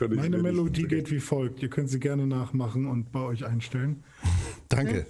[0.00, 1.60] Meine mir nicht- Melodie geht wie folgt.
[1.62, 4.04] Ihr könnt sie gerne nachmachen und bei euch einstellen.
[4.68, 5.06] Danke.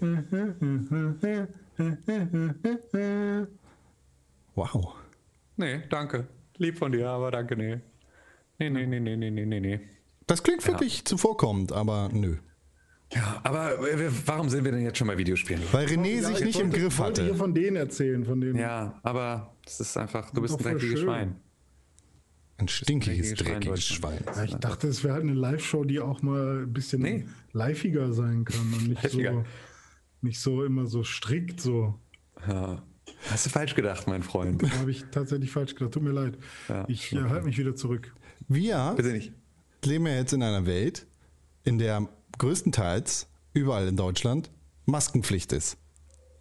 [4.55, 4.95] Wow.
[5.57, 6.27] Nee, danke.
[6.57, 7.81] Lieb von dir, aber danke, nee.
[8.59, 9.81] Nee, nee, nee, nee, nee, nee, nee, nee.
[10.27, 12.37] Das klingt wirklich zuvorkommend, aber nö.
[13.13, 15.63] Ja, aber äh, warum sind wir denn jetzt schon bei Videospielen?
[15.73, 17.39] Weil René sich ich nicht im Griff Ich wollte hier hatte.
[17.39, 18.57] von denen erzählen, von denen.
[18.59, 21.01] Ja, aber das ist einfach, du bist ein dreckiges.
[21.01, 21.37] Schwein.
[22.57, 24.21] Ein stinkiges, Dreckiges Schwein.
[24.35, 27.27] Ja, ich dachte, es wäre halt eine Live-Show, die auch mal ein bisschen Nee.
[27.53, 29.45] liveiger sein kann und nicht so,
[30.23, 31.99] nicht so immer so strikt so.
[32.49, 32.83] Ja.
[33.31, 34.63] Hast du falsch gedacht, mein Freund?
[34.63, 35.93] Da habe ich tatsächlich falsch gedacht.
[35.95, 36.39] Tut mir leid.
[36.69, 38.15] Ja, ich äh, halte mich wieder zurück.
[38.49, 39.33] Wir Bitte nicht.
[39.85, 41.07] leben ja jetzt in einer Welt,
[41.65, 44.51] in der größtenteils überall in Deutschland
[44.87, 45.76] Maskenpflicht ist.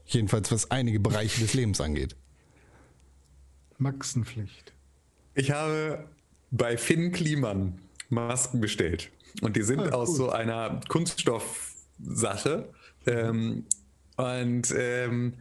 [0.05, 2.15] Jedenfalls was einige Bereiche des Lebens angeht.
[3.77, 4.73] Maxenpflicht.
[5.35, 6.07] Ich habe
[6.51, 7.79] bei Finn Kliman
[8.09, 9.09] Masken bestellt.
[9.41, 10.15] Und die sind Ah, aus cool.
[10.15, 12.69] so einer Kunststoffsache.
[13.07, 13.65] Ähm,
[14.17, 15.33] und ähm,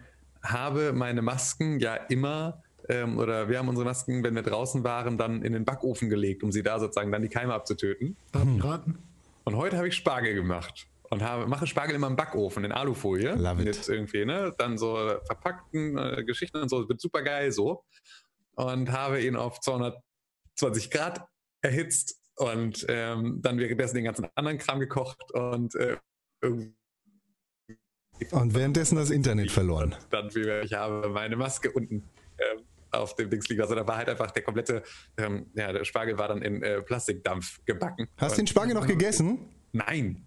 [0.42, 5.18] habe meine Masken ja immer, ähm, oder wir haben unsere Masken, wenn wir draußen waren,
[5.18, 8.16] dann in den Backofen gelegt, um sie da sozusagen dann die Keime abzutöten.
[8.32, 8.98] Darf ich raten?
[9.44, 10.86] Und heute habe ich Spargel gemacht.
[11.10, 13.34] Und habe, mache Spargel immer im Backofen, in Alufolie.
[13.34, 13.88] Love it.
[13.88, 14.54] Irgendwie, ne?
[14.56, 16.88] Dann so verpackten äh, Geschichten und so.
[16.88, 17.84] Wird super geil so.
[18.54, 21.26] Und habe ihn auf 220 Grad
[21.60, 25.98] erhitzt und ähm, dann währenddessen den ganzen anderen Kram gekocht und äh,
[26.40, 26.74] irgendwie
[28.30, 29.94] Und währenddessen das Internet verloren.
[30.10, 32.08] dann, wie ich habe meine Maske unten
[32.92, 33.62] auf dem Dings liegen.
[33.62, 34.82] Also da war halt einfach der komplette,
[35.16, 38.08] ähm, ja, der Spargel war dann in äh, Plastikdampf gebacken.
[38.16, 39.38] Hast du den Spargel noch gegessen?
[39.72, 40.24] Nein.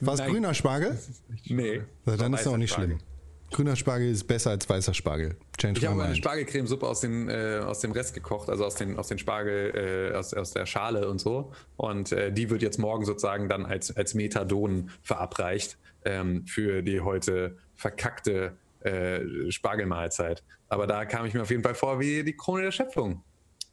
[0.00, 0.98] War es grüner Spargel?
[1.44, 1.82] Nee.
[2.04, 2.96] Na, dann ist es auch nicht Spargel.
[2.96, 3.06] schlimm.
[3.50, 5.36] Grüner Spargel ist besser als weißer Spargel.
[5.58, 6.18] Change Ich habe eine mind.
[6.18, 10.16] Spargelcremesuppe aus, den, äh, aus dem Rest gekocht, also aus den, aus den Spargel, äh,
[10.16, 11.52] aus, aus der Schale und so.
[11.76, 17.00] Und äh, die wird jetzt morgen sozusagen dann als, als Methadon verabreicht ähm, für die
[17.00, 20.44] heute verkackte äh, Spargelmahlzeit.
[20.70, 23.22] Aber da kam ich mir auf jeden Fall vor wie die Krone der Schöpfung.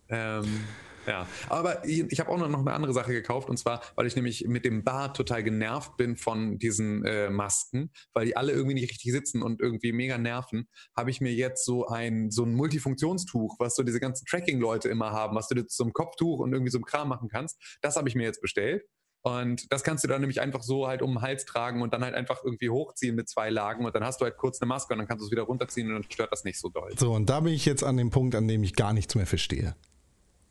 [0.10, 0.66] Ähm,
[1.08, 4.45] Ja, aber ich, habe auch noch eine andere Sache gekauft und zwar, weil ich nämlich
[4.45, 8.91] mit dem Bart total genervt bin von diesen äh, Masken, weil die alle irgendwie nicht
[8.91, 10.68] richtig sitzen und irgendwie mega nerven,
[10.98, 15.12] habe ich mir jetzt so ein so ein Multifunktionstuch, was so diese ganzen Tracking-Leute immer
[15.12, 17.58] haben, was du dir zum Kopftuch und irgendwie so einem Kram machen kannst.
[17.82, 18.84] Das habe ich mir jetzt bestellt.
[19.22, 22.03] Und das kannst du dann nämlich einfach so halt um den Hals tragen und dann
[22.03, 24.93] halt einfach irgendwie hochziehen mit zwei Lagen und dann hast du halt kurz eine Maske
[24.93, 26.93] und dann kannst du es wieder runterziehen und dann stört das nicht so doll.
[26.97, 29.28] So, und da bin ich jetzt an dem Punkt, an dem ich gar nichts mehr
[29.28, 29.76] verstehe.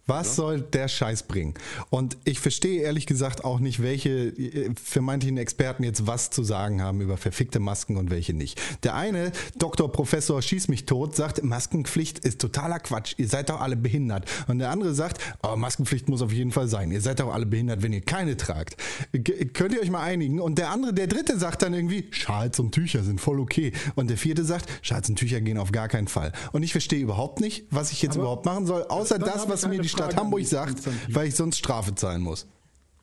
[0.09, 1.55] Was soll der Scheiß bringen?
[1.91, 6.81] Und ich verstehe ehrlich gesagt auch nicht, welche äh, vermeintlichen Experten jetzt was zu sagen
[6.81, 8.61] haben über verfickte Masken und welche nicht.
[8.85, 13.15] Der eine, Doktor Professor Schieß mich tot, sagt, Maskenpflicht ist totaler Quatsch.
[13.17, 14.31] Ihr seid doch alle behindert.
[14.47, 16.93] Und der andere sagt, oh, Maskenpflicht muss auf jeden Fall sein.
[16.93, 18.77] Ihr seid doch alle behindert, wenn ihr keine tragt.
[19.13, 20.39] G könnt ihr euch mal einigen?
[20.41, 23.73] Und der andere, der dritte sagt dann irgendwie, Schals und Tücher sind voll okay.
[23.97, 26.31] Und der vierte sagt, Schals und Tücher gehen auf gar keinen Fall.
[26.53, 29.67] Und ich verstehe überhaupt nicht, was ich jetzt Aber überhaupt machen soll, außer das, was
[29.67, 30.83] mir die Stadt Hamburg sagt,
[31.15, 32.47] weil ich sonst Strafe zahlen muss.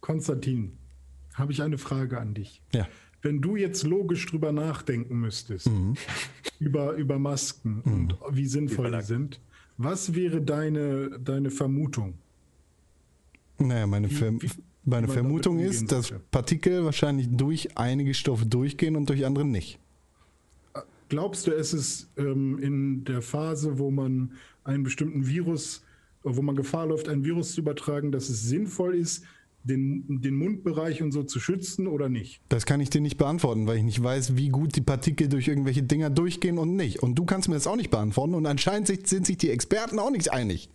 [0.02, 0.74] Konstantin,
[1.34, 2.62] habe ich eine Frage an dich.
[2.74, 2.88] Ja.
[3.22, 5.96] Wenn du jetzt logisch drüber nachdenken müsstest, Mhm.
[6.60, 9.40] über, über Masken und wie sinnvoll die sind,
[9.78, 12.16] was wäre deine, deine Vermutung?
[13.60, 14.50] Naja, meine, Ver wie-
[14.84, 16.24] meine Vermutung ist, dass sollte.
[16.32, 19.80] Partikel wahrscheinlich durch einige Stoffe durchgehen und durch andere nicht.
[21.10, 24.34] Glaubst du, es ist ähm, in der Phase, wo man
[24.64, 25.83] einen bestimmten Virus,
[26.24, 29.24] wo man Gefahr läuft, ein Virus zu übertragen, dass es sinnvoll ist,
[29.64, 32.42] den, den Mundbereich und so zu schützen oder nicht?
[32.50, 35.48] Das kann ich dir nicht beantworten, weil ich nicht weiß, wie gut die Partikel durch
[35.48, 37.02] irgendwelche Dinger durchgehen und nicht.
[37.02, 40.12] Und du kannst mir das auch nicht beantworten und anscheinend sind sich die Experten auch
[40.12, 40.70] nicht einig.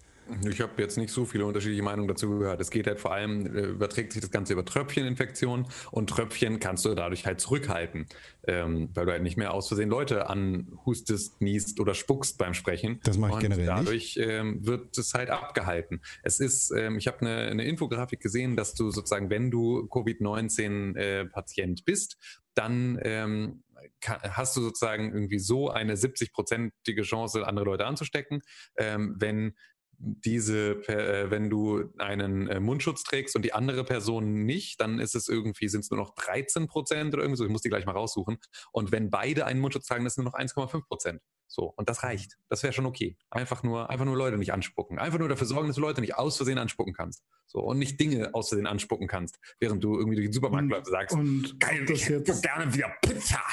[0.50, 2.60] Ich habe jetzt nicht so viele unterschiedliche Meinungen dazu gehört.
[2.60, 6.84] Es geht halt vor allem, äh, überträgt sich das Ganze über Tröpfcheninfektionen und Tröpfchen kannst
[6.84, 8.06] du dadurch halt zurückhalten,
[8.46, 13.00] ähm, weil du halt nicht mehr aus Versehen Leute anhustest, niest oder spuckst beim Sprechen.
[13.04, 13.78] Das mache ich und generell nicht.
[13.78, 16.00] Dadurch ähm, wird es halt abgehalten.
[16.22, 21.84] Es ist, ähm, ich habe eine, eine Infografik gesehen, dass du sozusagen, wenn du Covid-19-Patient
[21.84, 22.18] bist,
[22.54, 23.62] dann ähm,
[24.04, 28.42] hast du sozusagen irgendwie so eine 70-prozentige Chance, andere Leute anzustecken,
[28.76, 29.54] ähm, wenn
[29.98, 35.14] diese, äh, wenn du einen äh, Mundschutz trägst und die andere Person nicht, dann ist
[35.14, 37.84] es irgendwie, sind es nur noch 13 Prozent oder irgendwie so, ich muss die gleich
[37.84, 38.38] mal raussuchen.
[38.72, 41.20] Und wenn beide einen Mundschutz tragen, das sind nur noch 1,5 Prozent.
[41.48, 42.36] So, und das reicht.
[42.48, 43.16] Das wäre schon okay.
[43.30, 44.98] Einfach nur, einfach nur Leute nicht anspucken.
[44.98, 47.24] Einfach nur dafür sorgen, dass du Leute nicht aus Versehen anspucken kannst.
[47.46, 50.88] So, und nicht Dinge aus Versehen anspucken kannst, während du irgendwie durch den Supermarkt läufst
[50.88, 53.40] und sagst, und geil, ich jetzt- gerne wieder Pizza.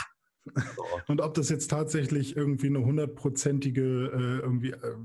[0.76, 0.84] So.
[1.08, 4.96] Und ob das jetzt tatsächlich irgendwie eine hundertprozentige äh, irgendwie äh,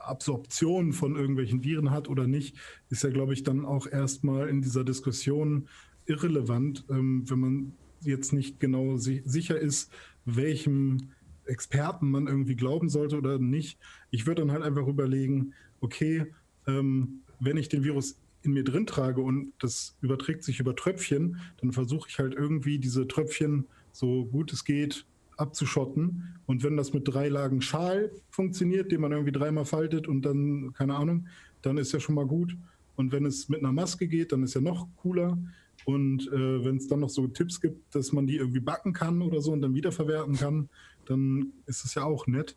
[0.00, 2.56] Absorption von irgendwelchen Viren hat oder nicht,
[2.90, 5.68] ist ja, glaube ich, dann auch erstmal in dieser Diskussion
[6.06, 9.92] irrelevant, ähm, wenn man jetzt nicht genau si sicher ist,
[10.24, 11.12] welchem
[11.44, 13.78] Experten man irgendwie glauben sollte oder nicht.
[14.10, 16.26] Ich würde dann halt einfach überlegen, okay,
[16.66, 21.40] ähm, wenn ich den Virus in mir drin trage und das überträgt sich über Tröpfchen,
[21.60, 25.06] dann versuche ich halt irgendwie diese Tröpfchen so gut es geht
[25.42, 26.38] abzuschotten.
[26.46, 30.72] Und wenn das mit drei Lagen Schal funktioniert, den man irgendwie dreimal faltet und dann,
[30.72, 31.26] keine Ahnung,
[31.62, 32.56] dann ist ja schon mal gut.
[32.96, 35.38] Und wenn es mit einer Maske geht, dann ist ja noch cooler.
[35.84, 39.22] Und äh, wenn es dann noch so Tipps gibt, dass man die irgendwie backen kann
[39.22, 40.68] oder so und dann wiederverwerten kann,
[41.06, 42.56] dann ist es ja auch nett.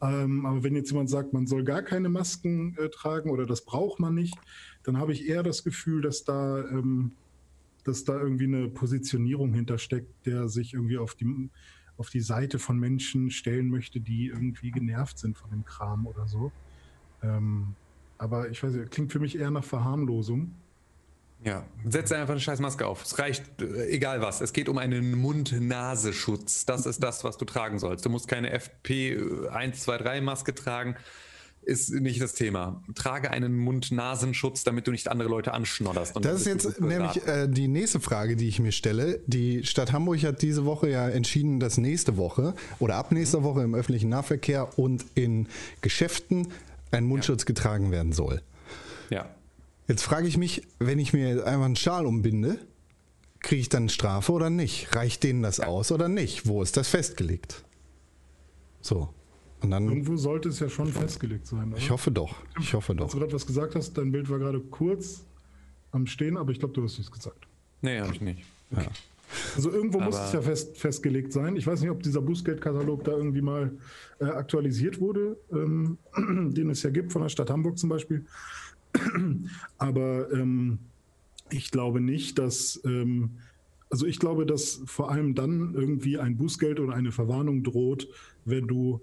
[0.00, 3.64] Ähm, aber wenn jetzt jemand sagt, man soll gar keine Masken äh, tragen oder das
[3.64, 4.36] braucht man nicht,
[4.82, 7.12] dann habe ich eher das Gefühl, dass da, ähm,
[7.84, 11.50] dass da irgendwie eine Positionierung hintersteckt, der sich irgendwie auf die,
[11.96, 16.26] auf die Seite von Menschen stellen möchte, die irgendwie genervt sind von dem Kram oder
[16.26, 16.52] so.
[17.22, 17.74] Ähm,
[18.18, 20.54] aber ich weiß nicht, klingt für mich eher nach Verharmlosung.
[21.44, 23.02] Ja, setz einfach eine scheiß Maske auf.
[23.02, 24.40] Es reicht, äh, egal was.
[24.40, 26.64] Es geht um einen Mund-Nasenschutz.
[26.64, 28.06] Das ist das, was du tragen sollst.
[28.06, 30.96] Du musst keine FP123-Maske tragen.
[31.66, 32.82] Ist nicht das Thema.
[32.94, 36.16] Trage einen Mund-Nasenschutz, damit du nicht andere Leute anschnodderst.
[36.16, 39.20] Und Das ist jetzt nämlich äh, die nächste Frage, die ich mir stelle.
[39.26, 43.62] Die Stadt Hamburg hat diese Woche ja entschieden, dass nächste Woche oder ab nächster Woche
[43.62, 45.48] im öffentlichen Nahverkehr und in
[45.80, 46.48] Geschäften
[46.90, 48.42] ein Mundschutz getragen werden soll.
[49.10, 49.28] Ja.
[49.88, 52.58] Jetzt frage ich mich, wenn ich mir jetzt einfach einen Schal umbinde,
[53.40, 54.94] kriege ich dann Strafe oder nicht?
[54.94, 56.46] Reicht denen das aus oder nicht?
[56.46, 57.62] Wo ist das festgelegt?
[58.80, 59.08] So.
[59.64, 61.68] Und dann, Irgendwo sollte es ja schon festgelegt sein.
[61.70, 61.78] Oder?
[61.78, 62.34] ich hoffe doch.
[62.60, 63.10] Ich hoffe Als doch.
[63.12, 65.24] du gerade was gesagt hast, dein Bild war gerade kurz
[65.90, 67.46] am Stehen, aber ich glaube, du hast nichts gesagt.
[67.80, 68.42] Nee, hab ich nicht.
[69.56, 71.56] Also irgendwo muss Aber- es ja fest, festgelegt sein.
[71.56, 73.72] Ich weiß nicht, ob dieser Bußgeldkatalog da irgendwie mal
[74.20, 75.96] äh, aktualisiert wurde, ähm,
[76.52, 78.26] den es ja gibt von der Stadt Hamburg zum Beispiel.
[79.78, 80.78] Aber ähm,
[81.50, 83.30] ich glaube nicht, dass, ähm,
[83.90, 88.08] also ich glaube, dass vor allem dann irgendwie ein Bußgeld oder eine Verwarnung droht,
[88.44, 89.00] wenn du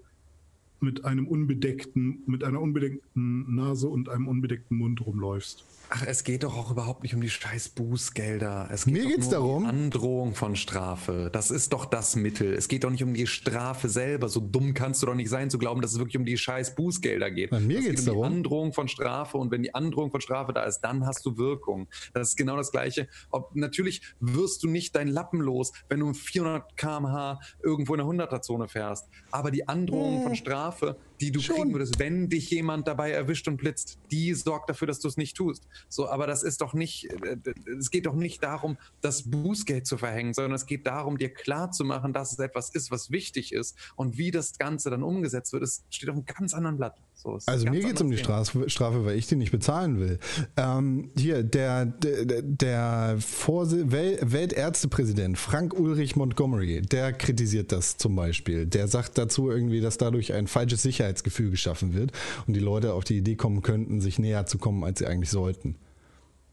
[0.82, 5.64] mit einem unbedeckten, mit einer unbedeckten Nase und einem unbedeckten Mund rumläufst.
[5.94, 8.68] Ach, es geht doch auch überhaupt nicht um die scheiß Bußgelder.
[8.72, 11.28] Es geht Mir geht's darum- Um die Androhung von Strafe.
[11.34, 12.54] Das ist doch das Mittel.
[12.54, 14.30] Es geht doch nicht um die Strafe selber.
[14.30, 16.76] So dumm kannst du doch nicht sein, zu glauben, dass es wirklich um die scheiß
[16.76, 17.50] Bußgelder geht.
[17.50, 20.10] Bei mir Es geht's geht um darum- Die Androhung von Strafe und wenn die Androhung
[20.10, 21.88] von Strafe da ist, dann hast du Wirkung.
[22.14, 23.06] Das ist genau das Gleiche.
[23.30, 28.06] Ob, natürlich wirst du nicht dein Lappen los, wenn du 400 km/h irgendwo in der
[28.06, 29.08] 100er-Zone fährst.
[29.30, 31.56] Aber die Androhung von Strafe, die du Schon.
[31.56, 35.16] kriegen würdest, wenn dich jemand dabei erwischt und blitzt, die sorgt dafür, dass du es
[35.16, 35.68] nicht tust.
[35.88, 37.36] So, aber das ist doch nicht, äh,
[37.78, 41.70] es geht doch nicht darum, das Bußgeld zu verhängen, sondern es geht darum, dir klar
[41.70, 45.52] zu machen, dass es etwas ist, was wichtig ist und wie das Ganze dann umgesetzt
[45.52, 46.96] wird, es steht auf einem ganz anderen Blatt.
[47.22, 50.18] So, Also mir geht es um die Strafe, Strafe, weil ich die nicht bezahlen will.
[50.56, 58.66] Ähm, hier, der, der, der Wel Weltärztepräsident Frank Ulrich Montgomery, der kritisiert das zum Beispiel.
[58.66, 62.10] Der sagt dazu irgendwie, dass dadurch ein falsches Sicherheitsgefühl geschaffen wird
[62.48, 65.30] und die Leute auf die Idee kommen könnten, sich näher zu kommen, als sie eigentlich
[65.30, 65.76] sollten.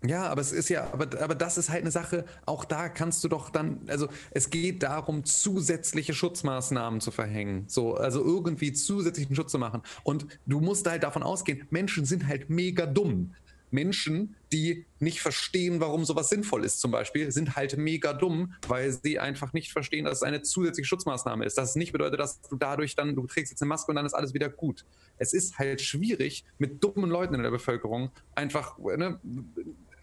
[0.06, 3.22] Ja, aber es ist ja, aber, aber das ist halt eine Sache, auch da kannst
[3.24, 7.66] du doch dann, also es geht darum, zusätzliche Schutzmaßnahmen zu verhängen.
[7.68, 9.82] So, also irgendwie zusätzlichen Schutz zu machen.
[10.04, 13.34] Und du musst halt davon ausgehen, Menschen sind halt mega dumm.
[13.72, 18.92] Menschen, die nicht verstehen, warum sowas sinnvoll ist, zum Beispiel, sind halt mega dumm, weil
[18.92, 21.58] sie einfach nicht verstehen, dass es eine zusätzliche Schutzmaßnahme ist.
[21.58, 24.14] Das nicht bedeutet, dass du dadurch dann, du trägst jetzt eine Maske und dann ist
[24.14, 24.86] alles wieder gut.
[25.18, 29.20] Es ist halt schwierig, mit dummen Leuten in der Bevölkerung einfach ne,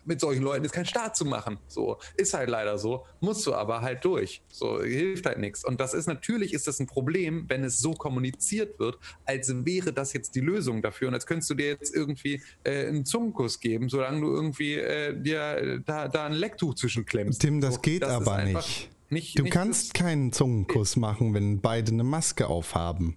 [0.07, 1.59] mit solchen Leuten ist kein Staat zu machen.
[1.69, 4.43] So ist halt leider so, musst du aber halt durch.
[4.49, 5.65] So hilft halt nichts.
[5.65, 9.93] Und das ist natürlich ist das ein Problem, wenn es so kommuniziert wird, als wäre
[9.93, 11.09] das jetzt die Lösung dafür.
[11.09, 15.21] Und als könntest du dir jetzt irgendwie äh, einen Zungenkuss geben, solange du irgendwie äh,
[15.21, 17.41] dir äh, da, da ein Lecktuch zwischenklemmst.
[17.41, 18.91] Tim, das So, geht ist aber nicht.
[19.11, 23.17] nicht Du nicht kannst keinen Zungenkuss machen, wenn beide eine Maske aufhaben.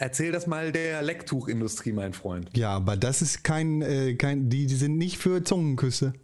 [0.00, 2.48] Erzähl das mal der Lecktuchindustrie, mein Freund.
[2.56, 6.14] Ja, aber das ist kein, äh, kein die, die sind nicht für Zungenküsse.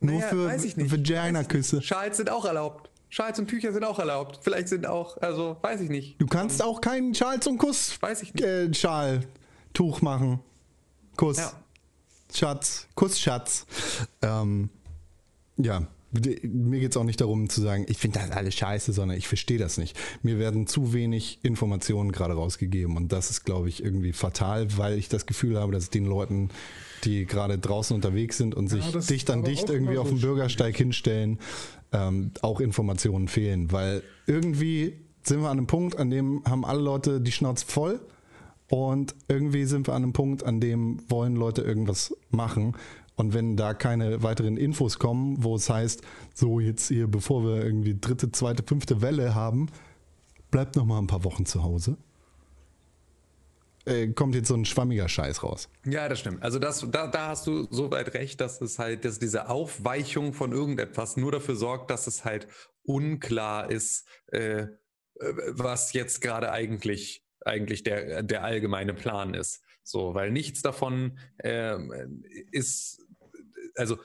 [0.00, 0.90] Nur Naja, für weiß ich nicht.
[0.90, 1.80] Vagina-Küsse.
[1.80, 2.90] Schals sind auch erlaubt.
[3.08, 4.40] Schals und Tücher sind auch erlaubt.
[4.42, 6.20] Vielleicht sind auch, also weiß ich nicht.
[6.20, 8.02] Du kannst auch keinen Schal zum Kuss.
[8.02, 8.44] Weiß ich nicht.
[8.44, 9.20] Äh, Schal,
[9.74, 10.40] Tuch machen.
[11.16, 11.36] Kuss.
[11.36, 11.52] Ja.
[12.34, 12.88] Schatz.
[12.96, 13.64] Kussschatz.
[14.22, 14.70] Ähm,
[15.56, 15.86] ja.
[16.12, 19.28] Mir geht es auch nicht darum zu sagen, ich finde das alles scheiße, sondern ich
[19.28, 19.96] verstehe das nicht.
[20.22, 24.98] Mir werden zu wenig Informationen gerade rausgegeben und das ist, glaube ich, irgendwie fatal, weil
[24.98, 26.50] ich das Gefühl habe, dass den Leuten,
[27.04, 30.76] die gerade draußen unterwegs sind und sich das dicht an dicht irgendwie auf dem Bürgersteig
[30.76, 31.38] hinstellen,
[31.92, 36.80] ähm, auch Informationen fehlen, weil irgendwie sind wir an einem Punkt, an dem haben alle
[36.80, 38.00] Leute die Schnauze voll
[38.68, 42.74] und irgendwie sind wir an einem Punkt, an dem wollen Leute irgendwas machen.
[43.20, 46.00] Und wenn da keine weiteren Infos kommen, wo es heißt,
[46.32, 49.68] so jetzt hier, bevor wir irgendwie dritte, zweite, fünfte Welle haben,
[50.50, 51.98] bleibt noch mal ein paar Wochen zu Hause.
[53.84, 55.68] Äh, kommt jetzt so ein schwammiger Scheiß raus.
[55.84, 56.42] Ja, das stimmt.
[56.42, 60.52] Also das, da, da hast du soweit recht, dass es halt, dass diese Aufweichung von
[60.52, 62.48] irgendetwas nur dafür sorgt, dass es halt
[62.84, 64.68] unklar ist, äh, äh,
[65.48, 69.60] was jetzt gerade eigentlich eigentlich der, der allgemeine Plan ist.
[69.82, 73.00] So, weil nichts davon ähm, ist,
[73.76, 73.98] also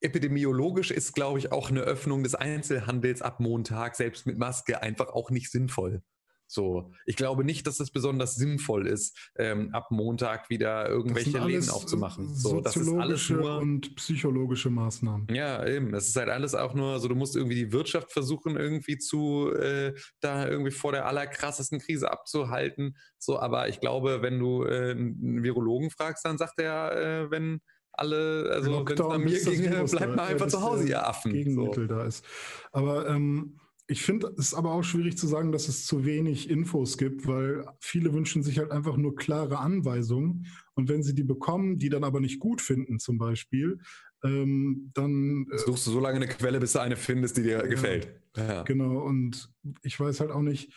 [0.00, 5.08] epidemiologisch ist, glaube ich, auch eine Öffnung des Einzelhandels ab Montag, selbst mit Maske, einfach
[5.08, 6.02] auch nicht sinnvoll.
[6.48, 11.38] So, ich glaube nicht, dass es besonders sinnvoll ist, ähm, ab Montag wieder Das irgendwelche
[11.38, 12.34] Läden aufzumachen.
[12.34, 13.58] So, das ist alles soziologische nur.
[13.58, 15.26] und psychologische Maßnahmen.
[15.34, 15.92] Ja, eben.
[15.94, 19.52] Es ist halt alles auch nur so, du musst irgendwie die Wirtschaft versuchen, irgendwie zu,
[19.54, 22.96] äh, da irgendwie vor der allerkrassesten Krise abzuhalten.
[23.18, 27.60] So, aber ich glaube, wenn du äh, einen Virologen fragst, dann sagt er, äh, wenn
[27.96, 31.30] alle, also wenn es nach mir ginge, bleibt mal einfach zu Hause, ihr Affen.
[31.30, 31.36] So.
[31.36, 32.24] Gegenmittel da ist.
[32.72, 36.98] Aber ähm, ich finde es aber auch schwierig zu sagen, dass es zu wenig Infos
[36.98, 40.46] gibt, weil viele wünschen sich halt einfach nur klare Anweisungen.
[40.74, 43.78] Und wenn sie die bekommen, die dann aber nicht gut finden, zum Beispiel,
[44.24, 47.62] ähm, dann äh, Suchst du so lange eine Quelle, bis du eine findest, die dir
[47.62, 48.08] gefällt.
[48.36, 48.62] Ja.
[48.64, 50.72] Genau, und ich weiß halt auch nicht,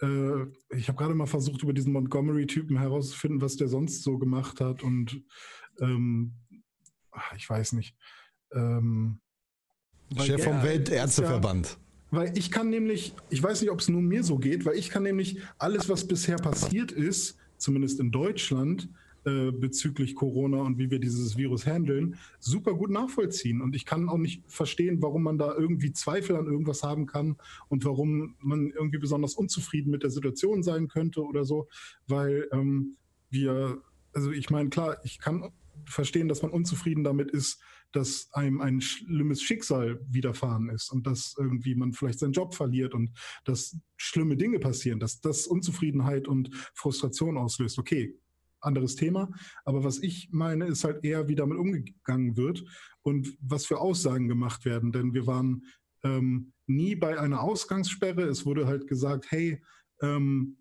[0.00, 4.60] äh, ich habe gerade mal versucht, über diesen Montgomery-Typen herauszufinden, was der sonst so gemacht
[4.60, 4.82] hat.
[4.82, 5.22] Und
[5.80, 6.34] ähm,
[7.36, 7.94] ich weiß nicht.
[8.52, 9.20] Ähm,
[10.18, 11.78] Chef vom Weltärzteverband.
[12.10, 14.90] Weil ich kann nämlich, ich weiß nicht, ob es nur mir so geht, weil ich
[14.90, 18.90] kann nämlich alles, was bisher passiert ist, zumindest in Deutschland,
[19.24, 23.62] äh, bezüglich Corona und wie wir dieses Virus handeln, super gut nachvollziehen.
[23.62, 27.36] Und ich kann auch nicht verstehen, warum man da irgendwie Zweifel an irgendwas haben kann
[27.68, 31.68] und warum man irgendwie besonders unzufrieden mit der Situation sein könnte oder so,
[32.08, 32.96] weil ähm,
[33.30, 33.80] wir,
[34.12, 35.52] also ich meine, klar, ich kann
[35.86, 37.60] verstehen, dass man unzufrieden damit ist,
[37.92, 42.94] dass einem ein schlimmes Schicksal widerfahren ist und dass irgendwie man vielleicht seinen Job verliert
[42.94, 43.12] und
[43.44, 47.78] dass schlimme Dinge passieren, dass das Unzufriedenheit und Frustration auslöst.
[47.78, 48.18] Okay,
[48.60, 49.30] anderes Thema.
[49.64, 52.64] Aber was ich meine, ist halt eher, wie damit umgegangen wird
[53.02, 54.92] und was für Aussagen gemacht werden.
[54.92, 55.66] Denn wir waren
[56.04, 58.22] ähm, nie bei einer Ausgangssperre.
[58.22, 59.62] Es wurde halt gesagt, hey,
[60.00, 60.56] ähm,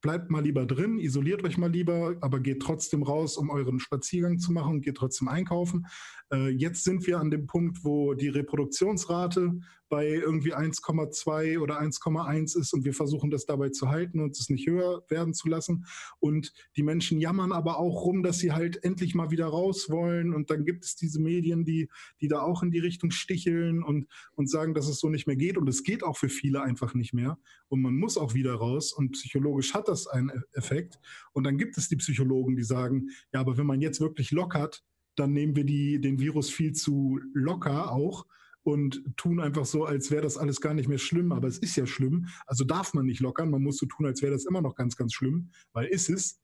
[0.00, 4.38] bleibt mal lieber drin, isoliert euch mal lieber, aber geht trotzdem raus, um euren Spaziergang
[4.38, 5.86] zu machen, geht trotzdem einkaufen.
[6.32, 9.60] Äh, jetzt sind wir an dem Punkt, wo die Reproduktionsrate
[9.90, 14.48] bei irgendwie 1,2 oder 1,1 ist und wir versuchen das dabei zu halten und es
[14.48, 15.84] nicht höher werden zu lassen.
[16.20, 20.32] Und die Menschen jammern aber auch rum, dass sie halt endlich mal wieder raus wollen.
[20.32, 24.06] Und dann gibt es diese Medien, die, die da auch in die Richtung sticheln und,
[24.32, 25.58] und sagen, dass es so nicht mehr geht.
[25.58, 27.36] Und es geht auch für viele einfach nicht mehr.
[27.68, 28.92] Und man muss auch wieder raus.
[28.92, 31.00] Und psychologisch hat das einen Effekt.
[31.32, 34.84] Und dann gibt es die Psychologen, die sagen, ja, aber wenn man jetzt wirklich lockert,
[35.16, 38.24] dann nehmen wir die, den Virus viel zu locker auch
[38.70, 41.76] und tun einfach so, als wäre das alles gar nicht mehr schlimm, aber es ist
[41.76, 42.28] ja schlimm.
[42.46, 44.96] Also darf man nicht lockern, man muss so tun, als wäre das immer noch ganz,
[44.96, 46.40] ganz schlimm, weil ist es.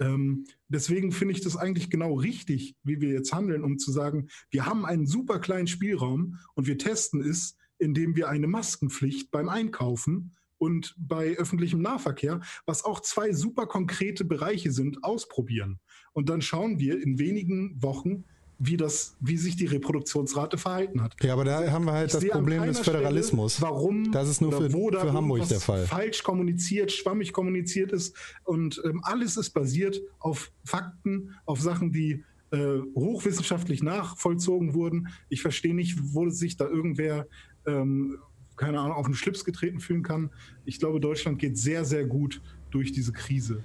[0.00, 4.28] Ähm, deswegen finde ich das eigentlich genau richtig, wie wir jetzt handeln, um zu sagen,
[4.50, 9.48] wir haben einen super kleinen Spielraum und wir testen es, indem wir eine Maskenpflicht beim
[9.48, 15.80] Einkaufen und bei öffentlichem Nahverkehr, was auch zwei super konkrete Bereiche sind, ausprobieren.
[16.12, 18.24] Und dann schauen wir in wenigen Wochen,
[18.58, 21.14] wie, das, wie sich die Reproduktionsrate verhalten hat.
[21.22, 23.54] Ja, aber da haben wir halt ich das Problem des Föderalismus.
[23.56, 25.86] Stelle, warum das ist nur für, für Hamburg der Fall.
[25.86, 32.24] Falsch kommuniziert, schwammig kommuniziert ist und ähm, alles ist basiert auf Fakten, auf Sachen, die
[32.50, 35.08] äh, hochwissenschaftlich nachvollzogen wurden.
[35.28, 37.26] Ich verstehe nicht, wo sich da irgendwer
[37.66, 38.18] ähm,
[38.56, 40.30] keine Ahnung, auf den Schlips getreten fühlen kann.
[40.64, 43.62] Ich glaube, Deutschland geht sehr, sehr gut durch diese Krise.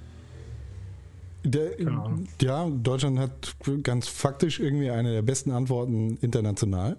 [1.44, 1.72] Der,
[2.42, 6.98] ja, Deutschland hat ganz faktisch irgendwie eine der besten Antworten international.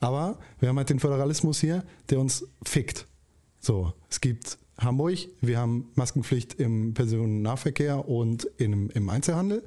[0.00, 3.06] Aber wir haben halt den Föderalismus hier, der uns fickt.
[3.60, 9.62] So, es gibt Hamburg, wir haben Maskenpflicht im Personennahverkehr und in, im Einzelhandel.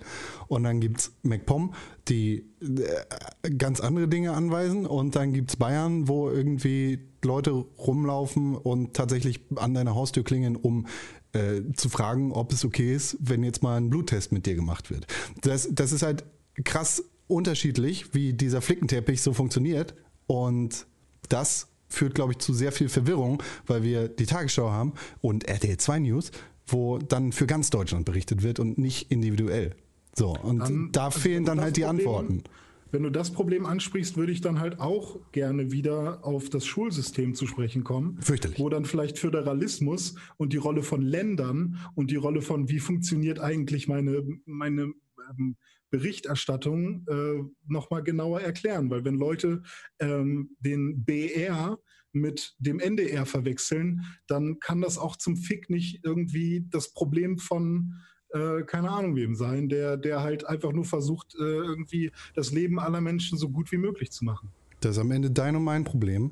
[0.48, 1.74] Und dann gibt es MacPom,
[2.08, 4.86] die äh, ganz andere Dinge anweisen.
[4.86, 10.56] Und dann gibt es Bayern, wo irgendwie Leute rumlaufen und tatsächlich an deiner Haustür klingen,
[10.56, 10.86] um
[11.34, 14.90] äh, zu fragen, ob es okay ist, wenn jetzt mal ein Bluttest mit dir gemacht
[14.90, 15.08] wird.
[15.42, 16.24] Das, das ist halt
[16.64, 19.94] krass unterschiedlich, wie dieser Flickenteppich so funktioniert.
[20.28, 20.88] Und
[21.30, 25.78] das führt, glaube ich, zu sehr viel Verwirrung, weil wir die Tagesschau haben und RTL
[25.78, 26.32] 2 News,
[26.68, 29.76] wo dann für ganz Deutschland berichtet wird und nicht individuell.
[30.16, 32.44] So, und dann, da also fehlen dann halt die Problem, Antworten.
[32.92, 37.36] Wenn du das Problem ansprichst, würde ich dann halt auch gerne wieder auf das Schulsystem
[37.36, 38.20] zu sprechen kommen.
[38.22, 38.60] Fürchterlich.
[38.60, 43.40] Wo dann vielleicht Föderalismus und die Rolle von Ländern und die Rolle von, wie funktioniert
[43.40, 44.94] eigentlich meine, meine
[45.30, 45.56] ähm,
[45.92, 48.90] Berichterstattung äh, nochmal genauer erklären.
[48.90, 49.62] Weil wenn Leute
[50.00, 51.80] ähm, den BR
[52.12, 57.94] mit dem NDR verwechseln, dann kann das auch zum Fick nicht irgendwie das Problem von
[58.34, 62.80] äh, keine Ahnung wem sein, der, der halt einfach nur versucht, äh, irgendwie das Leben
[62.80, 64.50] aller Menschen so gut wie möglich zu machen.
[64.82, 66.32] Das ist am Ende dein und mein Problem,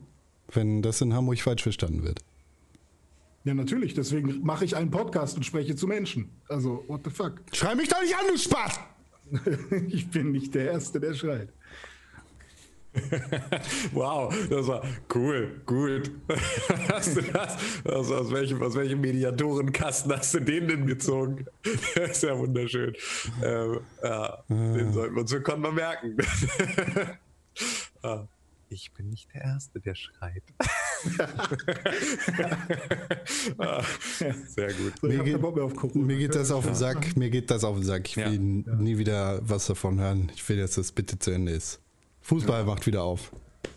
[0.51, 2.21] wenn das in Hamburg falsch verstanden wird.
[3.43, 3.93] Ja, natürlich.
[3.93, 6.29] Deswegen mache ich einen Podcast und spreche zu Menschen.
[6.49, 7.41] Also, what the fuck?
[7.53, 8.79] Schrei mich doch nicht an, du Spaß!
[9.87, 11.49] ich bin nicht der Erste, der schreit.
[13.93, 14.83] wow, das war
[15.13, 16.11] cool, gut.
[16.89, 17.57] hast du das?
[17.85, 21.45] Also aus, welchem, aus welchem Mediatorenkasten hast du den denn gezogen?
[21.95, 22.93] Das ist ja wunderschön.
[23.43, 26.17] Ähm, ja, den sollten wir uns für Konma merken.
[28.01, 28.27] ah,
[28.69, 30.43] ich bin nicht der Erste, der schreit.
[33.57, 33.83] ah,
[34.47, 35.03] sehr gut.
[35.03, 37.15] Mir, geht, mir, geht, das auf den Sack.
[37.15, 38.09] Mir geht das auf den Sack.
[38.09, 38.75] Ich will ja.
[38.75, 40.31] nie wieder was davon hören.
[40.35, 41.79] Ich will, dass das bitte zu Ende ist.
[42.28, 43.32] Fußball macht wieder auf.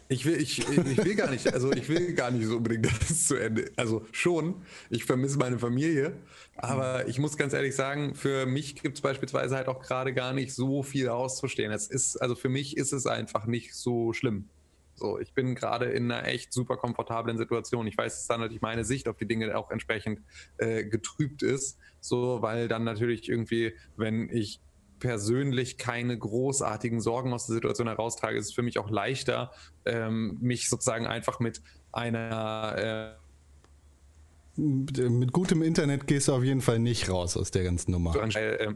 [0.09, 3.09] Ich will, ich, ich will gar nicht, also ich will gar nicht so unbedingt, dass
[3.09, 3.71] es zu Ende.
[3.77, 4.57] Also schon,
[4.91, 6.15] ich vermisse meine Familie,
[6.57, 10.33] aber ich muss ganz ehrlich sagen, für mich gibt es beispielsweise halt auch gerade gar
[10.33, 11.71] nicht so viel auszustehen.
[11.71, 14.49] Es ist, also für mich ist es einfach nicht so schlimm.
[14.97, 17.87] So, ich bin gerade in einer echt super komfortablen Situation.
[17.87, 20.23] Ich weiß, dass dann natürlich meine Sicht auf die Dinge auch entsprechend
[20.59, 21.79] äh, getrübt ist.
[22.01, 24.61] So, weil dann natürlich irgendwie, wenn ich
[25.01, 29.51] persönlich keine großartigen Sorgen aus der Situation heraustrage, ist es für mich auch leichter,
[29.85, 31.61] ähm, mich sozusagen einfach mit
[31.93, 33.21] einer äh,
[34.57, 38.15] mit gutem Internet gehst du auf jeden Fall nicht raus aus der ganzen Nummer.
[38.37, 38.75] Äh, äh,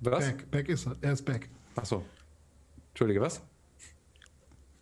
[0.00, 0.26] was?
[0.26, 0.96] Back, back ist er.
[1.00, 1.48] Er ist back.
[1.74, 2.04] Achso.
[2.90, 3.40] Entschuldige, was?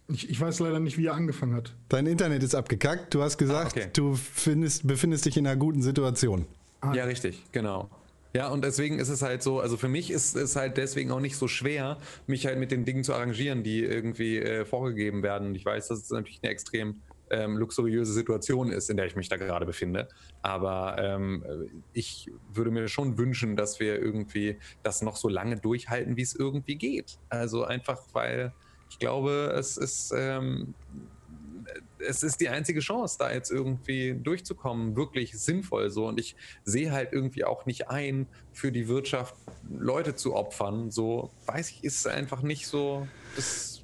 [0.09, 1.75] Ich, ich, weiß leider nicht, wie er angefangen hat.
[1.89, 3.15] Dein Internet ist abgekackt.
[3.15, 3.91] Du hast gesagt, ah, okay.
[3.93, 6.47] du findest, befindest dich in einer guten Situation.
[6.81, 6.93] Ah.
[6.93, 7.89] Ja, richtig, genau.
[8.35, 11.21] Ja, und deswegen ist es halt so, also für mich ist es halt deswegen auch
[11.21, 15.55] nicht so schwer, mich halt mit den Dingen zu arrangieren, die irgendwie äh, vorgegeben werden.
[15.55, 19.29] Ich weiß, dass es natürlich eine extrem ähm, luxuriöse Situation ist, in der ich mich
[19.29, 20.09] da gerade befinde.
[20.43, 21.45] Aber ähm,
[21.93, 26.35] ich würde mir schon wünschen, dass wir irgendwie das noch so lange durchhalten, wie es
[26.35, 27.19] irgendwie geht.
[27.29, 28.53] Also einfach, weil
[28.91, 30.75] ich glaube, es ist ähm,
[32.07, 36.07] es ist die einzige Chance, da jetzt irgendwie durchzukommen, wirklich sinnvoll so.
[36.07, 39.35] Und ich sehe halt irgendwie auch nicht ein, für die Wirtschaft
[39.71, 40.91] Leute zu opfern.
[40.91, 43.07] So, weiß ich, ist einfach nicht so.
[43.37, 43.83] Das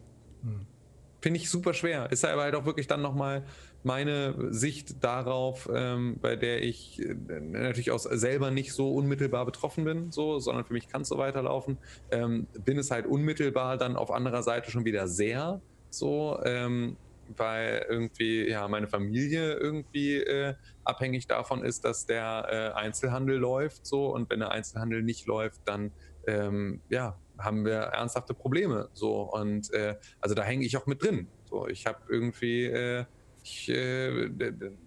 [1.20, 2.10] finde ich super schwer.
[2.12, 3.44] Ist aber halt auch wirklich dann nochmal
[3.84, 9.84] meine Sicht darauf, ähm, bei der ich äh, natürlich auch selber nicht so unmittelbar betroffen
[9.84, 11.78] bin, so, sondern für mich kann es so weiterlaufen.
[12.10, 15.60] Ähm, bin es halt unmittelbar dann auf anderer Seite schon wieder sehr
[15.90, 16.38] so.
[16.44, 16.96] Ähm,
[17.36, 20.54] weil irgendwie ja meine Familie irgendwie äh,
[20.84, 25.62] abhängig davon ist, dass der äh, Einzelhandel läuft so und wenn der Einzelhandel nicht läuft,
[25.66, 25.92] dann
[26.26, 31.02] ähm, ja haben wir ernsthafte Probleme so und äh, also da hänge ich auch mit
[31.02, 31.28] drin.
[31.44, 33.04] So ich habe irgendwie äh,
[33.42, 34.30] ich, äh,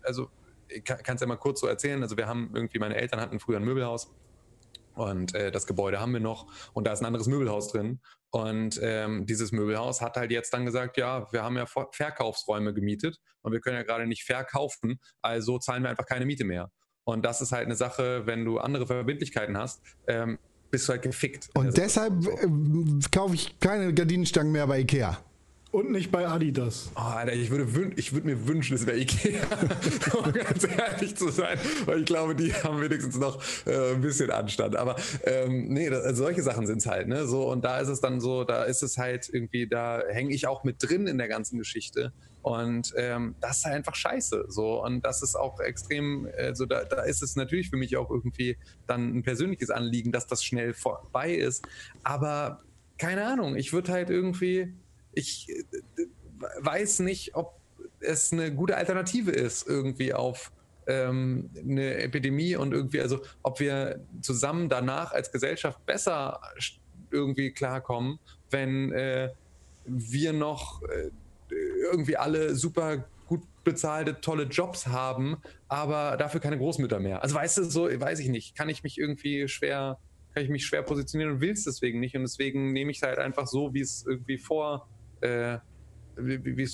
[0.03, 0.29] also
[0.85, 2.01] kann es ja mal kurz so erzählen.
[2.01, 4.13] Also wir haben irgendwie meine Eltern hatten früher ein Möbelhaus
[4.95, 7.99] und äh, das Gebäude haben wir noch und da ist ein anderes Möbelhaus drin.
[8.31, 13.17] Und ähm, dieses Möbelhaus hat halt jetzt dann gesagt, ja, wir haben ja Verkaufsräume gemietet
[13.41, 16.71] und wir können ja gerade nicht verkaufen, also zahlen wir einfach keine Miete mehr.
[17.03, 21.01] Und das ist halt eine Sache, wenn du andere Verbindlichkeiten hast, ähm, bist du halt
[21.01, 21.49] gefickt.
[21.55, 22.47] Und deshalb äh,
[23.11, 25.17] kaufe ich keine Gardinenstangen mehr bei Ikea.
[25.71, 26.91] Und nicht bei Adidas.
[26.95, 29.41] Oh, Alter, ich würde, ich würde mir wünschen, es wäre Ikea,
[30.21, 34.31] um ganz ehrlich zu sein, weil ich glaube, die haben wenigstens noch äh, ein bisschen
[34.31, 34.75] Anstand.
[34.75, 37.25] Aber ähm, nee, das, also solche Sachen sind es halt, ne?
[37.25, 40.45] So, und da ist es dann so, da ist es halt irgendwie, da hänge ich
[40.45, 42.11] auch mit drin in der ganzen Geschichte.
[42.41, 44.47] Und ähm, das ist halt einfach scheiße.
[44.49, 48.09] So, und das ist auch extrem, also da, da ist es natürlich für mich auch
[48.09, 48.57] irgendwie
[48.87, 51.65] dann ein persönliches Anliegen, dass das schnell vorbei ist.
[52.03, 52.59] Aber
[52.97, 54.73] keine Ahnung, ich würde halt irgendwie
[55.13, 55.63] ich äh,
[56.59, 57.59] weiß nicht, ob
[57.99, 60.51] es eine gute Alternative ist, irgendwie auf
[60.87, 66.41] ähm, eine Epidemie und irgendwie, also ob wir zusammen danach als Gesellschaft besser
[67.11, 69.29] irgendwie klarkommen, wenn äh,
[69.85, 71.09] wir noch äh,
[71.91, 75.37] irgendwie alle super gut bezahlte, tolle Jobs haben,
[75.67, 77.21] aber dafür keine Großmütter mehr.
[77.21, 79.99] Also weißt du, so weiß ich nicht, kann ich mich irgendwie schwer,
[80.33, 82.15] kann ich mich schwer positionieren und will es deswegen nicht.
[82.15, 84.87] Und deswegen nehme ich es halt einfach so, wie es irgendwie vor
[85.21, 85.59] äh,
[86.15, 86.67] wie, wie,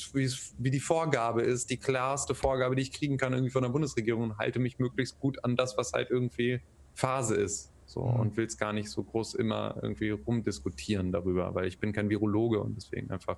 [0.58, 4.24] wie, die Vorgabe ist, die klarste Vorgabe, die ich kriegen kann irgendwie von der Bundesregierung
[4.24, 6.62] und halte mich möglichst gut an das, was halt irgendwie
[6.94, 7.72] Phase ist.
[7.86, 8.20] So, mhm.
[8.20, 12.10] und will es gar nicht so groß immer irgendwie rumdiskutieren darüber, weil ich bin kein
[12.10, 13.38] Virologe und deswegen einfach.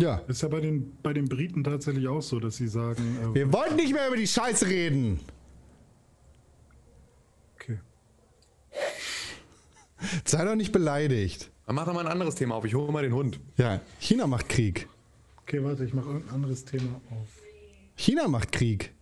[0.00, 0.16] Ja.
[0.26, 3.16] Ist ja bei den, bei den Briten tatsächlich auch so, dass sie sagen.
[3.22, 5.20] Äh, Wir wollen nicht mehr über die Scheiße reden.
[7.54, 7.78] Okay.
[10.24, 11.52] Sei doch nicht beleidigt.
[11.66, 12.64] Dann mach doch mal ein anderes Thema auf.
[12.64, 13.40] Ich hole mal den Hund.
[13.56, 14.88] Ja, China macht Krieg.
[15.42, 17.28] Okay, warte, ich mache irgendein anderes Thema auf.
[17.96, 18.92] China macht Krieg.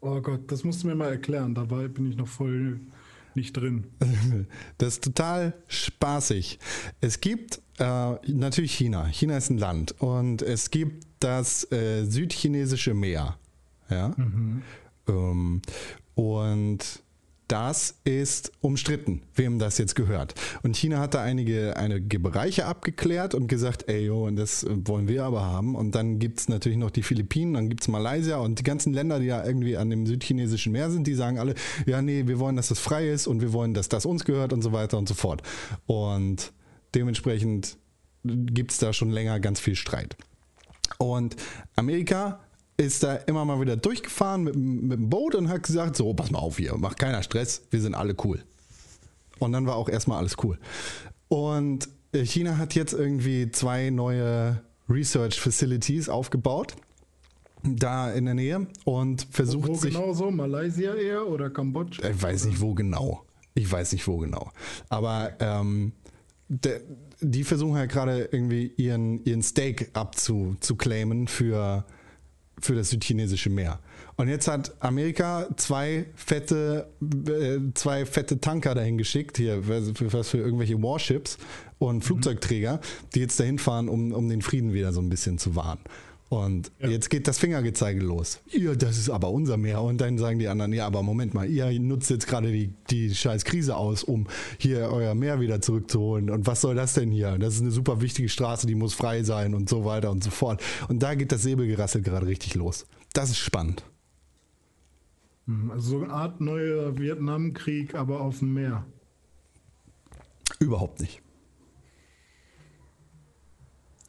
[0.00, 1.54] Oh Gott, das musst du mir mal erklären.
[1.54, 2.80] Dabei bin ich noch voll
[3.34, 3.84] nicht drin.
[4.78, 6.58] Das ist total spaßig.
[7.00, 9.06] Es gibt äh, natürlich China.
[9.06, 9.94] China ist ein Land.
[10.00, 13.36] Und es gibt das äh, südchinesische Meer.
[13.90, 14.14] Ja.
[14.16, 14.62] Mhm.
[15.06, 15.62] Ähm,
[16.14, 17.02] und
[17.50, 20.34] das ist umstritten, wem das jetzt gehört.
[20.62, 25.08] Und China hat da einige, einige Bereiche abgeklärt und gesagt, ey, jo, und das wollen
[25.08, 25.74] wir aber haben.
[25.74, 28.92] Und dann gibt es natürlich noch die Philippinen, dann gibt es Malaysia und die ganzen
[28.92, 32.38] Länder, die ja irgendwie an dem südchinesischen Meer sind, die sagen alle, ja, nee, wir
[32.38, 34.96] wollen, dass das frei ist und wir wollen, dass das uns gehört und so weiter
[34.96, 35.42] und so fort.
[35.86, 36.52] Und
[36.94, 37.78] dementsprechend
[38.22, 40.16] gibt es da schon länger ganz viel Streit.
[40.98, 41.34] Und
[41.74, 42.38] Amerika
[42.80, 46.30] ist da immer mal wieder durchgefahren mit, mit dem Boot und hat gesagt, so, pass
[46.30, 48.42] mal auf hier, mach keiner Stress, wir sind alle cool.
[49.38, 50.58] Und dann war auch erstmal alles cool.
[51.28, 56.74] Und äh, China hat jetzt irgendwie zwei neue Research Facilities aufgebaut.
[57.62, 59.92] Da in der Nähe und versucht wo, sich.
[59.92, 60.30] genau so?
[60.30, 62.08] Malaysia eher oder Kambodscha?
[62.08, 63.22] Ich weiß nicht, wo genau.
[63.52, 64.50] Ich weiß nicht, wo genau.
[64.88, 65.92] Aber ähm,
[66.48, 66.80] de,
[67.20, 71.84] die versuchen ja gerade irgendwie ihren, ihren Stake abzuclaimen für
[72.60, 73.78] für das südchinesische Meer.
[74.16, 80.28] Und jetzt hat Amerika zwei fette, äh, zwei fette Tanker dahin geschickt, hier, für, was
[80.28, 81.38] für irgendwelche Warships
[81.78, 82.02] und mhm.
[82.02, 82.80] Flugzeugträger,
[83.14, 85.78] die jetzt dahin fahren, um, um den Frieden wieder so ein bisschen zu wahren.
[86.30, 86.88] Und ja.
[86.88, 88.38] jetzt geht das Fingergezeige los.
[88.52, 89.82] Ihr, das ist aber unser Meer.
[89.82, 93.12] Und dann sagen die anderen, ja, aber Moment mal, ihr nutzt jetzt gerade die, die
[93.12, 96.30] scheiß Krise aus, um hier euer Meer wieder zurückzuholen.
[96.30, 97.36] Und was soll das denn hier?
[97.36, 100.30] Das ist eine super wichtige Straße, die muss frei sein und so weiter und so
[100.30, 100.62] fort.
[100.88, 102.86] Und da geht das Säbelgerassel gerade richtig los.
[103.12, 103.82] Das ist spannend.
[105.48, 108.86] Hm, Also so eine Art neuer Vietnamkrieg, aber auf dem Meer.
[110.60, 111.20] Überhaupt nicht.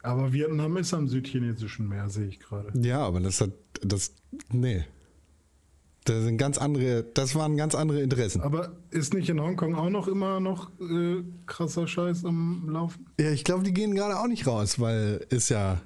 [0.02, 2.72] Aber Vietnam ist am südchinesischen Meer, sehe ich gerade.
[2.80, 4.12] Ja, aber das hat, das,
[4.50, 4.84] nee.
[6.04, 8.40] Das sind ganz andere, das waren ganz andere Interessen.
[8.40, 13.06] Aber ist nicht in Hongkong auch noch immer noch äh, krasser Scheiß am Laufen?
[13.20, 15.80] Ja, ich glaube, die gehen gerade auch nicht raus, weil ist ja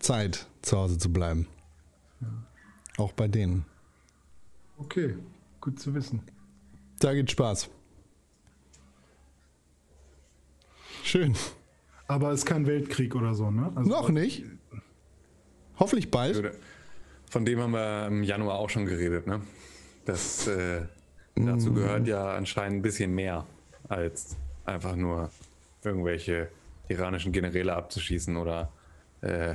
[0.00, 1.46] Zeit, zu Hause zu bleiben.
[2.96, 3.64] Auch bei denen.
[4.78, 5.14] Okay,
[5.60, 6.22] gut zu wissen.
[6.98, 7.68] Da geht Spaß.
[11.04, 11.36] Schön.
[12.08, 13.72] Aber es ist kein Weltkrieg oder so, ne?
[13.74, 14.44] Also, Noch nicht.
[15.78, 16.52] Hoffentlich bald.
[17.28, 19.40] Von dem haben wir im Januar auch schon geredet, ne?
[20.04, 20.82] Das äh,
[21.34, 23.44] dazu gehört ja anscheinend ein bisschen mehr
[23.88, 25.30] als einfach nur
[25.82, 26.48] irgendwelche
[26.88, 28.72] iranischen Generäle abzuschießen oder
[29.20, 29.54] äh,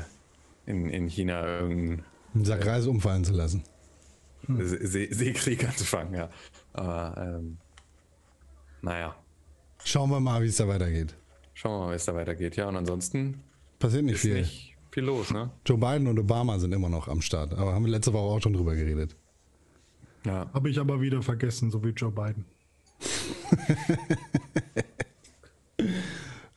[0.65, 2.03] in, in China irgendeinen
[2.35, 3.63] Einen Sack Reis umfallen zu lassen.
[4.47, 6.29] See Seekrieg anzufangen, ja.
[6.73, 7.57] Aber ähm,
[8.81, 9.15] naja,
[9.83, 11.15] Schauen wir mal, wie es da weitergeht.
[11.53, 12.55] Schauen wir mal, wie es da weitergeht.
[12.55, 13.41] Ja, und ansonsten
[13.79, 14.39] Passiert nicht ist viel.
[14.41, 15.51] nicht viel los, ne?
[15.65, 17.53] Joe Biden und Obama sind immer noch am Start.
[17.53, 19.15] Aber haben wir letzte Woche auch schon drüber geredet.
[20.25, 20.49] Ja.
[20.53, 22.45] Habe ich aber wieder vergessen, so wie Joe Biden.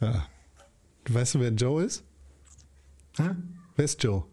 [1.08, 2.04] Weißt du, wer Joe ist?
[3.16, 3.30] Hä?
[3.76, 4.24] Wer ist Joe?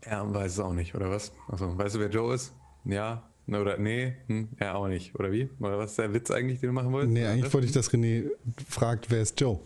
[0.00, 1.32] Er weiß es auch nicht, oder was?
[1.48, 2.52] Also, weißt du, wer Joe ist?
[2.84, 3.29] Ja?
[3.50, 4.14] Ne, Oder nee?
[4.28, 4.48] Hm?
[4.58, 5.12] Er auch nicht.
[5.16, 5.50] Oder wie?
[5.58, 7.12] Oder was ist der Witz eigentlich, den du machen wolltest?
[7.12, 8.30] Nee, eigentlich wollte ich, dass René
[8.68, 9.58] fragt, wer ist Joe?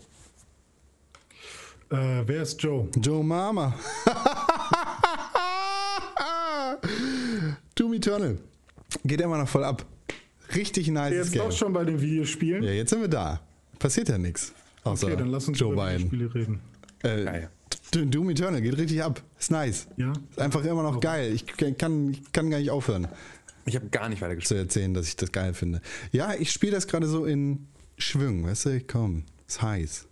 [1.91, 2.87] Äh, wer ist Joe?
[2.99, 3.75] Joe Mama.
[7.75, 8.39] Doom Eternal.
[9.03, 9.85] Geht immer noch voll ab.
[10.55, 11.41] Richtig nice Jetzt Game.
[11.43, 12.63] auch schon bei den Videospielen?
[12.63, 13.39] Ja, jetzt sind wir da.
[13.77, 14.51] Passiert ja nichts.
[14.83, 16.11] Außer okay, dann lass uns Joe über Biden.
[16.11, 16.59] Videospiele reden.
[17.03, 17.49] Äh, Geil.
[17.93, 19.21] D- Doom Eternal geht richtig ab.
[19.37, 19.87] Ist nice.
[19.97, 20.11] Ja?
[20.31, 21.33] Ist einfach immer noch geil.
[21.33, 21.45] Ich
[21.77, 23.07] kann, ich kann gar nicht aufhören
[23.65, 24.47] Ich habe gar nicht weitergespielt.
[24.47, 25.81] zu erzählen, dass ich das geil finde.
[26.11, 28.81] Ja, ich spiele das gerade so in Schwüngen, weißt du?
[28.81, 30.07] Komm, ist heiß.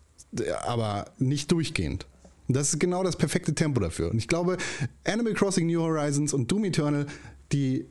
[0.64, 2.08] Aber nicht durchgehend.
[2.48, 4.12] Und das ist genau das perfekte Tempo dafür.
[4.12, 4.58] Und ich glaube,
[5.06, 7.06] Animal Crossing New Horizons und Doom Eternal,
[7.52, 7.86] die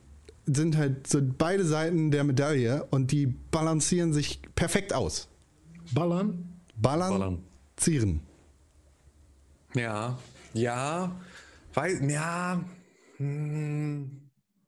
[0.46, 5.28] sind halt so beide Seiten der Medaille und die balancieren sich perfekt aus.
[5.94, 6.60] Ballern?
[6.76, 8.20] Balancieren.
[9.74, 10.18] Ja,
[10.52, 11.16] ja,
[11.74, 12.62] weiß, ja,
[13.16, 14.21] hm,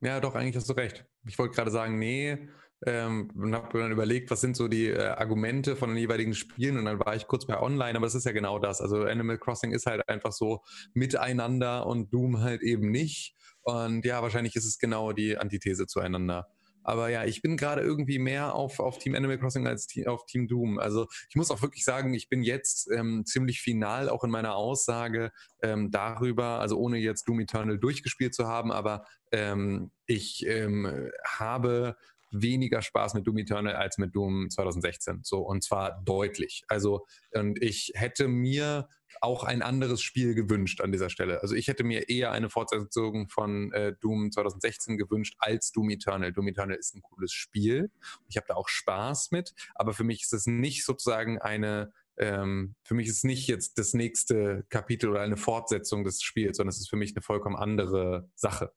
[0.04, 1.06] ja, doch, eigentlich hast du recht.
[1.26, 2.48] Ich wollte gerade sagen, nee,
[2.86, 6.76] ähm, und habe dann überlegt, was sind so die äh, Argumente von den jeweiligen Spielen
[6.76, 8.80] und dann war ich kurz bei Online, aber das ist ja genau das.
[8.80, 13.34] Also Animal Crossing ist halt einfach so miteinander und Doom halt eben nicht.
[13.62, 16.48] Und ja, wahrscheinlich ist es genau die Antithese zueinander.
[16.84, 20.26] Aber ja, ich bin gerade irgendwie mehr auf, auf Team Animal Crossing als Team, auf
[20.26, 20.78] Team Doom.
[20.78, 24.54] Also ich muss auch wirklich sagen, ich bin jetzt ähm, ziemlich final auch in meiner
[24.54, 25.32] Aussage
[25.62, 31.96] ähm, darüber, also ohne jetzt Doom Eternal durchgespielt zu haben, aber ähm, ich ähm, habe
[32.40, 35.20] weniger Spaß mit Doom Eternal als mit Doom 2016.
[35.22, 36.64] So, und zwar deutlich.
[36.68, 38.88] Also, und ich hätte mir
[39.20, 41.40] auch ein anderes Spiel gewünscht an dieser Stelle.
[41.40, 46.32] Also ich hätte mir eher eine Fortsetzung von äh, Doom 2016 gewünscht als Doom Eternal.
[46.32, 47.90] Doom Eternal ist ein cooles Spiel.
[48.28, 52.76] Ich habe da auch Spaß mit, aber für mich ist es nicht sozusagen eine ähm,
[52.84, 56.70] für mich ist es nicht jetzt das nächste Kapitel oder eine Fortsetzung des Spiels, sondern
[56.70, 58.72] es ist für mich eine vollkommen andere Sache.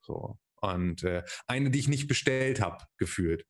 [0.00, 0.38] So.
[0.60, 3.46] Und äh, eine, die ich nicht bestellt habe, gefühlt.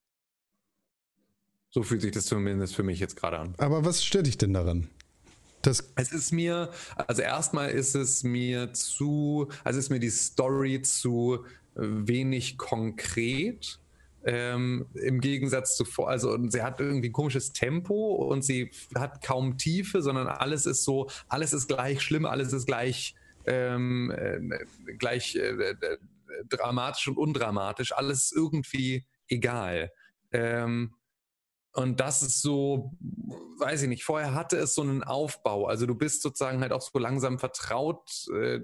[1.71, 3.55] So fühlt sich das zumindest für mich jetzt gerade an.
[3.59, 4.89] Aber was stört dich denn daran?
[5.63, 6.71] Das, Es ist mir,
[7.07, 11.45] also erstmal ist es mir zu, also ist mir die Story zu
[11.75, 13.79] wenig konkret.
[14.23, 18.71] Ähm, Im Gegensatz zu vor, also und sie hat irgendwie ein komisches Tempo und sie
[18.95, 23.15] hat kaum Tiefe, sondern alles ist so, alles ist gleich schlimm, alles ist gleich,
[23.47, 25.97] ähm, äh, gleich äh, äh,
[26.49, 29.93] dramatisch und undramatisch, alles irgendwie egal.
[30.33, 30.95] Ähm,
[31.73, 32.97] und das ist so,
[33.59, 35.67] weiß ich nicht, vorher hatte es so einen Aufbau.
[35.67, 38.61] Also du bist sozusagen halt auch so langsam vertraut äh,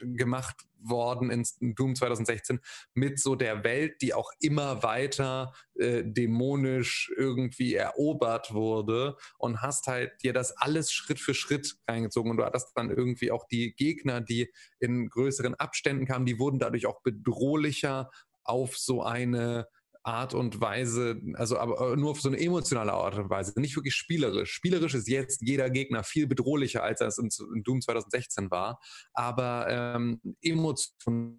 [0.00, 0.56] gemacht
[0.88, 2.60] worden in Doom 2016
[2.94, 9.86] mit so der Welt, die auch immer weiter äh, dämonisch irgendwie erobert wurde und hast
[9.86, 13.74] halt dir das alles Schritt für Schritt reingezogen und du hattest dann irgendwie auch die
[13.74, 18.10] Gegner, die in größeren Abständen kamen, die wurden dadurch auch bedrohlicher
[18.44, 19.66] auf so eine
[20.04, 23.94] Art und Weise, also aber nur auf so eine emotionale Art und Weise, nicht wirklich
[23.94, 24.52] spielerisch.
[24.52, 28.78] Spielerisch ist jetzt jeder Gegner viel bedrohlicher, als er es in, in Doom 2016 war,
[29.14, 31.38] aber ähm, emotional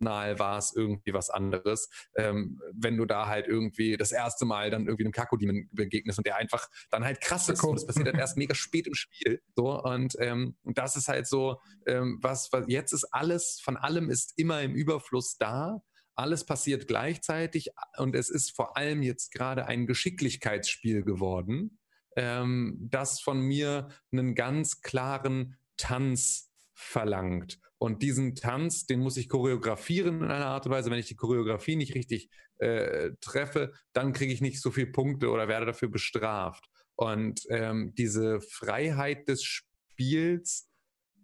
[0.00, 4.70] emotional war es irgendwie was anderes, ähm, wenn du da halt irgendwie das erste Mal
[4.70, 7.62] dann irgendwie einem Kakodemon begegnest und der einfach dann halt krass ist.
[7.64, 9.40] Und das passiert dann erst mega spät im Spiel.
[9.54, 14.10] So, und ähm, das ist halt so, ähm, was, was jetzt ist alles, von allem
[14.10, 15.80] ist immer im Überfluss da.
[16.18, 21.78] Alles passiert gleichzeitig und es ist vor allem jetzt gerade ein Geschicklichkeitsspiel geworden,
[22.16, 27.60] ähm, das von mir einen ganz klaren Tanz verlangt.
[27.78, 30.90] Und diesen Tanz, den muss ich choreografieren in einer Art und Weise.
[30.90, 35.30] Wenn ich die Choreografie nicht richtig äh, treffe, dann kriege ich nicht so viele Punkte
[35.30, 36.64] oder werde dafür bestraft.
[36.96, 40.68] Und ähm, diese Freiheit des Spiels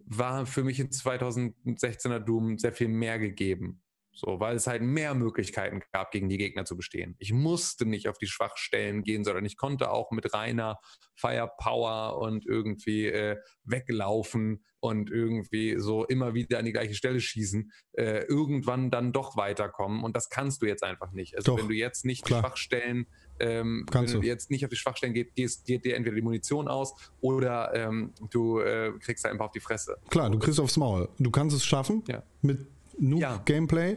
[0.06, 3.83] war für mich in 2016er Doom sehr viel mehr gegeben.
[4.16, 7.16] So, weil es halt mehr Möglichkeiten gab, gegen die Gegner zu bestehen.
[7.18, 10.78] Ich musste nicht auf die Schwachstellen gehen, sondern ich konnte auch mit reiner
[11.16, 17.72] Firepower und irgendwie äh, weglaufen und irgendwie so immer wieder an die gleiche Stelle schießen,
[17.92, 20.04] äh, irgendwann dann doch weiterkommen.
[20.04, 21.36] Und das kannst du jetzt einfach nicht.
[21.36, 22.40] Also Doch, wenn du jetzt nicht klar.
[22.42, 23.06] die Schwachstellen,
[23.40, 24.22] ähm, wenn du du.
[24.22, 28.12] jetzt nicht auf die Schwachstellen gehst, gehst geht dir entweder die Munition aus oder ähm,
[28.30, 29.96] du äh, kriegst einfach auf die Fresse.
[30.10, 31.08] Klar, du kriegst aufs Maul.
[31.18, 32.22] Du kannst es schaffen Ja.
[32.42, 32.66] mit
[32.98, 33.32] Ja.
[33.32, 33.96] Noob-Gameplay,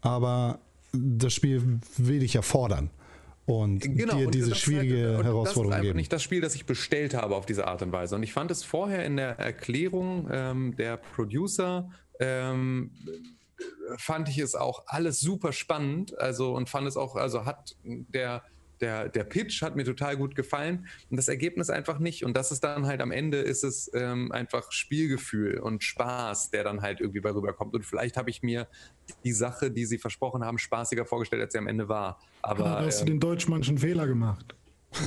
[0.00, 0.60] aber
[0.92, 2.90] das Spiel will dich ja fordern
[3.46, 5.96] und dir Genau, und diese schwierige halt, Herausforderung Das ist einfach geben.
[5.96, 8.14] nicht das Spiel, das ich bestellt habe auf diese Art und Weise.
[8.14, 11.90] Und ich fand es vorher in der Erklärung ähm, der Producer,
[12.20, 12.92] ähm,
[13.96, 16.18] fand ich es auch alles super spannend.
[16.18, 18.42] Also und fand es auch, also hat der
[18.82, 22.24] der, der Pitch hat mir total gut gefallen und das Ergebnis einfach nicht.
[22.24, 26.64] Und das ist dann halt am Ende ist es ähm, einfach Spielgefühl und Spaß, der
[26.64, 27.74] dann halt irgendwie bei rüberkommt.
[27.74, 28.66] Und vielleicht habe ich mir
[29.24, 32.18] die Sache, die sie versprochen haben, spaßiger vorgestellt, als sie am Ende war.
[32.42, 34.54] Aber da hast du ähm, den deutschmanschen Fehler gemacht.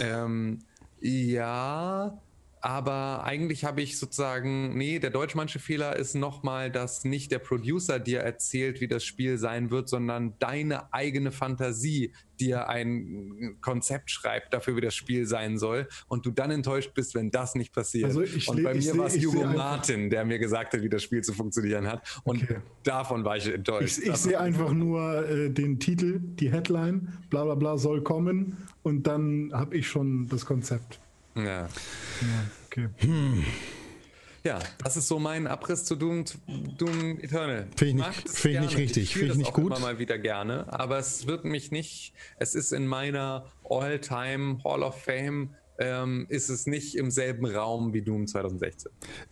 [0.02, 0.60] ähm,
[1.02, 2.18] ja,
[2.66, 8.00] aber eigentlich habe ich sozusagen, nee, der deutschmannsche Fehler ist nochmal, dass nicht der Producer
[8.00, 14.52] dir erzählt, wie das Spiel sein wird, sondern deine eigene Fantasie dir ein Konzept schreibt
[14.52, 18.06] dafür, wie das Spiel sein soll und du dann enttäuscht bist, wenn das nicht passiert.
[18.06, 21.04] Also ich und bei mir war es Hugo Martin, der mir gesagt hat, wie das
[21.04, 22.62] Spiel zu funktionieren hat und Okay.
[22.84, 24.00] davon war ich enttäuscht.
[24.00, 28.58] Ich, ich sehe einfach nur äh, den Titel, die Headline, bla bla bla soll kommen
[28.82, 31.00] und dann habe ich schon das Konzept.
[31.36, 31.44] Ja.
[31.44, 31.68] Ja,
[32.68, 32.90] okay.
[34.44, 36.24] Ja, das ist so mein Abriss zu Doom,
[36.78, 37.68] Doom Eternal.
[37.76, 39.66] Finde ich nicht- finde ich nicht richtig, finde ich nicht auch gut.
[39.72, 44.84] immer mal wieder gerne, aber es wird mich nicht, es ist in meiner All-Time Hall
[44.84, 48.92] of Fame, ähm, ist es nicht im selben Raum wie Doom 2016.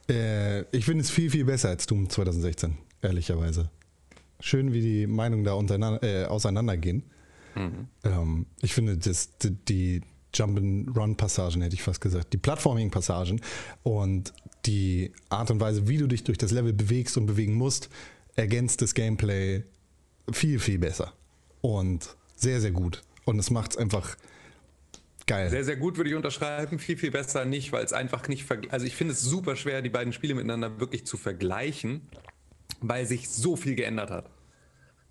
[0.09, 3.69] Äh, ich finde es viel, viel besser als Doom 2016, ehrlicherweise.
[4.39, 7.03] Schön, wie die Meinungen da äh, auseinandergehen.
[8.03, 10.01] Ähm, ich finde, das, die, die
[10.33, 13.41] Jump-and-Run-Passagen, hätte ich fast gesagt, die Plattforming-Passagen
[13.83, 14.33] und
[14.65, 17.89] die Art und Weise, wie du dich durch das Level bewegst und bewegen musst,
[18.35, 19.63] ergänzt das Gameplay
[20.31, 21.13] viel, viel besser.
[21.61, 23.03] Und sehr, sehr gut.
[23.25, 24.17] Und es macht es einfach
[25.27, 25.49] geil.
[25.49, 28.85] Sehr, sehr gut würde ich unterschreiben, viel, viel besser nicht, weil es einfach nicht, also
[28.85, 32.01] ich finde es super schwer, die beiden Spiele miteinander wirklich zu vergleichen,
[32.81, 34.29] weil sich so viel geändert hat.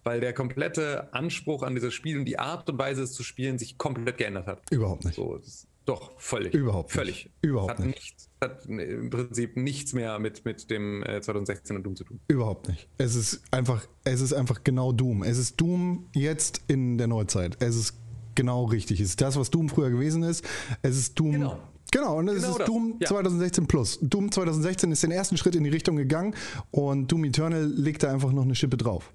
[0.05, 3.59] Weil der komplette Anspruch an dieses Spiel und die Art und Weise, es zu spielen,
[3.59, 4.63] sich komplett geändert hat.
[4.71, 5.15] Überhaupt nicht.
[5.15, 5.39] So,
[5.85, 6.55] doch, völlig.
[6.55, 6.97] Überhaupt nicht.
[6.97, 7.31] Völlig.
[7.43, 7.97] Überhaupt hat nicht.
[7.97, 12.21] Nichts, hat im Prinzip nichts mehr mit, mit dem äh, 2016er Doom zu tun.
[12.29, 12.89] Überhaupt nicht.
[12.99, 15.23] Es ist einfach, es ist einfach genau Doom.
[15.25, 17.57] Es ist Doom jetzt in der Neuzeit.
[17.61, 17.95] Es ist
[18.35, 19.01] genau richtig.
[19.01, 20.45] Es ist das, was Doom früher gewesen ist.
[20.83, 21.33] Es ist Doom.
[21.33, 21.59] Genau.
[21.91, 23.09] Genau, und es Genau ist das, Doom ja.
[23.09, 23.99] 2016 plus.
[24.01, 26.35] Doom 2016 ist den ersten Schritt in die Richtung gegangen
[26.71, 29.13] und Doom Eternal legt da einfach noch eine Schippe drauf.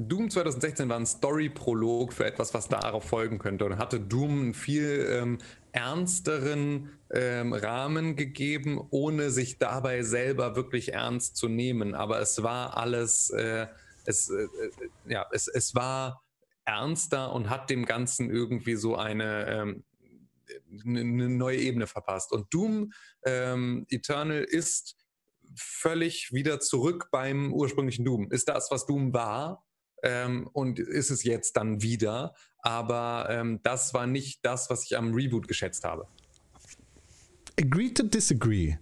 [0.00, 4.54] Doom 2016 war ein Story-Prolog für etwas, was darauf folgen könnte und hatte Doom einen
[4.54, 5.38] viel ähm,
[5.72, 11.96] ernsteren ähm, Rahmen gegeben, ohne sich dabei selber wirklich ernst zu nehmen.
[11.96, 13.66] Aber es war alles, äh,
[14.04, 14.48] es, äh, äh,
[15.08, 16.22] ja, es, es war
[16.64, 19.84] ernster und hat dem Ganzen irgendwie so eine, ähm,
[20.86, 22.30] eine neue Ebene verpasst.
[22.30, 22.92] Und Doom
[23.24, 24.96] ähm, Eternal ist
[25.56, 28.30] völlig wieder zurück beim ursprünglichen Doom.
[28.30, 29.64] Ist das, was Doom war,
[30.02, 32.34] ähm, und ist es jetzt dann wieder.
[32.60, 36.06] Aber ähm, das war nicht das, was ich am Reboot geschätzt habe.
[37.60, 38.76] Agree to disagree.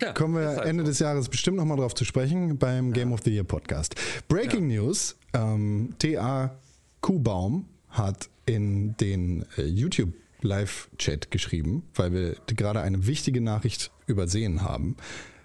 [0.00, 0.90] Ja, Kommen wir halt Ende so.
[0.90, 3.94] des Jahres bestimmt nochmal drauf zu sprechen beim Game of the Year Podcast.
[4.28, 6.54] Breaking News: ähm, T.A.
[7.00, 14.62] Kuhbaum hat in den äh, YouTube Live-Chat geschrieben, weil wir gerade eine wichtige Nachricht übersehen
[14.62, 14.96] haben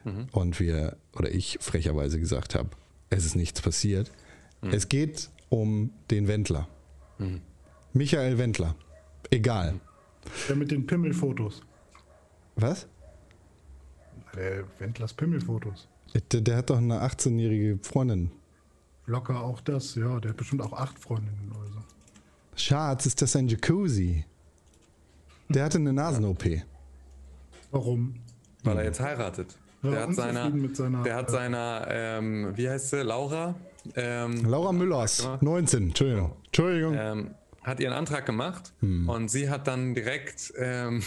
[0.04, 0.28] Mhm.
[0.32, 2.70] und wir oder ich frecherweise gesagt habe,
[3.10, 4.10] es ist nichts passiert.
[4.68, 4.74] Mhm.
[4.74, 6.68] Es geht um den Wendler.
[7.94, 8.76] Michael Wendler.
[9.32, 9.74] Egal.
[9.74, 9.80] Mhm.
[10.50, 11.62] Der mit den Pimmelfotos.
[12.56, 12.88] Was?
[14.36, 15.88] Der Wendlers Pimmelfotos.
[16.32, 18.32] Der, der hat doch eine 18-jährige Freundin.
[19.06, 20.20] Locker auch das, ja.
[20.20, 21.80] Der hat bestimmt auch acht Freundinnen oder so.
[22.56, 24.26] Schatz, ist das ein Jacuzzi?
[25.50, 26.44] Der hatte eine Nasen-OP.
[27.72, 28.16] Warum?
[28.64, 29.56] Weil er jetzt heiratet.
[29.84, 33.56] Der hat seiner, mit seiner- der hat seiner, ähm, wie heißt sie, Laura?
[33.96, 36.34] Ähm, Laura Müllers, 19, Entschuldigung.
[36.46, 36.96] Entschuldigung.
[36.98, 37.32] ähm,
[37.64, 39.10] hat ihren Antrag gemacht Hm.
[39.10, 41.04] und sie hat dann direkt ähm,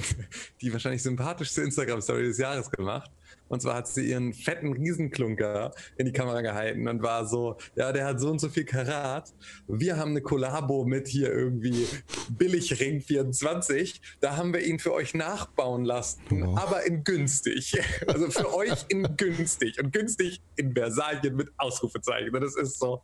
[0.60, 3.10] die wahrscheinlich sympathischste Instagram-Story des Jahres gemacht.
[3.50, 7.90] Und zwar hat sie ihren fetten Riesenklunker in die Kamera gehalten und war so, ja,
[7.92, 9.34] der hat so und so viel Karat.
[9.66, 11.86] Wir haben eine Kollabo mit hier irgendwie
[12.30, 14.00] Billigring 24.
[14.20, 16.58] Da haben wir ihn für euch nachbauen lassen, Wow.
[16.58, 17.76] aber in günstig.
[18.06, 19.78] Also für euch in günstig.
[19.82, 22.32] Und günstig in Versalien mit Ausrufezeichen.
[22.32, 23.02] Das ist so,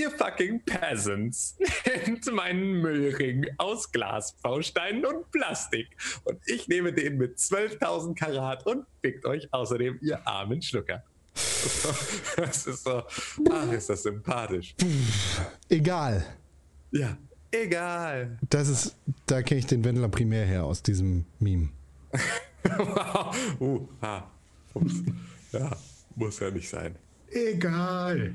[0.00, 1.58] Ihr fucking Peasants
[2.06, 5.88] nennt meinen Müllring aus Glasbausteinen und Plastik.
[6.24, 11.02] Und ich nehme den mit 12.000 Karat und fickt euch außerdem, ihr armen Schlucker.
[12.36, 13.02] Das ist so,
[13.50, 14.74] ach, ist das sympathisch.
[15.68, 16.24] Egal.
[16.90, 17.18] Ja,
[17.50, 18.38] egal.
[18.48, 18.96] Das ist,
[19.26, 21.68] da kenne ich den Wendler primär her aus diesem Meme.
[22.62, 23.36] Wow.
[23.60, 24.30] uh, ha.
[24.72, 25.02] Ups.
[25.52, 25.76] Ja,
[26.16, 26.96] muss ja nicht sein.
[27.30, 28.34] Egal.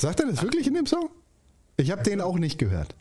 [0.00, 1.10] Sagt er das wirklich in dem Song?
[1.76, 2.94] Ich habe den auch nicht gehört.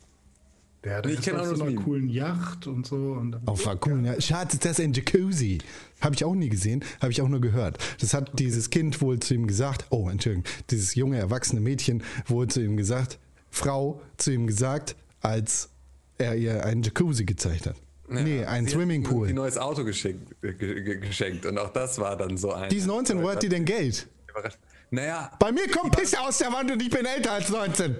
[0.83, 2.95] Der hat Ich erst kenn auf auch so das einer coolen Yacht und so.
[2.95, 4.05] Und Auf war cool.
[4.05, 4.19] Ja.
[4.19, 5.59] Schatz, ist das ein Jacuzzi?
[6.01, 7.77] Habe ich auch nie gesehen, habe ich auch nur gehört.
[8.01, 12.47] Das hat dieses Kind wohl zu ihm gesagt, oh, Entschuldigung, dieses junge, erwachsene Mädchen wohl
[12.47, 13.17] zu ihm gesagt,
[13.49, 15.69] Frau zu ihm gesagt, als
[16.17, 17.75] er ihr einen Jacuzzi gezeigt hat.
[18.09, 19.29] nee, ein Sie hat Swimmingpool.
[19.29, 21.45] Ein neues Auto geschenkt, äh, ge- ge- geschenkt.
[21.45, 22.69] Und auch das war dann so ein.
[22.69, 24.07] Die ist 19, wo hat die denn Geld?
[24.29, 24.57] Überrascht.
[24.93, 27.95] Naja, Bei mir kommt Pisse aus der Wand und ich bin älter als 19.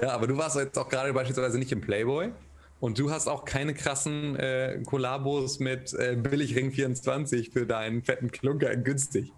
[0.00, 2.30] Ja, aber du warst jetzt auch gerade beispielsweise nicht im Playboy
[2.78, 8.30] und du hast auch keine krassen äh, Kollabos mit äh, Billigring 24 für deinen fetten
[8.30, 9.32] Klunker günstig.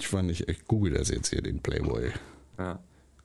[0.00, 2.10] Ich fand nicht, ich google das jetzt hier, den Playboy.
[2.58, 2.80] Ja.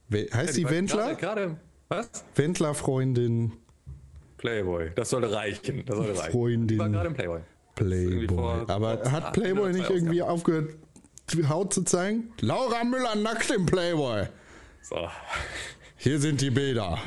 [0.10, 1.16] We- Heißt die war Wendler?
[1.16, 1.58] Gerade, gerade,
[1.90, 2.24] was?
[2.36, 3.54] Wendler-Freundin,
[4.38, 4.92] Playboy.
[4.94, 5.84] Das sollte reichen.
[5.88, 6.32] Das sollte reichen.
[6.32, 6.68] Freundin.
[6.68, 7.40] Die war gerade im Playboy.
[7.74, 8.28] Playboy.
[8.28, 10.85] vor- Aber hat Playboy nicht irgendwie aufgehört, die
[11.50, 12.32] Haut zu zeigen?
[12.42, 14.28] Laura Müller nackt im Playboy.
[14.82, 15.10] So.
[15.98, 17.00] Hier sind die Bilder.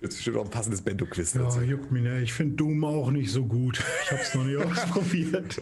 [0.00, 1.60] Jetzt bestimmt auch ein passendes Bento-Quiz ja, dazu.
[1.60, 2.22] juckt mich nicht.
[2.22, 3.82] Ich finde Doom auch nicht so gut.
[4.04, 5.60] Ich hab's noch nicht ausprobiert.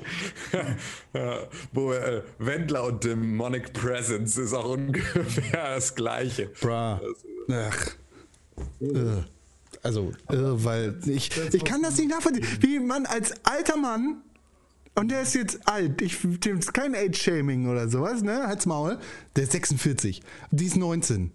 [1.13, 6.47] Ja, wo äh, Wendler und Demonic Presence ist auch ungefähr das gleiche.
[6.61, 7.01] Bra.
[7.51, 7.91] Ach.
[8.81, 9.23] Äh.
[9.83, 12.47] Also, äh, weil ich, ich kann das nicht nachvollziehen.
[12.61, 14.23] Wie man als alter Mann,
[14.99, 18.47] und der ist jetzt alt, ich, dem ist kein Age-Shaming oder sowas, ne?
[18.47, 18.99] Halt's Maul.
[19.37, 20.23] Der ist 46.
[20.51, 21.31] Die ist 19.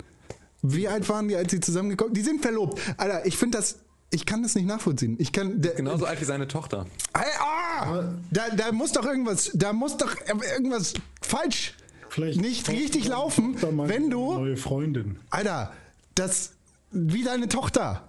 [0.61, 2.79] Wie alt waren die, als sie zusammengekommen Die sind verlobt.
[2.97, 3.79] Alter, ich finde das,
[4.11, 5.15] ich kann das nicht nachvollziehen.
[5.19, 5.61] Ich kann.
[5.61, 6.85] Der, Genauso alt wie seine Tochter.
[7.13, 8.13] Ey, ah!
[8.31, 11.75] Da, da muss doch irgendwas, da muss doch irgendwas falsch
[12.09, 15.17] Vielleicht nicht richtig laufen, wenn du, Neue Freundin.
[15.31, 15.73] Alter,
[16.13, 16.51] das,
[16.91, 18.07] wie deine Tochter.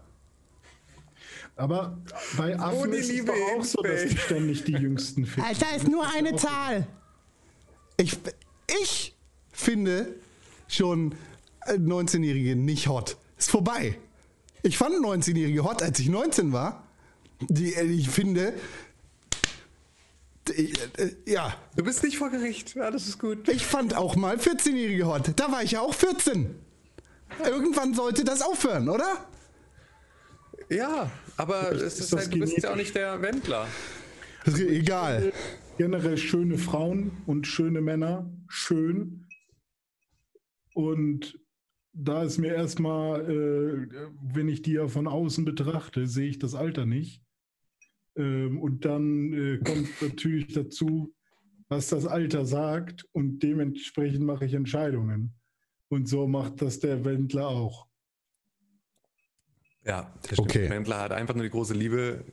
[1.57, 1.99] Aber
[2.37, 5.49] bei Affen Ohne ist es Liebe doch auch so, dass die ständig die Jüngsten finden.
[5.49, 6.87] Alter, ist nur eine Zahl.
[7.97, 8.19] Ich,
[8.83, 9.15] ich
[9.53, 10.17] finde
[10.67, 11.15] schon
[11.67, 13.17] äh, 19-Jährige nicht hot.
[13.39, 13.97] Ist vorbei.
[14.63, 16.83] Ich fand 19-Jährige hot, als ich 19 war.
[17.41, 18.55] Die, äh, ich finde,
[20.49, 20.73] äh,
[21.27, 22.77] ja, Du bist nicht vor Gericht.
[22.77, 23.49] Alles ist gut.
[23.49, 25.31] ich fand auch mal 14-Jährige hot.
[25.37, 26.55] Da war ich ja auch 14.
[27.45, 29.27] Irgendwann sollte das aufhören, oder?
[30.69, 33.67] Ja, aber es ist das halt, du bist ja auch nicht der Wendler.
[34.47, 35.33] Egal.
[35.79, 38.31] Generell schöne Frauen und schöne Männer.
[38.49, 39.27] Schön.
[40.75, 41.39] Und
[41.93, 46.55] da ist mir erstmal, äh, wenn ich die ja von außen betrachte, sehe ich das
[46.55, 47.23] Alter nicht.
[48.17, 51.15] Ähm, und dann äh, kommt natürlich dazu,
[51.69, 55.35] was das Alter sagt und dementsprechend mache ich Entscheidungen.
[55.89, 57.87] Und so macht das der Wendler auch.
[59.85, 60.39] Ja, der.
[60.39, 60.71] Okay.
[60.71, 62.25] Wendler hat einfach nur die große Liebe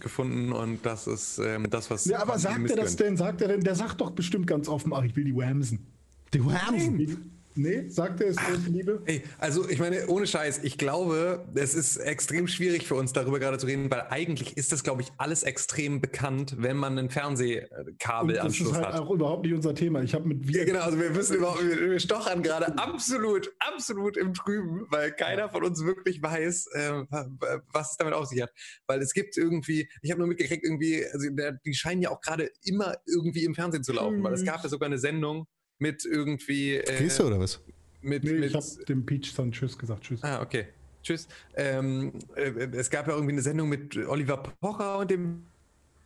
[0.00, 2.04] gefunden und das ist ähm, das, was.
[2.04, 3.16] Ja, aber sagt er das denn?
[3.16, 3.62] Sagt er denn?
[3.62, 5.86] Der sagt doch bestimmt ganz offen, ach, ich will die Whamsen.
[6.34, 7.37] Die Whamsen.
[7.58, 9.02] Nee, sagt er es große Liebe?
[9.06, 13.38] Ey, also ich meine, ohne Scheiß, ich glaube, es ist extrem schwierig für uns darüber
[13.40, 17.10] gerade zu reden, weil eigentlich ist das, glaube ich, alles extrem bekannt, wenn man einen
[17.10, 19.02] Fernsehkabelanschluss das ist halt hat.
[19.02, 20.02] auch überhaupt nicht unser Thema.
[20.02, 23.52] Ich habe mit Ja, wir genau, also wir wissen überhaupt, wir, wir stochern gerade absolut,
[23.58, 28.14] absolut im Trüben, weil keiner von uns wirklich weiß, äh, wa- wa- was es damit
[28.14, 28.52] auf sich hat.
[28.86, 31.28] Weil es gibt irgendwie, ich habe nur mitgekriegt, irgendwie, also
[31.66, 34.68] die scheinen ja auch gerade immer irgendwie im Fernsehen zu laufen, weil es gab ja
[34.68, 35.46] sogar eine Sendung
[35.78, 36.76] mit irgendwie.
[36.76, 37.60] Äh, Gehst du oder was?
[38.00, 40.04] Mit, Nee, mit, ich habe dem Peach dann Tschüss gesagt.
[40.04, 40.22] Tschüss.
[40.22, 40.66] Ah, okay.
[41.02, 41.26] Tschüss.
[41.54, 45.44] Ähm, äh, es gab ja irgendwie eine Sendung mit Oliver Pocher und dem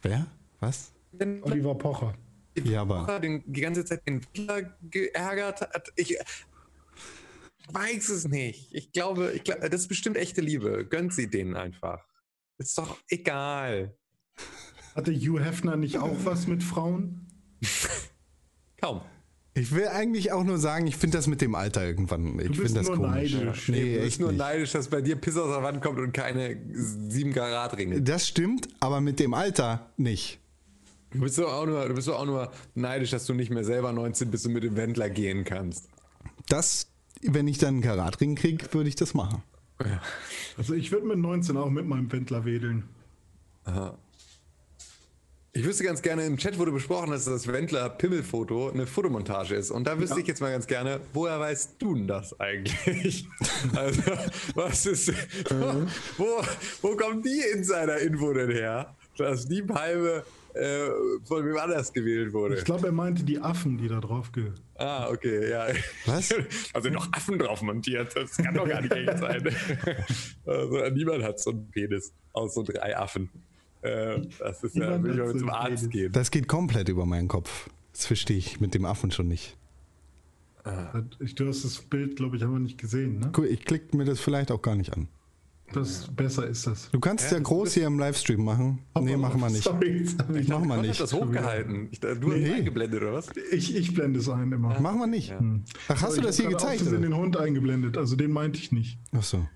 [0.03, 0.27] Wer?
[0.61, 0.93] Was?
[1.43, 2.15] Oliver Pocher.
[2.65, 5.89] Ja, aber- Pocher, den die ganze Zeit den Wendler geärgert hat.
[5.97, 6.17] Ich,
[7.71, 8.69] weiß es nicht.
[8.75, 10.85] Ich glaube, ich glaube, das ist bestimmt echte Liebe.
[10.87, 12.05] Gönnt sie denen einfach.
[12.59, 13.95] Ist doch egal.
[14.95, 17.27] Hatte Hugh Hefner nicht auch was mit Frauen?
[18.81, 19.01] Kaum.
[19.55, 22.39] Ich will eigentlich auch nur sagen, ich finde das mit dem Alter irgendwann.
[22.39, 23.35] Ich Du bist finde das nur komisch.
[23.35, 23.69] neidisch.
[23.69, 24.39] Nee, du bist nur nicht.
[24.39, 28.01] neidisch, dass bei dir Piss aus der Wand kommt und keine sieben Karat-Ringe.
[28.01, 30.39] Das stimmt, aber mit dem Alter nicht.
[31.11, 33.65] Du bist doch auch nur, du bist doch auch nur neidisch, dass du nicht mehr
[33.65, 35.87] selber 19 bist und mit dem Wendler gehen kannst.
[36.49, 36.87] Das,
[37.21, 39.43] wenn ich dann einen Karatring kriege, würde ich das machen.
[40.57, 42.85] Also ich würde mit 19 auch mit meinem Wendler wedeln.
[45.55, 49.71] Ich wüsste ganz gerne, im Chat wurde besprochen, dass das Wendler-Pimmelfoto eine Fotomontage ist.
[49.71, 53.27] Und da wüsste ich jetzt mal ganz gerne, woher weißt du denn das eigentlich?
[53.77, 54.01] also,
[54.55, 55.13] was ist,
[56.17, 56.43] wo,
[56.81, 60.23] wo kommt die Insider-Info denn her, dass die Palme
[60.55, 60.89] äh,
[61.25, 62.57] von wem anders gewählt wurde?
[62.57, 64.53] Ich glaube, er meinte die Affen, die da drauf ge...
[64.77, 65.67] Ah, okay, ja.
[66.07, 66.35] Was?
[66.73, 68.17] Also noch Affen drauf montiert.
[68.17, 69.55] Das kann doch gar nicht echt sein.
[70.47, 73.29] Also, niemand hat so einen Penis aus so drei Affen.
[73.83, 76.13] Äh, das ist ja, will ich so zum Arzt gehen.
[76.13, 77.69] Das geht komplett über meinen Kopf.
[77.93, 79.57] Das verstehe ich mit dem Affen schon nicht.
[81.19, 83.33] Ich, du hast das Bild, glaube ich, aber nicht gesehen, ne?
[83.37, 85.09] Cool, ich klicke mir das vielleicht auch gar nicht an.
[85.73, 86.91] Das besser ist das.
[86.93, 88.81] Du kannst es ja groß hier im Livestream machen.
[89.01, 89.65] Nee, machen wir nicht.
[89.65, 91.01] Sorry, hab ich, Machen wir nicht.
[91.01, 91.89] das hochgehalten.
[91.91, 92.53] Ich, du hast Nee.
[92.53, 93.29] eingeblendet, oder was?
[93.51, 94.79] ich, ich blende es ein immer.
[94.81, 95.33] Machen wir nicht.
[95.89, 96.75] Ach, hast Aber du ich das hier gezeigt?
[96.75, 97.09] aus Versehen Oder?
[97.09, 98.99] den Hund eingeblendet, also den meinte ich nicht.
[99.13, 99.47] Ach so.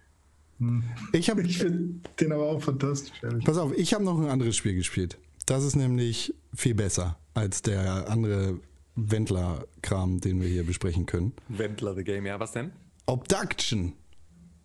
[1.13, 3.45] Ich habe, Ich finde den aber auch fantastisch, ehrlich.
[3.45, 5.19] pass auf, ich habe noch ein anderes Spiel gespielt.
[5.45, 8.59] Das ist nämlich viel besser als der andere
[8.95, 11.33] Wendler-Kram, den wir hier besprechen können.
[11.49, 12.41] Wendler the Game, ja.
[12.41, 12.73] Was denn?
[13.07, 13.93] Obduction.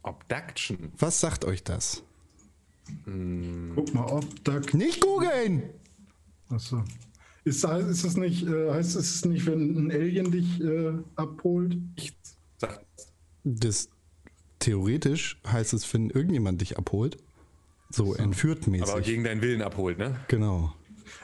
[0.03, 0.91] Obduction.
[0.97, 2.01] Was sagt euch das?
[3.05, 4.59] Guck mal, ob da.
[4.73, 5.63] Nicht googeln!
[6.49, 6.84] Achso.
[7.43, 11.77] Ist, heißt- ist es nicht, äh, heißt es nicht, wenn ein Alien dich äh, abholt?
[11.95, 12.13] Ich
[12.57, 12.85] sag,
[13.43, 13.89] Das
[14.61, 17.17] theoretisch heißt es, wenn irgendjemand dich abholt,
[17.89, 18.89] so entführt mäßig.
[18.89, 20.15] aber gegen deinen Willen abholt, ne?
[20.27, 20.73] genau.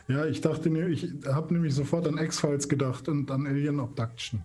[0.10, 4.42] Ja, ich dachte, ich habe nämlich sofort an X-Files gedacht und an Alien Abduction.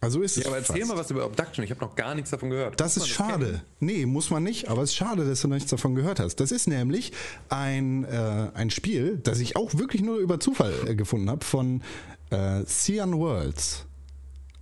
[0.00, 0.44] Also ist es.
[0.44, 0.90] Ja, aber erzähl fast.
[0.90, 1.64] mal was über Obduction.
[1.64, 2.78] Ich habe noch gar nichts davon gehört.
[2.78, 3.46] Das Muss ist schade.
[3.46, 3.60] kennen?
[3.80, 6.36] Nee, muss man nicht, aber es ist schade, dass du noch nichts davon gehört hast.
[6.36, 7.12] Das ist nämlich
[7.48, 11.82] ein, äh, ein Spiel, das ich auch wirklich nur über Zufall äh, gefunden habe, von
[12.30, 13.86] äh, Cyan Worlds.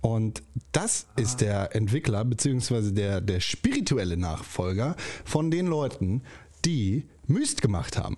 [0.03, 0.43] Und
[0.73, 6.21] das ist der Entwickler, beziehungsweise der, der spirituelle Nachfolger von den Leuten,
[6.65, 8.17] die Myst gemacht haben.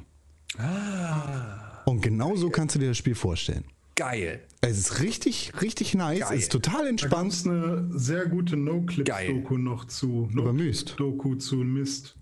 [1.85, 3.65] Und genau so kannst du dir das Spiel vorstellen.
[3.95, 4.41] Geil.
[4.61, 6.37] Es ist richtig, richtig nice, Geil.
[6.37, 7.31] es ist total Da entspannt.
[7.31, 8.57] es eine sehr gute.
[8.57, 10.27] No-Clip-Doku noch zu.
[10.33, 10.95] Über Myst.
[10.97, 12.15] Doku zu Mist.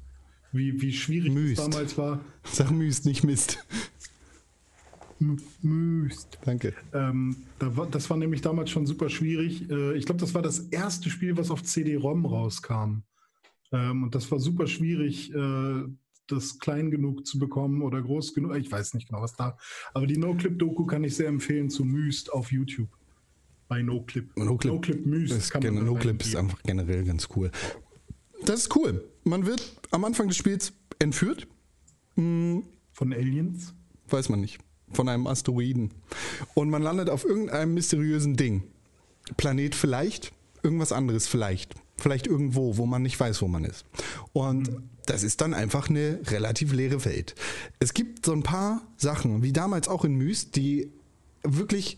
[0.51, 1.57] Wie, wie schwierig Myst.
[1.59, 2.19] das damals war.
[2.43, 3.65] Sag Myst, nicht Mist.
[5.29, 6.37] M Myst.
[6.43, 6.73] Danke.
[6.93, 9.69] Ähm, da war, das war nämlich damals schon super schwierig.
[9.69, 13.03] Äh, ich glaube, das war das erste Spiel, was auf CD-ROM rauskam.
[13.71, 15.83] Ähm, und das war super schwierig, äh,
[16.27, 18.55] das klein genug zu bekommen oder groß genug.
[18.55, 19.57] Ich weiß nicht genau, was da.
[19.93, 22.89] Aber die No-Clip-Doku kann ich sehr empfehlen zu Myst auf YouTube.
[23.67, 24.29] Bei No-Clip.
[24.37, 25.05] No-Clip.
[25.05, 25.53] Myst.
[25.53, 27.49] Man gen- da No-Clip ist einfach generell ganz cool.
[28.45, 29.09] Das ist cool.
[29.23, 31.47] Man wird am Anfang des Spiels entführt,
[32.15, 32.63] Von
[33.13, 33.73] Aliens.
[34.09, 34.59] weiß man nicht,
[34.93, 35.91] von einem Asteroiden.
[36.53, 38.63] Und man landet auf irgendeinem mysteriösen Ding.
[39.37, 41.75] Planet vielleicht, irgendwas anderes vielleicht.
[41.97, 43.85] Vielleicht irgendwo, wo man nicht weiß, wo man ist.
[44.33, 44.69] Und
[45.05, 47.35] das ist dann einfach eine relativ leere Welt.
[47.79, 50.91] Es gibt so ein paar Sachen, wie damals auch in Myst, die
[51.43, 51.97] wirklich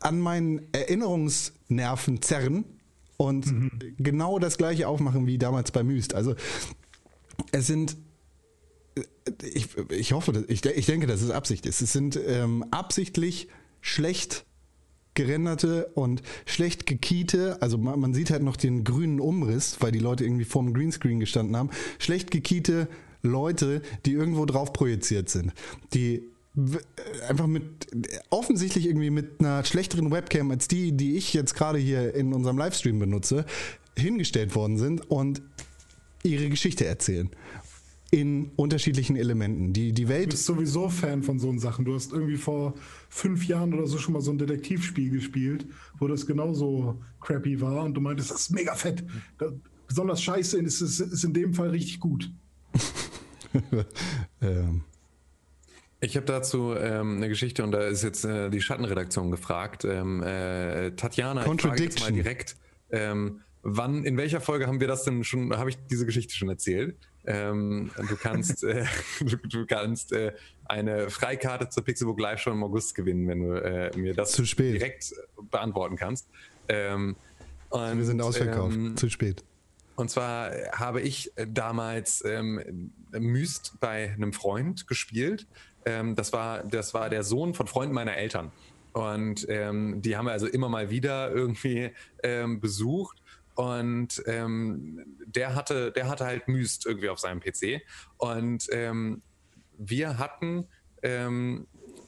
[0.00, 2.64] an meinen Erinnerungsnerven zerren
[3.16, 6.14] und genau das gleiche aufmachen wie damals bei Myst.
[6.14, 6.34] Also
[7.52, 7.96] es sind
[9.42, 11.82] ich, ich hoffe, ich, ich denke, dass es Absicht ist.
[11.82, 13.48] Es sind ähm, absichtlich
[13.80, 14.44] schlecht
[15.14, 20.00] gerenderte und schlecht gekiete, also man, man sieht halt noch den grünen Umriss, weil die
[20.00, 22.88] Leute irgendwie vorm Greenscreen gestanden haben, schlecht gekiete
[23.22, 25.52] Leute, die irgendwo drauf projiziert sind,
[25.94, 26.22] die
[27.28, 27.64] einfach mit
[28.30, 32.58] offensichtlich irgendwie mit einer schlechteren Webcam als die, die ich jetzt gerade hier in unserem
[32.58, 33.44] Livestream benutze,
[33.96, 35.42] hingestellt worden sind und
[36.22, 37.30] ihre Geschichte erzählen.
[38.14, 39.72] In unterschiedlichen Elementen.
[39.72, 41.84] Die, die Du Welt bist sowieso Fan von so Sachen.
[41.84, 42.74] Du hast irgendwie vor
[43.08, 45.66] fünf Jahren oder so schon mal so ein Detektivspiel gespielt,
[45.98, 49.04] wo das genauso crappy war und du meintest, das ist mega fett.
[49.38, 49.48] Da,
[49.88, 52.30] besonders scheiße ist, ist, ist in dem Fall richtig gut.
[54.40, 54.82] ähm,
[56.00, 59.84] Ich habe dazu ähm, eine Geschichte und da ist jetzt äh, die Schattenredaktion gefragt.
[59.84, 62.56] Ähm, äh, Tatjana, ich frage jetzt mal direkt,
[62.90, 66.48] ähm, wann, in welcher Folge haben wir das denn schon, habe ich diese Geschichte schon
[66.48, 66.96] erzählt?
[67.26, 68.84] Ähm, du kannst, äh,
[69.20, 70.32] du, du kannst äh,
[70.66, 74.44] eine Freikarte zur Pixelbook Live schon im August gewinnen, wenn du äh, mir das Zu
[74.44, 74.74] spät.
[74.74, 75.14] direkt
[75.50, 76.28] beantworten kannst.
[76.68, 77.16] Ähm,
[77.70, 78.74] Und, Wir sind ausverkauft.
[78.74, 79.42] ähm, Zu spät.
[79.96, 85.46] und zwar habe ich damals ähm, Myst bei einem Freund gespielt.
[85.86, 88.52] Ähm, das, war, das war der Sohn von Freunden meiner Eltern.
[88.92, 91.90] Und ähm, die haben wir also immer mal wieder irgendwie
[92.22, 93.20] ähm, besucht.
[93.54, 97.82] Und ähm, der, hatte, der hatte halt Myst irgendwie auf seinem PC.
[98.16, 99.22] Und ähm,
[99.76, 100.66] wir hatten
[101.02, 101.66] ähm,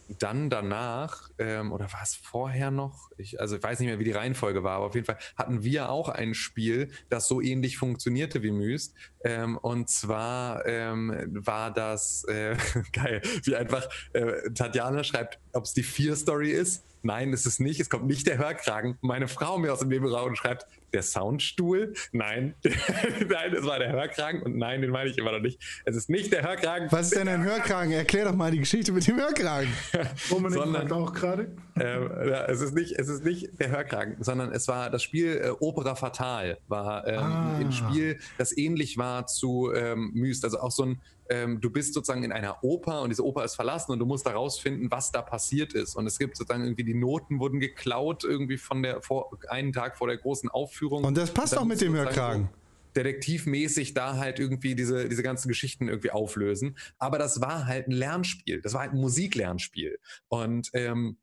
[0.09, 3.11] dann danach, ähm, oder war es vorher noch?
[3.17, 5.65] Ich, also ich weiß nicht mehr, wie die Reihenfolge war, aber auf jeden Fall hatten
[5.65, 8.95] wir auch ein Spiel, das so ähnlich funktionierte wie Myst.
[9.25, 12.57] Ähm, und zwar ähm, war das äh,
[12.93, 16.85] geil, wie einfach äh, Tatjana schreibt, ob es die Vier-Story ist.
[17.07, 17.79] Nein, es ist nicht.
[17.81, 18.99] Es kommt nicht der Hörkragen.
[19.01, 21.95] Meine Frau mir aus dem Nebenraum und schreibt, der Soundstuhl?
[22.13, 25.61] Nein, nein, es war der Hörkragen und nein, den meine ich immer noch nicht.
[25.85, 26.89] Es ist nicht der Hörkragen.
[26.91, 27.93] Was ist denn ein Hörkragen?
[27.93, 29.69] Erklär doch mal die Geschichte mit dem Hörkragen.
[30.31, 31.53] Dominik Sondern- auch gerade.
[31.79, 35.37] ähm, ja, es, ist nicht, es ist nicht der Hörkragen, sondern es war das Spiel
[35.45, 37.57] äh, Opera Fatal, war ähm, Ah.
[37.59, 40.45] ein Spiel, das ähnlich war zu ähm, Myst.
[40.45, 41.01] Also auch so ein,
[41.31, 44.27] ähm, du bist sozusagen in einer Oper und diese Oper ist verlassen und du musst
[44.27, 45.97] herausfinden, was da passiert ist.
[45.97, 49.97] Und es gibt sozusagen irgendwie die Noten wurden geklaut, irgendwie von der vor einen Tag
[49.99, 51.05] vor der großen Aufführung.
[51.05, 52.49] Und das passt dann auch mit dem Hörkragen.
[52.95, 56.79] Detektivmäßig da halt irgendwie diese, diese ganzen Geschichten irgendwie auflösen.
[56.99, 58.63] Aber das war halt ein Lernspiel.
[58.63, 59.99] Das war halt ein Musiklernspiel.
[60.29, 61.19] Und ähm,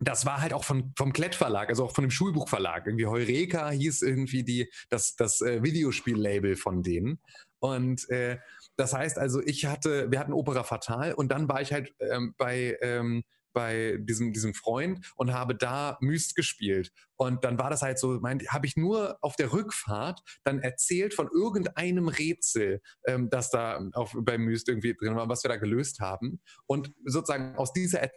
[0.00, 2.86] das war halt auch von, vom Klett Verlag, also auch von dem Schulbuchverlag.
[2.86, 7.20] Irgendwie Heureka hieß irgendwie die, das, das äh, Videospiel-Label von denen.
[7.60, 8.38] Und äh,
[8.76, 12.34] das heißt also, ich hatte, wir hatten Opera Fatal und dann war ich halt ähm,
[12.36, 13.22] bei, ähm,
[13.52, 16.90] bei diesem, diesem Freund und habe da Myst gespielt.
[17.16, 21.28] Und dann war das halt so, habe ich nur auf der Rückfahrt dann erzählt von
[21.32, 26.00] irgendeinem Rätsel, ähm, das da auf, bei Myst irgendwie drin war, was wir da gelöst
[26.00, 26.40] haben.
[26.66, 28.10] Und sozusagen aus dieser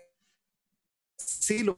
[1.20, 1.78] Erzählung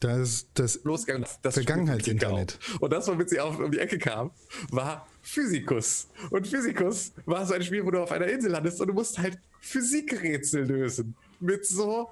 [0.00, 1.24] Das ist das losgegangen.
[1.24, 2.58] dass das Vergangenheitsinternet.
[2.58, 2.82] Gekauft.
[2.82, 4.30] Und das, womit sie auf, um die Ecke kam,
[4.70, 6.08] war Physikus.
[6.30, 9.18] Und Physikus war so ein Spiel, wo du auf einer Insel landest und du musst
[9.18, 11.14] halt Physikrätsel lösen.
[11.38, 12.08] Mit so,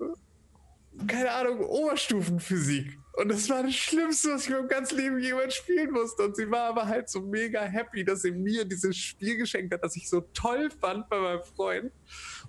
[0.00, 2.98] äh, keine Ahnung, Oberstufenphysik.
[3.16, 6.22] Und das war das Schlimmste, was ich in meinem ganzen Leben jemals spielen musste.
[6.22, 9.82] Und sie war aber halt so mega happy, dass sie mir dieses Spiel geschenkt hat,
[9.82, 11.92] das ich so toll fand bei meinem Freund.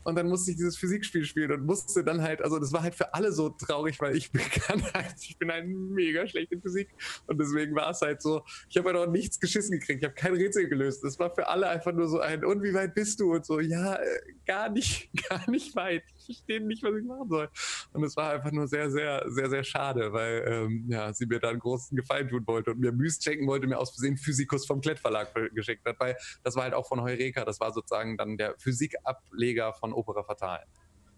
[0.07, 2.95] Und dann musste ich dieses Physikspiel spielen und musste dann halt, also das war halt
[2.95, 4.31] für alle so traurig, weil ich
[4.65, 6.88] kann halt, ich bin halt mega schlecht in Physik.
[7.25, 10.15] Und deswegen war es halt so, ich habe halt auch nichts geschissen gekriegt, ich habe
[10.15, 11.03] kein Rätsel gelöst.
[11.03, 13.34] Das war für alle einfach nur so ein, und wie weit bist du?
[13.34, 16.03] Und so, ja, äh, gar nicht, gar nicht weit.
[16.19, 17.49] Ich verstehe nicht, was ich machen soll.
[17.91, 21.41] Und es war einfach nur sehr, sehr, sehr, sehr schade, weil ähm, ja, sie mir
[21.41, 24.65] da einen großen Gefallen tun wollte und mir Myst schenken wollte, mir aus Versehen Physikus
[24.65, 26.15] vom Klettverlag geschenkt hat, weil
[26.45, 30.64] das war halt auch von Heureka, das war sozusagen dann der Physikableger von Opera Fatal.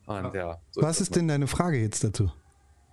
[0.05, 2.31] Und ja, so Was das ist denn deine Frage jetzt dazu?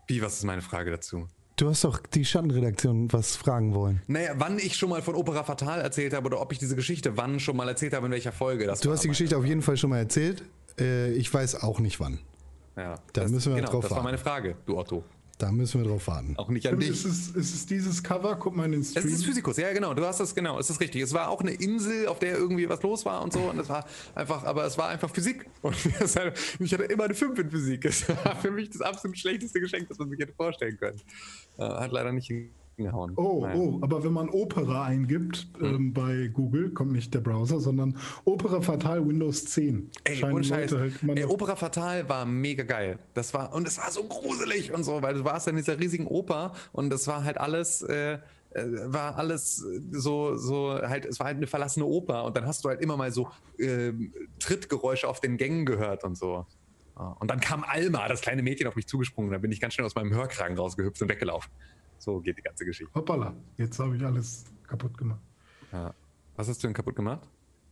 [0.06, 1.26] Wie, was ist meine Frage dazu?
[1.56, 4.02] Du hast doch die Schattenredaktion was fragen wollen.
[4.08, 7.16] Naja, wann ich schon mal von Opera Fatal erzählt habe oder ob ich diese Geschichte
[7.16, 8.66] wann schon mal erzählt habe, in welcher Folge.
[8.66, 10.44] Das Du hast die Geschichte auf jeden Fall schon mal erzählt.
[10.78, 12.18] Äh, ich weiß auch nicht wann.
[12.76, 15.02] Ja, Da das, müssen wir genau, drauf Das war meine Frage, du Otto.
[15.38, 16.34] Da müssen wir drauf warten.
[16.38, 16.88] Auch nicht an Und dich.
[16.88, 18.36] ist es, ist es dieses Cover?
[18.36, 19.08] Guck mal in den Es Stream.
[19.08, 21.02] ist Physikus, ja genau, du hast das genau, es ist richtig.
[21.02, 23.68] Es war auch eine Insel, auf der irgendwie was los war und so und es
[23.68, 23.84] war
[24.14, 25.76] einfach, aber es war einfach Physik und
[26.58, 27.84] ich hatte immer eine 5 in Physik.
[27.84, 31.00] Es war für mich das absolut schlechteste Geschenk, das man sich hätte vorstellen können.
[31.58, 32.30] Äh, hat leider nicht
[32.76, 33.12] hingehauen.
[33.16, 33.58] Oh, Naja.
[33.58, 38.60] oh, aber wenn man Opera eingibt ähm, bei Google, kommt nicht der Browser, sondern Opera
[38.60, 39.90] Fatal Windows 10.
[40.04, 40.50] Ey, Scheiß.
[40.72, 42.98] Halt Ey, Opera Fatal war mega geil.
[43.14, 46.06] Das war, und es war so gruselig und so, weil du warst in dieser riesigen
[46.06, 48.18] Oper und das war halt alles, äh, äh,
[48.84, 52.64] war alles äh, so, so halt, es war halt eine verlassene Oper und dann hast
[52.64, 53.28] du halt immer mal so
[53.58, 56.46] ähm, Trittgeräusche auf den Gängen gehört und so.
[56.98, 59.30] Ja, Und dann kam Alma, das kleine Mädchen, auf mich zugesprungen.
[59.30, 61.50] Da bin ich ganz schnell aus meinem Hörkragen rausgehüpft und weggelaufen.
[61.98, 62.92] So geht die ganze Geschichte.
[62.94, 65.20] Hoppala, jetzt habe ich alles kaputt gemacht.
[65.72, 65.94] Ja.
[66.36, 67.28] Was hast du denn kaputt gemacht?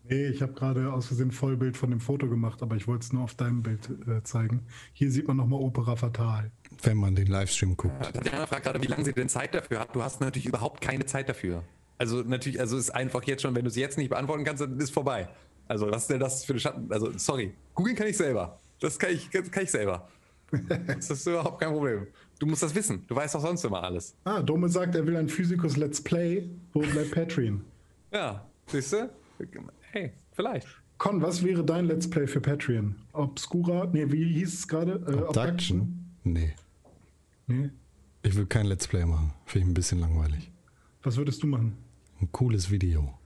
[0.06, 3.12] Nee, ich habe gerade aus Versehen Vollbild von dem Foto gemacht, aber ich wollte es
[3.12, 4.66] nur auf deinem Bild äh, zeigen.
[4.92, 6.50] Hier sieht man nochmal Opera Fatal.
[6.82, 8.12] Wenn man den Livestream guckt.
[8.12, 9.96] Tatjana fragt gerade, wie lange sie denn Zeit dafür hat.
[9.96, 11.62] Du hast natürlich überhaupt keine Zeit dafür.
[11.96, 14.78] Also natürlich, also ist einfach jetzt schon, wenn du es jetzt nicht beantworten kannst, dann
[14.78, 15.28] ist vorbei.
[15.68, 16.92] Also was ist denn das für eine Schatten?
[16.92, 18.58] Also sorry, googeln kann ich selber.
[18.80, 20.06] Das kann ich, das kann ich selber.
[20.86, 22.06] Das ist überhaupt kein Problem.
[22.38, 23.04] Du musst das wissen.
[23.06, 24.16] Du weißt doch sonst immer alles.
[24.24, 26.48] Ah, Dome sagt, er will ein Physikus Let's Play.
[26.72, 27.62] Wo bleibt Patreon?
[28.12, 29.10] Ja, siehst du?
[29.92, 30.66] Hey, vielleicht.
[30.98, 32.96] Con, was wäre dein Let's Play für Patreon?
[33.12, 33.88] Obscura?
[33.92, 34.92] Nee, wie hieß es gerade?
[35.06, 36.06] Äh, Abduction?
[36.24, 36.54] Nee.
[37.46, 37.70] Nee.
[38.22, 39.32] Ich will kein Let's Play machen.
[39.44, 40.50] Finde ich ein bisschen langweilig.
[41.02, 41.76] Was würdest du machen?
[42.20, 43.18] Ein cooles Video.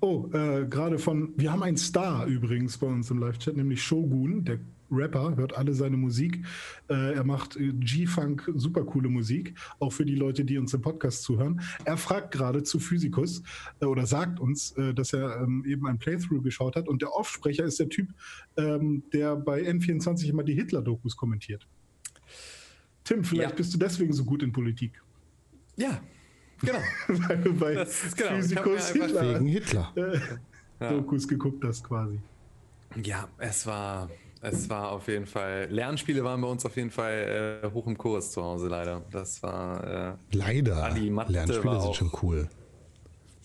[0.00, 4.44] Oh, äh, gerade von, wir haben einen Star übrigens bei uns im Live-Chat, nämlich Shogun,
[4.44, 4.58] der
[4.90, 6.44] Rapper, hört alle seine Musik.
[6.88, 10.80] Äh, er macht äh, G-Funk, super coole Musik, auch für die Leute, die uns im
[10.82, 11.60] Podcast zuhören.
[11.84, 13.42] Er fragt gerade zu Physikus
[13.80, 17.12] äh, oder sagt uns, äh, dass er ähm, eben ein Playthrough geschaut hat und der
[17.14, 18.08] Offsprecher ist der Typ,
[18.56, 21.66] ähm, der bei N24 immer die Hitler-Dokus kommentiert.
[23.04, 23.56] Tim, vielleicht Ja.
[23.56, 25.02] bist du deswegen so gut in Politik.
[25.76, 26.00] Ja,
[26.60, 26.80] genau.
[27.08, 27.86] Weil du bei genau.
[27.86, 29.92] Physikus Hitler Hitler.
[29.96, 32.18] äh, Dokus geguckt hast quasi.
[33.02, 34.10] Ja, es war,
[34.40, 35.66] es war auf jeden Fall.
[35.70, 39.02] Lernspiele waren bei uns auf jeden Fall äh, hoch im Kurs zu Hause leider.
[39.10, 40.84] Das war, äh, Leider.
[40.84, 42.48] Adi Mathe Lernspiele war sind auch- schon cool.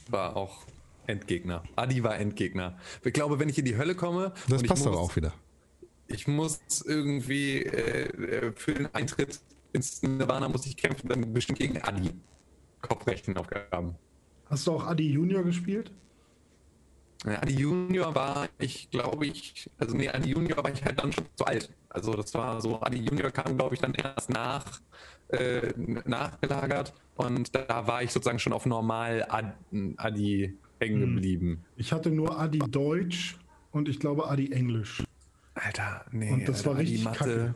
[0.09, 0.65] war auch
[1.07, 1.63] Endgegner.
[1.75, 2.77] Adi war Endgegner.
[3.03, 5.33] Ich glaube, wenn ich in die Hölle komme, Das passt muss, aber auch wieder.
[6.07, 9.39] Ich muss irgendwie äh, äh, für den Eintritt
[9.73, 12.11] ins Nirvana muss ich kämpfen, dann bestimmt gegen Adi.
[12.81, 13.95] Kopfrechenaufgaben.
[14.45, 15.91] Hast du auch Adi Junior gespielt?
[17.25, 21.25] Adi Junior war ich, glaube ich, also nee, Adi Junior war ich halt dann schon
[21.35, 21.69] zu alt.
[21.89, 24.81] Also das war so, Adi Junior kam, glaube ich, dann erst nach,
[25.29, 25.73] äh,
[26.05, 29.53] nachgelagert und da war ich sozusagen schon auf normal Ad,
[29.97, 31.63] Adi hängen geblieben.
[31.77, 33.37] Ich hatte nur Adi Deutsch
[33.71, 35.03] und ich glaube Adi Englisch.
[35.55, 36.31] Alter, nee.
[36.31, 37.55] Und das Alter, war richtig die Mathe kacke.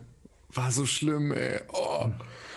[0.53, 1.59] war so schlimm, ey.
[1.73, 2.09] Oh.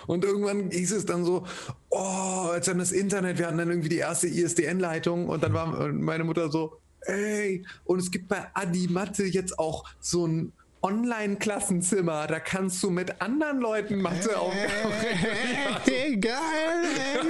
[0.07, 1.47] Und irgendwann hieß es dann so,
[1.91, 5.93] oh, als dann das Internet, wir hatten dann irgendwie die erste ISDN-Leitung und dann war
[5.93, 10.53] meine Mutter so, ey, und es gibt bei Adi Mathe jetzt auch so ein
[10.83, 14.93] Online-Klassenzimmer, da kannst du mit anderen Leuten Mathe aufgaben.
[15.85, 16.35] Hey, geil!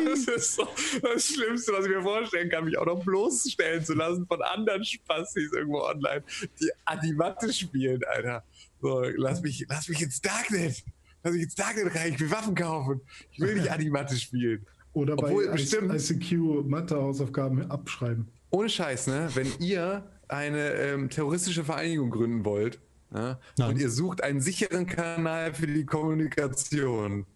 [0.08, 0.68] Das ist so
[1.02, 4.84] das Schlimmste, was ich mir vorstellen kann, mich auch noch bloßstellen zu lassen von anderen
[4.84, 6.22] Spastis irgendwo online,
[6.60, 8.44] die Animatte spielen, Alter.
[8.80, 10.84] So, lass mich, lass mich ins Darknet.
[11.22, 13.00] Lass mich ins Darknet rein, ich will Waffen kaufen.
[13.32, 14.64] Ich will nicht Animatte spielen.
[14.92, 18.28] Oder Obwohl bei bestimmt- ICQ Mathe-Hausaufgaben abschreiben.
[18.50, 19.30] Ohne Scheiß, ne?
[19.34, 23.38] Wenn ihr eine ähm, terroristische Vereinigung gründen wollt ne?
[23.58, 27.26] Und ihr sucht einen sicheren Kanal für die Kommunikation,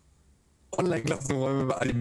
[0.73, 1.95] Online-Klassenräume bei.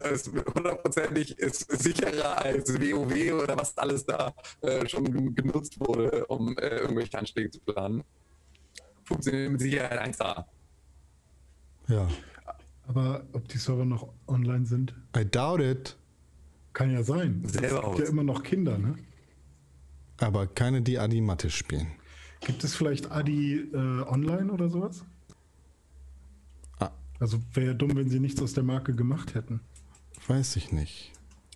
[0.00, 6.56] Es hundertprozentig ist sicherer als WoW oder was alles da äh, schon genutzt wurde, um
[6.58, 8.02] äh, irgendwelche Anschläge zu planen.
[9.04, 10.44] Funktioniert mit Sicherheit 1A.
[11.88, 12.08] Ja.
[12.88, 15.96] Aber ob die Server noch online sind, I doubt it.
[16.72, 17.42] Kann ja sein.
[17.44, 17.98] Selber es gibt aus.
[18.00, 18.94] ja immer noch Kinder, ne?
[20.18, 21.88] Aber keine, die Adi Mathe spielen.
[22.40, 25.04] Gibt es vielleicht Adi äh, online oder sowas?
[26.78, 26.90] Ah.
[27.18, 29.60] Also wäre ja dumm, wenn sie nichts aus der Marke gemacht hätten.
[30.28, 31.12] Weiß ich nicht.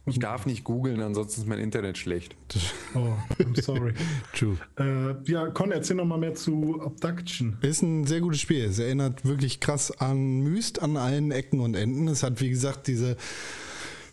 [0.09, 2.37] Ich darf nicht googeln, ansonsten ist mein Internet schlecht.
[2.95, 3.09] Oh,
[3.41, 3.93] I'm sorry.
[4.35, 4.57] True.
[4.79, 7.59] äh, ja, Con, erzähl noch mal mehr zu Abduction.
[7.61, 8.65] Ist ein sehr gutes Spiel.
[8.67, 12.07] Es erinnert wirklich krass an Myst an allen Ecken und Enden.
[12.07, 13.17] Es hat, wie gesagt, diese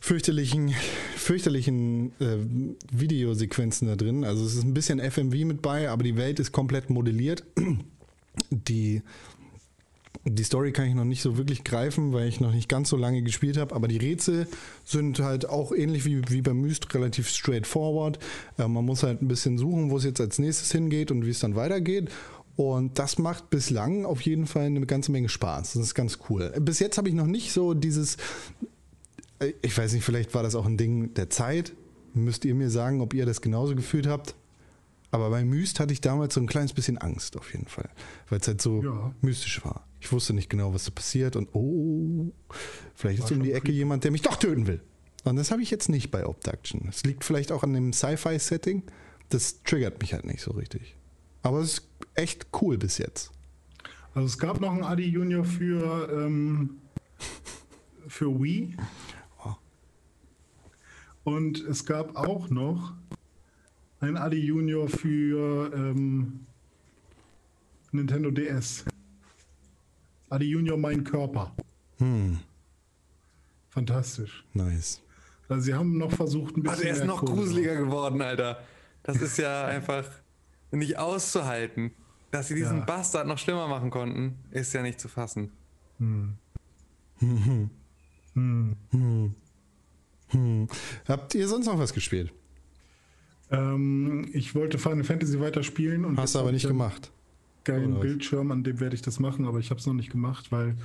[0.03, 0.75] fürchterlichen,
[1.15, 2.35] fürchterlichen äh,
[2.91, 4.25] Videosequenzen da drin.
[4.25, 7.45] Also es ist ein bisschen FMV mit bei, aber die Welt ist komplett modelliert.
[8.49, 9.01] Die,
[10.25, 12.97] die Story kann ich noch nicht so wirklich greifen, weil ich noch nicht ganz so
[12.97, 14.47] lange gespielt habe, aber die Rätsel
[14.83, 18.19] sind halt auch ähnlich wie, wie bei Myst relativ straightforward.
[18.57, 21.29] Äh, man muss halt ein bisschen suchen, wo es jetzt als nächstes hingeht und wie
[21.29, 22.09] es dann weitergeht.
[22.57, 25.73] Und das macht bislang auf jeden Fall eine ganze Menge Spaß.
[25.73, 26.53] Das ist ganz cool.
[26.59, 28.17] Bis jetzt habe ich noch nicht so dieses,
[29.61, 31.73] ich weiß nicht, vielleicht war das auch ein Ding der Zeit.
[32.13, 34.35] Müsst ihr mir sagen, ob ihr das genauso gefühlt habt.
[35.11, 37.89] Aber bei Myst hatte ich damals so ein kleines bisschen Angst auf jeden Fall,
[38.29, 39.13] weil es halt so Ja.
[39.21, 39.87] mystisch war.
[39.99, 42.31] Ich wusste nicht genau, was da passiert und oh,
[42.95, 44.81] vielleicht ist War um die Ecke jemand, der mich doch töten will.
[45.23, 46.87] Und das habe ich jetzt nicht bei Obduction.
[46.89, 48.83] Es liegt vielleicht auch an dem Sci-Fi-Setting.
[49.29, 50.95] Das triggert mich halt nicht so richtig.
[51.43, 53.31] Aber es ist echt cool bis jetzt.
[54.15, 56.77] Also es gab noch einen Adi Junior für, ähm,
[58.07, 58.75] für Wii.
[61.23, 62.93] Und es gab auch noch
[64.01, 66.45] ein Adi Junior für ähm,
[67.91, 68.85] Nintendo DS.
[70.29, 71.55] Adi Junior Mein Körper.
[71.99, 72.39] Hm,
[73.69, 74.43] Fantastisch.
[74.53, 75.01] nice.
[75.49, 76.69] Also sie haben noch versucht, ein bisschen.
[76.79, 78.63] Also er ist noch gruseliger geworden, Alter.
[79.03, 80.05] Das ist ja einfach
[80.71, 81.91] nicht auszuhalten.
[82.31, 82.85] Dass sie diesen Ja.
[82.85, 85.51] Bastard noch schlimmer machen konnten, ist ja nicht zu fassen.
[85.99, 86.33] Hm.
[91.07, 92.31] Habt ihr sonst noch was gespielt?
[93.51, 97.11] Ähm, ich wollte Final Fantasy weiterspielen und Hast du aber nicht gemacht.
[97.65, 97.99] Geilen?
[97.99, 100.75] Bildschirm, an dem werde ich das machen, aber ich habe es noch nicht gemacht, weil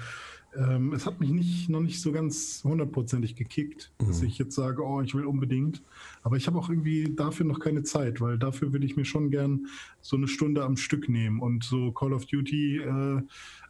[0.57, 4.29] ähm, es hat mich nicht, noch nicht so ganz hundertprozentig gekickt, dass Mhm.
[4.29, 5.83] ich jetzt sage, oh, ich will unbedingt.
[6.23, 9.31] Aber ich habe auch irgendwie dafür noch keine Zeit, weil dafür würde ich mir schon
[9.31, 9.67] gern
[10.01, 13.23] so eine Stunde am Stück nehmen und so Call of Duty äh,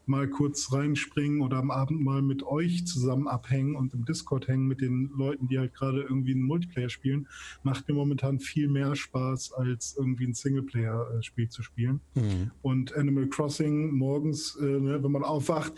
[0.09, 4.66] mal kurz reinspringen oder am Abend mal mit euch zusammen abhängen und im Discord hängen
[4.66, 7.28] mit den Leuten, die halt gerade irgendwie ein Multiplayer spielen,
[7.62, 12.01] macht mir momentan viel mehr Spaß, als irgendwie ein Singleplayer-Spiel zu spielen.
[12.62, 15.72] Und Animal Crossing morgens, äh, ne, wenn man aufwacht,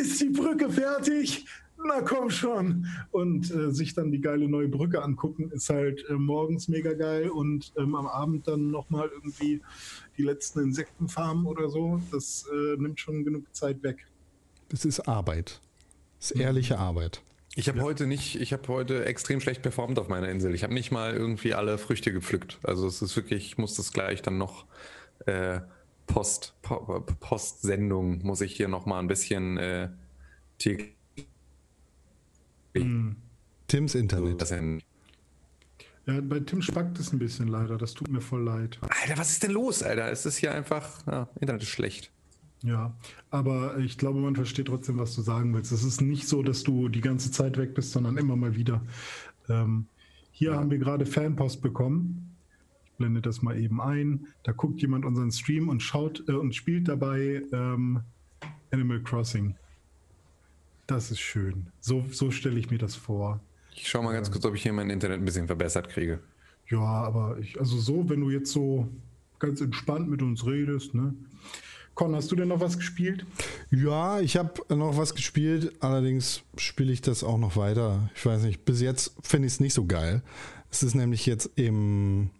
[0.00, 1.46] ist die Brücke fertig?
[1.86, 2.86] Na komm schon.
[3.10, 7.28] Und äh, sich dann die geile neue Brücke angucken, ist halt äh, morgens mega geil
[7.28, 9.60] und ähm, am Abend dann nochmal irgendwie
[10.16, 12.00] die letzten Insektenfarmen oder so.
[12.10, 14.06] Das äh, nimmt schon genug Zeit weg.
[14.70, 15.60] Das ist Arbeit.
[16.18, 17.22] Das ist ehrliche Arbeit.
[17.54, 20.54] Ich habe heute nicht, ich habe heute extrem schlecht performt auf meiner Insel.
[20.54, 22.58] Ich habe nicht mal irgendwie alle Früchte gepflückt.
[22.62, 24.64] Also es ist wirklich, ich muss das gleich dann noch
[25.26, 25.60] äh,
[26.06, 29.90] Post, po, Postsendung muss ich hier noch mal ein bisschen äh,
[32.74, 33.16] täglich
[33.68, 34.40] Tims Internet.
[34.40, 34.50] das.
[34.50, 37.78] Ja, bei Tim spackt es ein bisschen leider.
[37.78, 38.78] Das tut mir voll leid.
[38.82, 40.10] Alter, was ist denn los, Alter?
[40.10, 42.10] Es ist hier einfach, ja, Internet ist schlecht.
[42.62, 42.94] Ja,
[43.30, 45.72] aber ich glaube, man versteht trotzdem, was du sagen willst.
[45.72, 48.82] Es ist nicht so, dass du die ganze Zeit weg bist, sondern immer mal wieder.
[49.48, 49.86] Ähm,
[50.30, 52.36] hier haben wir gerade Fanpost bekommen.
[52.86, 54.28] Ich blende das mal eben ein.
[54.44, 58.00] Da guckt jemand unseren Stream und schaut äh, und spielt dabei ähm,
[58.70, 59.56] Animal Crossing.
[60.86, 61.66] Das ist schön.
[61.80, 63.40] So, so stelle ich mir das vor.
[63.74, 66.20] Ich schau mal ganz kurz, ob ich hier mein Internet ein bisschen verbessert kriege.
[66.68, 68.88] Ja, aber ich, also so, wenn du jetzt so
[69.38, 71.14] ganz entspannt mit uns redest, ne?
[71.94, 73.24] Con, hast du denn noch was gespielt?
[73.70, 78.10] Ja, ich habe noch was gespielt, allerdings spiele ich das auch noch weiter.
[78.16, 80.22] Ich weiß nicht, bis jetzt finde ich es nicht so geil.
[80.70, 82.30] Es ist nämlich jetzt im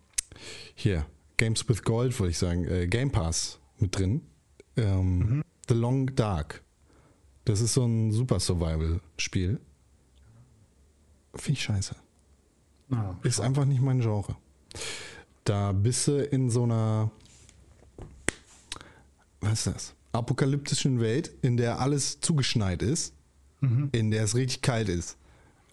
[0.75, 1.07] hier,
[1.37, 4.23] Games with Gold, würde ich sagen, äh, Game Pass mit drin.
[4.77, 6.64] Ähm, The Long Dark.
[7.45, 9.61] Das ist so ein Super Survival-Spiel.
[11.35, 11.95] Finde ich scheiße.
[12.89, 14.37] Na, Ist einfach nicht mein Genre.
[15.45, 17.11] Da bist du in so einer,
[19.41, 19.95] was ist das?
[20.13, 23.13] Apokalyptischen Welt, in der alles zugeschneit ist,
[23.93, 25.17] in der es richtig kalt ist.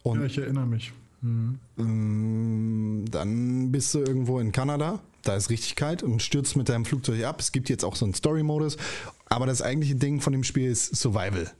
[0.04, 0.92] ja, Und ich erinnere mich.
[1.24, 6.86] ähm, dann bist du irgendwo in Kanada, da ist richtig kalt und stürzt mit deinem
[6.86, 7.40] Flugzeug ab.
[7.40, 8.78] Es gibt jetzt auch so einen Story-Modus,
[9.26, 11.52] aber das eigentliche Ding von dem Spiel ist Survival.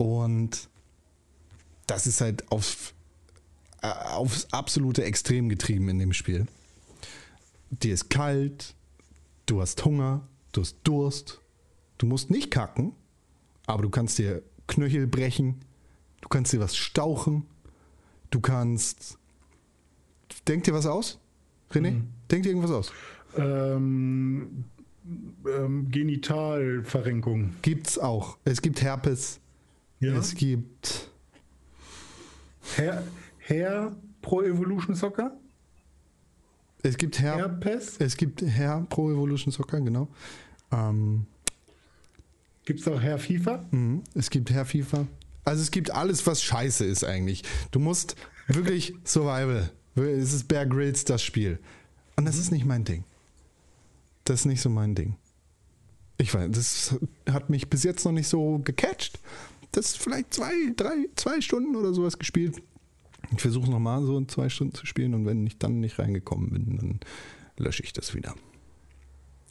[0.00, 0.70] Und
[1.86, 2.94] das ist halt auf,
[3.82, 6.46] äh, aufs absolute Extrem getrieben in dem Spiel.
[7.68, 8.74] Dir ist kalt,
[9.44, 11.42] du hast Hunger, du hast Durst,
[11.98, 12.92] du musst nicht kacken,
[13.66, 15.56] aber du kannst dir Knöchel brechen,
[16.22, 17.44] du kannst dir was stauchen,
[18.30, 19.18] du kannst.
[20.48, 21.18] Denk dir was aus?
[21.72, 22.00] René?
[22.30, 22.92] Denk dir irgendwas aus?
[23.36, 24.64] Ähm,
[25.46, 27.56] ähm, Genitalverrenkung.
[27.60, 28.38] Gibt's auch.
[28.46, 29.40] Es gibt Herpes,
[30.00, 30.16] Ja.
[30.16, 31.10] es gibt.
[32.76, 33.04] Herr,
[33.38, 35.36] Herr Pro Evolution Soccer?
[36.82, 37.96] Es gibt Her Herpes?
[37.98, 40.08] Es gibt Herr Pro Evolution Soccer, genau.
[40.72, 41.26] Ähm,
[42.64, 43.66] Gibt es auch Herr FIFA?
[43.70, 44.02] Mhm.
[44.14, 45.06] Es gibt Herr FIFA.
[45.44, 47.42] Also es gibt alles, was scheiße ist eigentlich.
[47.70, 48.16] Du musst
[48.46, 49.70] wirklich Survival.
[49.96, 51.58] Es ist Bear Grylls das Spiel.
[52.16, 53.04] Und das ist nicht mein Ding.
[54.24, 55.16] Das ist nicht so mein Ding.
[56.18, 56.94] Ich weiß, das
[57.30, 59.18] hat mich bis jetzt noch nicht so gecatcht.
[59.72, 62.60] Das ist vielleicht zwei, drei, zwei Stunden oder sowas gespielt.
[63.32, 65.98] Ich versuche es nochmal so in zwei Stunden zu spielen und wenn ich dann nicht
[65.98, 67.00] reingekommen bin, dann
[67.64, 68.34] lösche ich das wieder.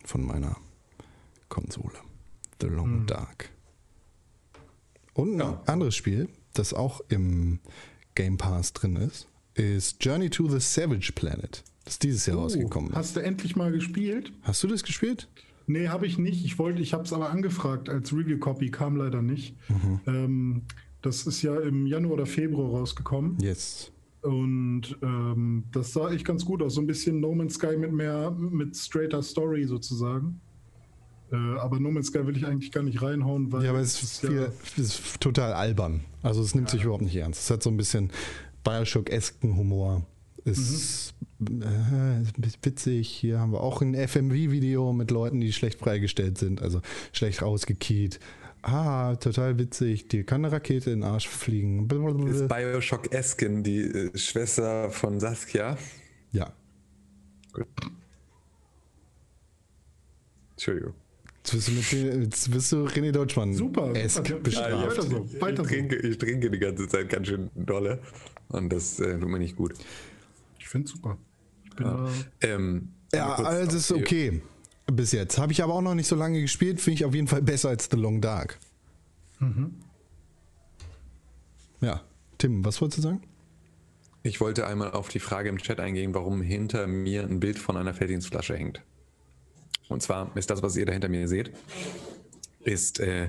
[0.04, 0.58] Von meiner
[1.48, 1.98] Konsole.
[2.62, 3.50] The Long Dark.
[5.14, 5.64] Und ein Ja.
[5.66, 7.60] anderes Spiel, das auch im
[8.16, 11.64] Game Pass drin ist, ist Journey to the Savage Planet.
[11.86, 12.92] Das ist dieses Jahr rausgekommen.
[12.92, 14.32] Oh, Hast du endlich mal gespielt?
[14.44, 15.28] Hast du das gespielt?
[15.70, 16.44] Nee, habe ich nicht.
[16.44, 19.56] Ich wollte, ich habe es aber angefragt als Review-Copy, kam leider nicht.
[20.08, 20.64] Ähm,
[21.04, 23.38] das ist ja im Januar oder Februar rausgekommen.
[23.40, 23.92] Yes.
[24.24, 26.74] Und ähm, das sah echt ganz gut aus.
[26.74, 30.42] So ein bisschen No Man's Sky mit mehr, mit straighter Story sozusagen.
[31.32, 34.02] Äh, aber No Man's Sky will ich eigentlich gar nicht reinhauen, weil Ja, aber es
[34.02, 36.02] ist, viel, es ist total albern.
[36.24, 37.42] Also es nimmt sich überhaupt nicht ernst.
[37.42, 38.10] Es hat so ein bisschen
[38.64, 40.04] Bioshock-esken Humor.
[40.58, 43.10] Ist, äh, ist ein bisschen witzig.
[43.10, 46.82] Hier haben wir auch ein FMV-Video mit Leuten, die schlecht freigestellt sind, also
[47.12, 48.20] schlecht rausgekiet.
[48.62, 50.10] Ah, total witzig.
[50.10, 51.88] Dir kann eine Rakete in den Arsch fliegen.
[52.28, 55.78] Ist Bioshock Eskin die äh, Schwester von Saskia?
[56.32, 56.52] Ja.
[57.54, 57.68] Gut.
[60.52, 60.94] Entschuldigung.
[61.38, 64.70] Jetzt bist du, mit, jetzt bist du René Deutschmann Super, esk bestraft.
[64.70, 65.64] Ja, weiter so, weiter ich, so.
[65.64, 68.00] trinke, ich trinke die ganze Zeit ganz schön dolle
[68.50, 69.74] und das äh, tut mir nicht gut.
[70.70, 71.18] Ich finde es super.
[71.64, 72.08] Ich bin da,
[72.42, 74.44] Ähm, Ja, alles ist okay.
[74.86, 75.40] Bis jetzt.
[75.40, 76.80] Habe ich aber auch noch nicht so lange gespielt.
[76.80, 78.60] Finde ich auf jeden Fall besser als The Long Dark.
[81.82, 82.04] Ja.
[82.38, 83.24] Tim, was wolltest du sagen?
[84.22, 87.76] Ich wollte einmal auf die Frage im Chat eingehen, warum hinter mir ein Bild von
[87.76, 88.84] einer Felddienstflasche hängt.
[89.88, 91.52] Und zwar ist das, was ihr da hinter mir seht,
[92.60, 93.28] ist äh,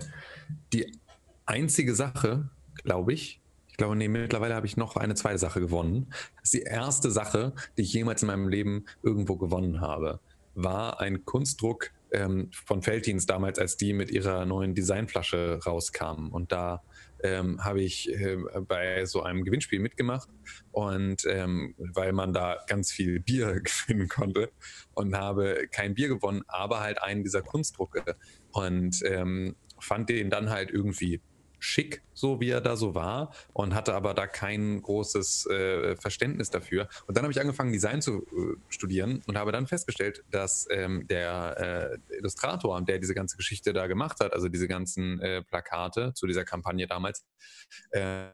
[0.74, 0.92] die
[1.46, 2.50] einzige Sache,
[2.84, 3.39] glaube ich
[3.81, 6.09] glaube, nee, mittlerweile habe ich noch eine zweite Sache gewonnen.
[6.36, 10.20] Das ist die erste Sache, die ich jemals in meinem Leben irgendwo gewonnen habe,
[10.55, 16.31] war ein Kunstdruck ähm, von Feltins damals, als die mit ihrer neuen Designflasche rauskamen.
[16.31, 16.82] Und da
[17.23, 18.36] ähm, habe ich äh,
[18.69, 20.28] bei so einem Gewinnspiel mitgemacht
[20.73, 24.51] und ähm, weil man da ganz viel Bier gewinnen konnte
[24.93, 28.16] und habe kein Bier gewonnen, aber halt einen dieser Kunstdrucke
[28.52, 31.23] und ähm, fand den dann halt irgendwie
[31.61, 36.51] schick, so wie er da so war und hatte aber da kein großes äh, Verständnis
[36.51, 36.89] dafür.
[37.07, 41.07] Und dann habe ich angefangen, Design zu äh, studieren und habe dann festgestellt, dass ähm,
[41.07, 46.12] der äh, Illustrator, der diese ganze Geschichte da gemacht hat, also diese ganzen äh, Plakate
[46.15, 47.24] zu dieser Kampagne damals,
[47.93, 48.28] äh,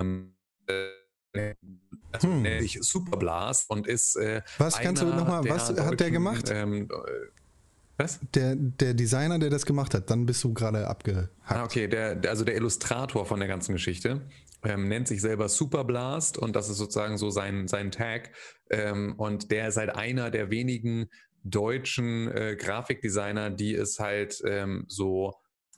[0.00, 0.34] ähm,
[0.66, 1.54] äh,
[2.12, 2.42] also Hm.
[2.42, 6.00] nennt sich Superblast und ist äh, Was kannst du einer noch mal- der was hat
[6.00, 6.48] der gemacht?
[6.50, 7.39] Ähm, äh,
[8.00, 8.20] was?
[8.34, 11.30] Der, der Designer, der das gemacht hat, dann bist du gerade abgehackt.
[11.44, 14.22] Ah, okay, der, also der Illustrator von der ganzen Geschichte
[14.64, 18.32] ähm, nennt sich selber Superblast und das ist sozusagen so sein, sein Tag.
[18.70, 21.08] Ähm, und der ist halt einer der wenigen
[21.42, 25.34] deutschen äh, Grafikdesigner, die es halt ähm, so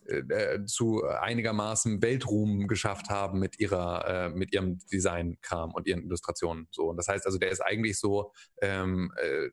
[0.07, 6.03] äh, äh, zu einigermaßen Weltruhm geschafft haben mit ihrer, äh, mit ihrem Designkram und ihren
[6.03, 6.67] Illustrationen.
[6.73, 9.51] So, und das heißt also, der ist eigentlich so ähm, äh,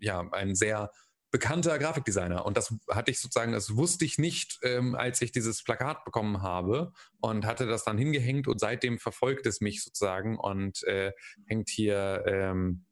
[0.00, 0.90] ja ein sehr
[1.32, 2.46] bekannter Grafikdesigner.
[2.46, 6.42] Und das hatte ich sozusagen, das wusste ich nicht, ähm, als ich dieses Plakat bekommen
[6.42, 11.12] habe und hatte das dann hingehängt und seitdem verfolgt es mich sozusagen und äh,
[11.46, 12.84] hängt hier, ähm,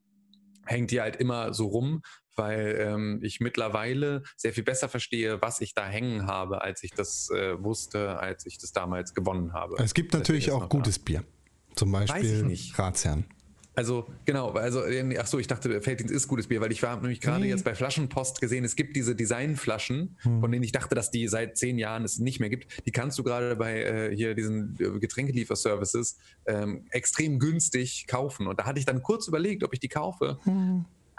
[0.65, 2.03] hängt hier halt immer so rum,
[2.35, 6.93] weil ähm, ich mittlerweile sehr viel besser verstehe, was ich da hängen habe, als ich
[6.93, 9.77] das äh, wusste, als ich das damals gewonnen habe.
[9.79, 10.77] Es gibt natürlich auch noch da.
[10.77, 11.25] gutes Bier.
[11.77, 12.57] Zum Beispiel.
[12.75, 13.27] Ratsherrn.
[13.81, 17.01] Also genau, also äh, ach so, ich dachte, Felddienst ist gutes Bier, weil ich habe
[17.01, 17.49] nämlich gerade Nee.
[17.49, 21.57] jetzt bei Flaschenpost gesehen, es gibt diese Designflaschen, von denen ich dachte, dass die seit
[21.57, 22.67] zehn Jahren es nicht mehr gibt.
[22.85, 28.49] Die kannst du gerade bei äh, hier diesen äh, Getränkelieferservices ähm, extrem günstig kaufen.
[28.49, 30.37] Und da hatte ich dann kurz überlegt, ob ich die kaufe.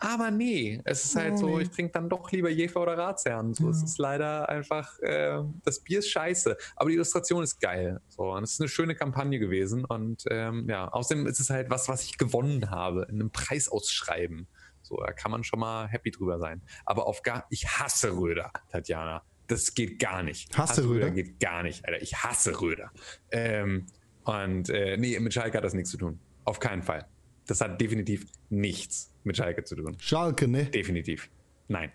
[0.03, 3.53] Aber nee, es ist halt so, ich trinke dann doch lieber Jefer oder Ratsherrn.
[3.53, 8.02] So, es ist leider einfach, äh, das Bier ist scheiße, aber die Illustration ist geil.
[8.07, 9.86] So, und es ist eine schöne Kampagne gewesen.
[9.86, 14.48] Und ähm, ja, außerdem ist es halt was, was ich gewonnen habe in einem Preisausschreiben.
[14.82, 16.64] So, da kann man schon mal happy drüber sein.
[16.84, 19.22] Aber auf gar, ich hasse Röder, Tatjana.
[19.45, 20.57] Das geht gar nicht.
[20.57, 21.11] Hasse Röder?
[21.11, 22.02] geht gar nicht, Alter.
[22.02, 22.91] Ich hasse Röder.
[23.30, 23.86] Ähm,
[24.23, 26.19] und äh, nee, mit Schalke hat das nichts zu tun.
[26.44, 27.06] Auf keinen Fall.
[27.52, 29.98] Das hat definitiv nichts mit Schalke zu tun.
[29.99, 30.68] Schalke, ne?
[30.68, 31.30] Definitiv.
[31.68, 31.91] Nein.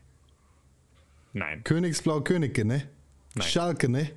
[1.33, 1.65] Nein.
[1.65, 2.91] Königsblau Könige, ne?
[3.35, 3.49] Nein.
[3.49, 4.11] Schalke, ne?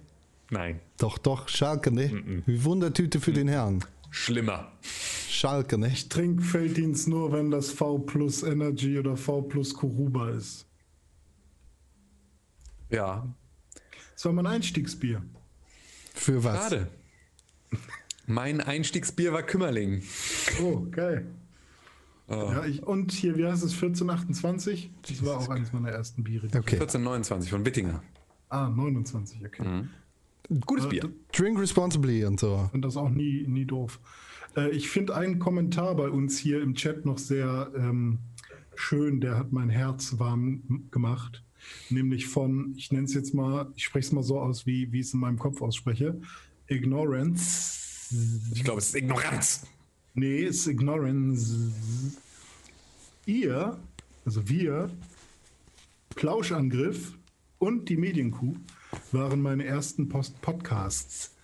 [0.49, 0.81] Nein.
[0.97, 2.43] Doch, doch, Schalke, ne?
[2.45, 3.85] Wie Wundertüte für den Herrn.
[4.09, 4.73] Schlimmer.
[4.81, 5.87] Schalke, ne?
[5.87, 10.67] Ich trinke Felddienst nur, wenn das V plus Energy oder V plus Kuruba ist.
[12.89, 13.33] Ja.
[14.13, 15.23] Das war mein Einstiegsbier.
[16.13, 16.63] Für was?
[16.63, 16.89] Schade.
[18.29, 20.03] Mein Einstiegsbier war Kümmerling.
[20.61, 21.25] Oh, geil.
[22.29, 24.91] Ja, ich, und hier, wie heißt es, 1428?
[25.07, 26.45] Das war auch eines meiner ersten Biere.
[26.45, 26.75] Okay.
[26.75, 28.03] 1429 von Wittinger.
[28.49, 29.83] Ah, 29, okay.
[30.63, 31.09] Gutes Äh, Bier.
[31.31, 32.69] Drink responsibly und so.
[32.71, 33.99] fand das auch nie, nie doof.
[34.55, 38.19] Äh, ich finde einen Kommentar bei uns hier im Chat noch sehr ähm,
[38.75, 41.43] schön, der hat mein Herz warm gemacht.
[41.89, 44.99] Nämlich von, ich nenne es jetzt mal, ich spreche es mal so aus, wie, wie
[44.99, 46.21] ich es in meinem Kopf ausspreche.
[46.67, 47.78] Ignorance.
[48.53, 49.67] Ich glaube, es ist Ignoranz.
[50.13, 51.71] Nee, es ist Ignorance.
[53.25, 53.79] Ihr,
[54.25, 54.89] also wir,
[56.15, 57.13] Plauschangriff
[57.59, 58.55] und die Medienkuh
[59.11, 61.35] waren meine ersten Post Podcasts.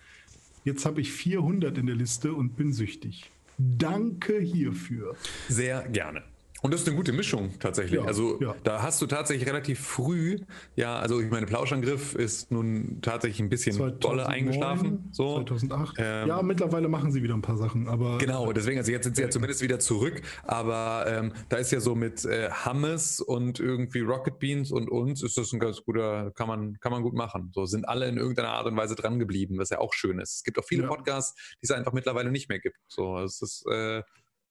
[0.64, 3.30] Jetzt habe ich 400 in der Liste und bin süchtig.
[3.56, 5.16] Danke hierfür.
[5.48, 6.24] Sehr gerne.
[6.66, 8.00] Und das ist eine gute Mischung tatsächlich.
[8.00, 8.56] Ja, also ja.
[8.64, 10.40] da hast du tatsächlich relativ früh,
[10.74, 15.08] ja, also ich meine, Plauschangriff ist nun tatsächlich ein bisschen 2009, dolle eingeschlafen.
[15.12, 15.36] So.
[15.36, 15.94] 2008.
[16.00, 19.14] Ähm, ja, mittlerweile machen sie wieder ein paar Sachen, aber Genau, deswegen, also jetzt sind
[19.14, 23.60] sie ja zumindest wieder zurück, aber ähm, da ist ja so mit äh, Hummus und
[23.60, 27.14] irgendwie Rocket Beans und uns ist das ein ganz guter, kann man, kann man gut
[27.14, 27.52] machen.
[27.54, 30.34] So sind alle in irgendeiner Art und Weise dran geblieben, was ja auch schön ist.
[30.38, 30.88] Es gibt auch viele Ja.
[30.88, 32.78] Podcasts, die es einfach mittlerweile nicht mehr gibt.
[32.88, 34.02] So, es ist, äh,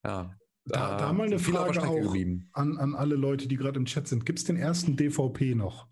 [0.06, 0.34] ja.
[0.66, 2.16] Da, da mal eine Frage auch
[2.54, 4.26] an, an alle Leute, die gerade im Chat sind.
[4.26, 5.88] Gibt es den ersten DVP noch?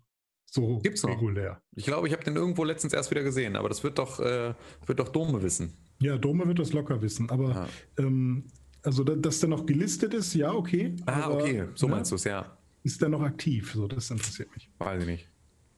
[0.46, 1.10] So Gibt's noch.
[1.10, 1.60] regulär.
[1.74, 4.54] Ich glaube, ich habe den irgendwo letztens erst wieder gesehen, aber das wird doch, äh,
[4.86, 5.72] wird doch Dome wissen.
[6.00, 7.68] Ja, Dome wird das locker wissen, aber Ja.
[8.04, 8.46] ähm,
[8.82, 10.94] also da- dass der noch gelistet ist, ja, okay.
[11.06, 12.56] Ah, aber, okay, so ne, meinst du es, ja.
[12.84, 13.72] Ist der noch aktiv?
[13.74, 14.70] So, das interessiert mich.
[14.78, 15.28] Weiß ich nicht.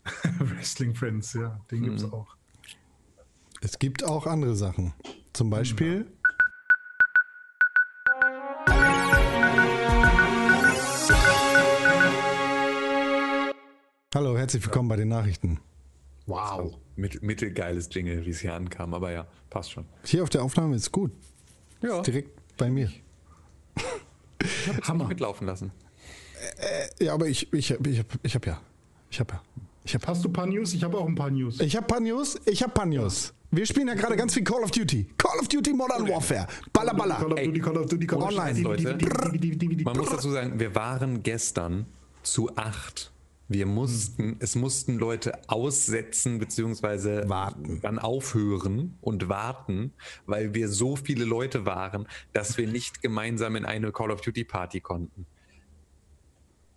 [0.39, 2.13] Wrestling Friends, ja, den gibt's Mhm.
[2.13, 2.37] auch.
[3.63, 4.93] Es gibt auch andere Sachen.
[5.33, 6.07] Zum Beispiel.
[14.17, 15.61] Hallo, herzlich willkommen bei den Nachrichten.
[16.25, 16.73] Wow.
[16.97, 19.85] Mit, mittelgeiles Jingle, wie es hier ankam, aber ja, passt schon.
[20.07, 21.11] Hier auf der Aufnahme ist gut.
[21.83, 22.91] Ja, Direkt bei mir.
[24.85, 25.07] Hammer.
[25.09, 25.71] mitlaufen lassen.
[26.99, 28.59] Ja, aber ich, ich, ich, hab- ich habe ja.
[29.11, 29.43] Ich habe ja.
[29.85, 30.73] Ich habe Hast du ein paar News?
[30.73, 31.61] Ich habe auch ein paar News.
[31.61, 32.41] ich hab paar News.
[32.47, 33.35] Ich habe paar News.
[33.51, 35.11] Wir spielen ja gerade ganz viel Call of Duty.
[35.19, 36.47] Call of Duty Modern Warfare.
[36.73, 37.27] Baller, Call baller.
[37.27, 38.41] of Duty, Call of Duty, Call of Duty.
[38.41, 39.85] Online, Leute.
[39.85, 41.85] Man muss dazu sagen, wir waren gestern
[42.23, 43.13] zu acht.
[43.49, 47.81] Wir mussten, es mussten Leute aussetzen beziehungsweise Warten.
[47.81, 49.93] dann aufhören und warten,
[50.27, 54.45] weil wir so viele Leute waren, dass wir nicht gemeinsam in eine Call of Duty
[54.45, 55.27] Party konnten.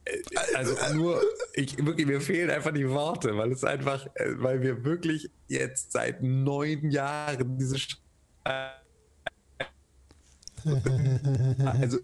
[0.05, 0.21] Äh,
[0.55, 1.21] Also nur,
[1.53, 5.91] ich wirklich, mir fehlen einfach die Worte, weil es einfach, äh, weil wir wirklich jetzt
[5.91, 7.77] seit neun Jahren diese
[11.65, 11.99] also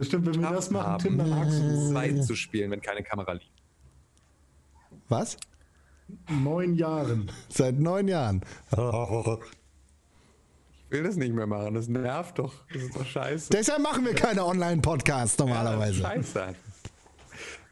[0.00, 1.92] Stimmt, wenn wir das machen, Tim, dann hakst du.
[1.92, 3.61] Zeit zu spielen, wenn keine Kamera liegt.
[5.12, 5.36] Was?
[6.42, 7.30] Neun Jahren.
[7.48, 8.40] Seit neun Jahren.
[8.70, 8.78] Ich
[10.90, 12.52] will das nicht mehr machen, das nervt doch.
[12.72, 13.50] Das ist doch scheiße.
[13.50, 16.00] Deshalb machen wir keine Online-Podcasts normalerweise.
[16.02, 16.42] Scheiße.
[16.42, 16.60] einfach.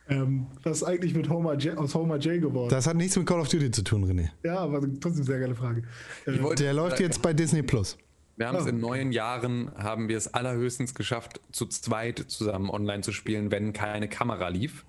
[0.09, 2.69] Ähm, was ist eigentlich mit Homer J, aus Homer J geworden?
[2.71, 4.31] Das hat nichts mit Call of Duty zu tun, René.
[4.43, 5.83] ja, aber trotzdem eine sehr geile Frage.
[6.27, 7.97] Äh, Der läuft jetzt bei Disney Plus.
[8.37, 12.71] Wir haben es Ah, in neun Jahren, haben wir es allerhöchstens geschafft, zu zweit zusammen
[12.71, 14.85] online zu spielen, wenn keine Kamera lief.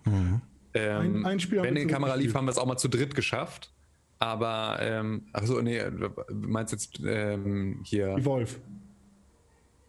[0.73, 2.77] Ähm, Ein- ein Spiel haben wenn wir zu Kamera lief, haben wir es auch mal
[2.77, 3.71] zu dritt geschafft.
[4.19, 8.09] Aber, ähm, achso, nee, du meinst jetzt ähm, hier.
[8.17, 8.55] Evolve.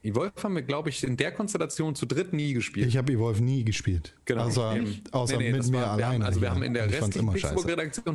[0.05, 2.89] Evolve haben wir, glaube ich, in der Konstellation zu dritt nie gespielt.
[2.89, 4.17] Ich habe Evolve nie gespielt.
[4.25, 4.47] Genau.
[4.47, 5.01] Außer, Eben.
[5.13, 6.15] außer Nee, nee, mit mir war- wir alleine.
[6.15, 7.29] Haben, also wir haben in der restlichen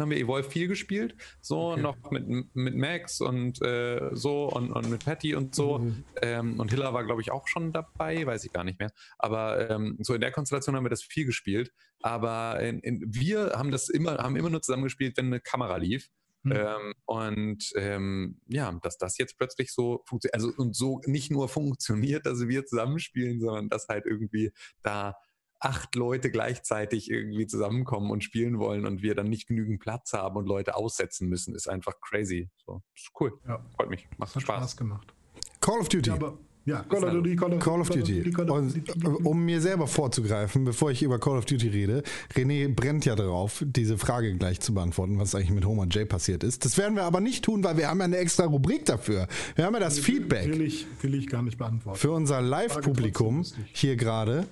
[0.02, 1.16] haben wir Evolve 4 gespielt.
[1.40, 1.82] So Okay.
[1.82, 5.80] noch mit, mit Max und äh, so und, und mit Patty und so.
[5.80, 6.04] Mhm.
[6.22, 8.92] Ähm, und Hilla war, glaube ich, auch schon dabei, weiß ich gar nicht mehr.
[9.18, 11.72] Aber ähm, so in der Konstellation haben wir das viel gespielt.
[12.02, 15.78] Aber in, in, wir haben das immer, haben immer nur zusammen gespielt, wenn eine Kamera
[15.78, 16.10] lief.
[16.44, 16.52] Hm.
[16.52, 21.50] Ähm, und ähm, ja, dass das jetzt plötzlich so funktioniert, also und so nicht nur
[21.50, 24.52] funktioniert, dass wir zusammenspielen, sondern dass halt irgendwie
[24.84, 25.16] da
[25.60, 30.38] acht Leute gleichzeitig irgendwie zusammenkommen und spielen wollen und wir dann nicht genügend Platz haben
[30.38, 32.50] und Leute aussetzen müssen, ist einfach crazy.
[32.58, 33.34] So, ist cool.
[33.48, 33.66] Ja.
[33.76, 34.08] Freut mich.
[34.18, 34.78] Macht Spaß, Spaß.
[34.78, 35.14] gemacht.
[35.60, 36.10] Call of Duty.
[36.10, 36.38] Ja, aber
[36.68, 38.32] ja, Call of Duty, Call of, Call of Duty.
[38.32, 39.06] Call of Und Duty.
[39.06, 42.04] äh, um mir selber vorzugreifen, bevor ich über Call of Duty rede,
[42.36, 46.44] René brennt ja darauf, diese Frage gleich zu beantworten, was eigentlich mit Homer J passiert
[46.44, 46.64] ist.
[46.66, 49.28] Das werden wir aber nicht tun, weil wir haben ja eine extra Rubrik dafür.
[49.56, 51.98] Wir haben ja das Feedback Will ich, will ich gar nicht beantworten.
[51.98, 54.46] für unser Live-Publikum hier gerade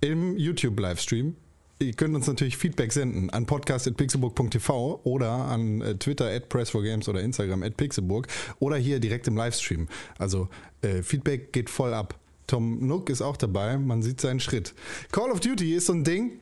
[0.00, 1.34] im YouTube-Livestream.
[1.80, 7.20] Ihr könnt uns natürlich Feedback senden an podcast.pixelburg.tv oder an äh, Twitter at Press4Games oder
[7.20, 8.26] Instagram at Pixelburg
[8.58, 9.86] oder hier direkt im Livestream.
[10.18, 10.48] Also
[10.82, 12.18] äh, Feedback geht voll ab.
[12.48, 14.74] Tom Nook ist auch dabei, man sieht seinen Schritt.
[15.12, 16.40] Call of Duty ist so ein Ding,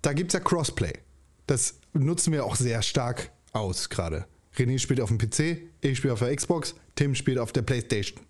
[0.00, 0.94] da gibt es ja Crossplay.
[1.46, 4.24] Das nutzen wir auch sehr stark aus gerade.
[4.56, 8.20] René spielt auf dem PC, ich spiele auf der Xbox, Tim spielt auf der Playstation.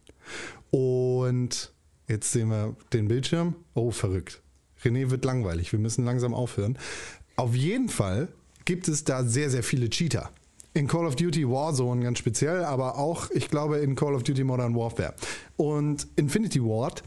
[0.70, 1.72] Und
[2.08, 3.54] jetzt sehen wir den Bildschirm.
[3.74, 4.42] Oh, verrückt.
[4.84, 5.72] René wird langweilig.
[5.72, 6.78] Wir müssen langsam aufhören.
[7.36, 8.28] Auf jeden Fall
[8.64, 10.30] gibt es da sehr, sehr viele Cheater.
[10.74, 14.44] In Call of Duty Warzone ganz speziell, aber auch, ich glaube, in Call of Duty
[14.44, 15.14] Modern Warfare.
[15.56, 17.02] Und Infinity Ward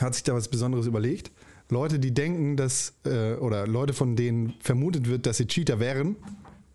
[0.00, 1.30] hat sich da was Besonderes überlegt.
[1.68, 6.16] Leute, die denken, dass, äh, oder Leute, von denen vermutet wird, dass sie Cheater wären,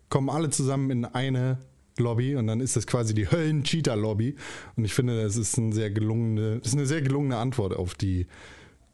[0.08, 1.58] kommen alle zusammen in eine
[1.98, 4.36] Lobby und dann ist das quasi die Höllen-Cheater-Lobby.
[4.76, 7.94] Und ich finde, das ist, ein sehr gelungene, das ist eine sehr gelungene Antwort auf
[7.94, 8.26] die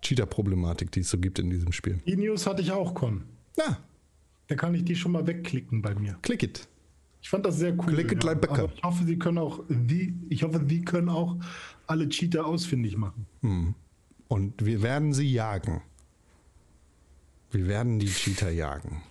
[0.02, 2.00] Cheater-Problematik, die es so gibt in diesem Spiel.
[2.06, 3.24] Die News hatte ich auch, Con.
[3.56, 3.78] Na,
[4.48, 6.18] Da kann ich die schon mal wegklicken bei mir.
[6.22, 6.68] click it.
[7.22, 7.86] Ich fand das sehr cool.
[7.94, 8.64] Click it like Becker.
[8.64, 11.36] Aber ich hoffe, sie können auch, wie, ich hoffe, sie können auch
[11.86, 13.26] alle Cheater ausfindig machen.
[14.28, 15.82] Und wir werden sie jagen.
[17.52, 19.02] Wir werden die Cheater jagen.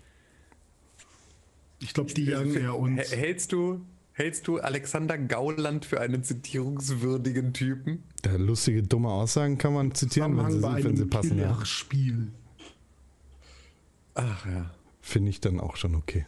[1.80, 3.12] Ich glaube, die jagen eher uns.
[3.16, 3.82] Hältst du,
[4.22, 8.04] hältst du Alexander Gauland für einen zitierungswürdigen Typen?
[8.24, 11.38] Der lustige, dumme Aussagen kann man zitieren, wenn sie, wenn sie passen.
[11.40, 11.52] Ja.
[11.52, 12.28] Killerspiel.
[14.14, 14.72] Ach ja.
[15.02, 16.26] Finde ich dann auch schon okay.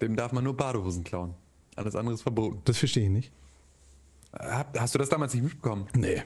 [0.00, 1.34] Dem darf man nur Badehosen klauen.
[1.74, 2.60] Alles andere ist verboten.
[2.64, 3.32] Das verstehe ich nicht.
[4.78, 5.88] Hast du das damals nicht mitbekommen?
[5.94, 6.22] Nee.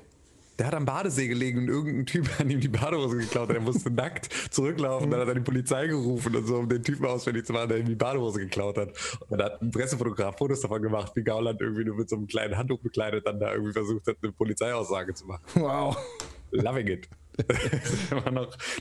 [0.59, 3.51] Der hat am Badesee gelegen und irgendein Typ hat ihm die Badehose geklaut.
[3.51, 5.11] und Er musste nackt zurücklaufen.
[5.11, 7.78] Dann hat er die Polizei gerufen und so, um den Typen ausfindig zu machen, der
[7.78, 8.89] ihm die Badehose geklaut hat.
[9.28, 12.27] Und dann hat ein Pressefotograf Fotos davon gemacht, wie Gauland irgendwie nur mit so einem
[12.27, 15.43] kleinen Handtuch bekleidet dann da irgendwie versucht hat, eine Polizeiaussage zu machen.
[15.55, 15.97] Wow.
[16.53, 17.09] Loving it.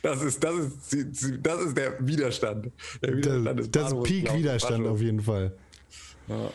[0.02, 2.72] Das ist das ist, das ist, das ist der Widerstand.
[3.02, 5.52] Der Widerstand Das, ist Peak-Widerstand auf jeden Fall.
[6.30, 6.52] Ja.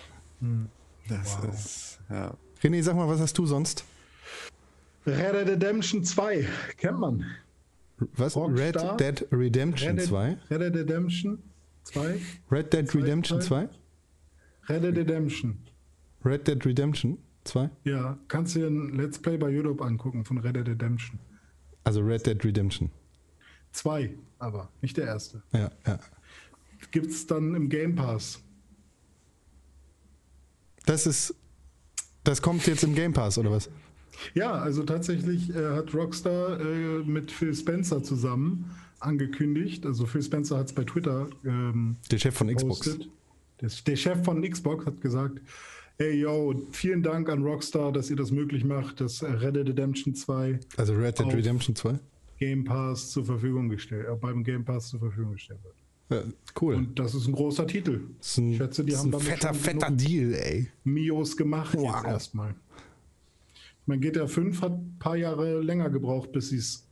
[1.09, 2.35] Das ist, ja.
[2.63, 3.85] René, sag mal, was hast du sonst?
[5.07, 6.47] Red Dead Redemption 2,
[6.77, 7.25] kennt man.
[8.17, 8.35] Was?
[8.35, 8.93] Rockstar?
[8.93, 10.39] Red Dead Redemption Red Dead, 2?
[10.51, 11.43] Red Dead Redemption
[11.85, 12.21] 2.
[12.51, 13.69] Red Dead Redemption 2?
[14.69, 15.59] Red Dead Redemption.
[16.25, 17.71] Red Dead Redemption 2?
[17.85, 21.19] Ja, kannst du dir ein Let's Play bei YouTube angucken von Red Dead Redemption.
[21.85, 22.91] Also Red Dead Redemption.
[23.73, 25.43] 2, aber nicht der erste.
[25.53, 25.99] Ja, ja.
[26.91, 28.43] Gibt's dann im Game Pass.
[30.87, 31.35] Das ist.
[32.25, 33.71] Das kommt jetzt im Game Pass, oder was?
[34.35, 38.71] Ja, also tatsächlich äh, hat Rockstar äh, mit Phil Spencer zusammen
[39.01, 39.87] angekündigt.
[39.87, 42.99] Also Phil Spencer hat es bei Twitter ähm, Der Chef von Xbox.
[43.61, 45.41] Der, der Chef von Xbox hat gesagt,
[45.99, 50.15] hey yo, vielen Dank an Rockstar, dass ihr das möglich macht, dass Red Dead Redemption
[50.15, 51.99] 2 Also Red Dead Redemption 2?
[52.39, 55.75] Game Pass zur Verfügung gestellt, äh, beim Game Pass zur Verfügung gestellt wird.
[56.13, 56.25] Ja,
[56.61, 56.75] cool.
[56.75, 58.01] Und das ist ein großer Titel.
[58.37, 60.69] ein, ich schätze, die haben ein fetter, fetter Deal, ey.
[60.83, 61.97] Mios gemacht Wow.
[61.97, 62.55] jetzt erstmal.
[63.83, 66.87] Ich meine, GTA 5 hat ein paar Jahre länger gebraucht, bis sie es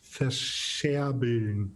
[0.00, 1.72] verscherbeln.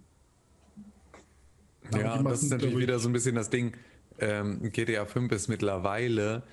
[1.92, 3.72] Ja, und das ist natürlich wieder so ein bisschen das Ding.
[4.18, 6.44] Ähm, GTA 5 ist mittlerweile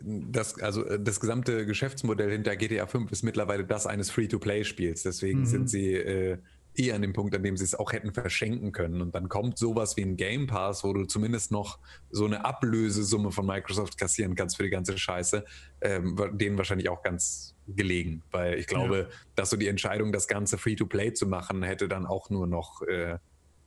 [0.00, 5.02] das, also äh, das gesamte Geschäftsmodell hinter GTA 5 ist mittlerweile das eines Free-to-Play-Spiels.
[5.02, 5.46] Deswegen Mhm.
[5.46, 6.38] sind sie äh,
[6.74, 9.00] eher an dem Punkt, an dem sie es auch hätten verschenken können.
[9.00, 11.78] Und dann kommt sowas wie ein Game Pass, wo du zumindest noch
[12.10, 15.44] so eine Ablösesumme von Microsoft kassieren kannst für die ganze Scheiße,
[15.80, 18.22] ähm, war denen wahrscheinlich auch ganz gelegen.
[18.30, 22.30] Weil ich glaube, dass so die Entscheidung, das Ganze Free-to-Play zu machen, hätte dann auch
[22.30, 23.18] nur noch äh,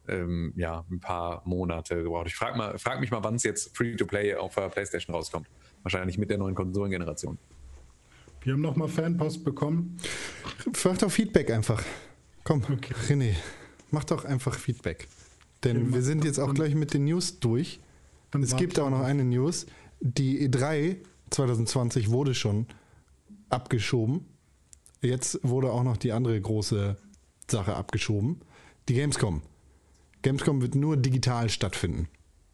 [0.07, 2.27] ähm, ja, ein paar Monate gebraucht.
[2.27, 5.47] Ich frage mal, frag mich mal, wann es jetzt Free-to-Play auf der PlayStation rauskommt.
[5.83, 7.37] Wahrscheinlich mit der neuen Konsolengeneration.
[8.41, 9.97] Wir haben nochmal Fanpost bekommen.
[10.83, 11.83] Mach doch Feedback einfach.
[12.45, 12.93] Komm, Okay.
[13.09, 13.33] René,
[13.91, 15.09] mach doch einfach Feedback.
[15.65, 17.79] Denn wir sind jetzt auch gleich mit den News durch.
[18.41, 19.65] Es gibt auch noch eine News.
[19.99, 20.97] Die E3
[21.31, 22.67] 2020 wurde schon
[23.49, 24.25] abgeschoben.
[25.01, 26.97] Jetzt wurde auch noch die andere große
[27.49, 28.41] Sache abgeschoben.
[28.89, 29.41] Die Gamescom.
[30.21, 32.07] Gamescom wird nur digital stattfinden.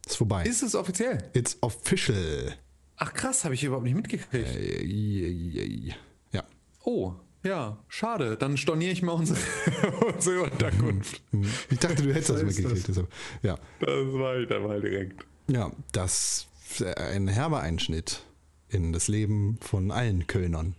[0.08, 0.44] Ist vorbei.
[0.46, 1.30] Ist es offiziell?
[1.34, 2.56] It's official.
[2.96, 4.56] Ach krass, habe ich überhaupt nicht mitgekriegt.
[4.56, 5.94] Äh,
[6.32, 6.44] Ja.
[6.84, 7.14] Oh,
[7.44, 8.38] ja, schade.
[8.38, 9.40] Dann storniere ich mal unsere,
[10.14, 11.22] unsere Unterkunft.
[11.70, 12.90] Ich dachte, du hättest das ist mitgekriegt.
[12.90, 13.04] das.
[13.42, 13.58] Ja.
[13.80, 15.26] Das war ich dann mal direkt.
[15.48, 16.48] Ja, das
[16.96, 18.24] ein herber Einschnitt
[18.70, 20.76] in das Leben von allen Kölnern.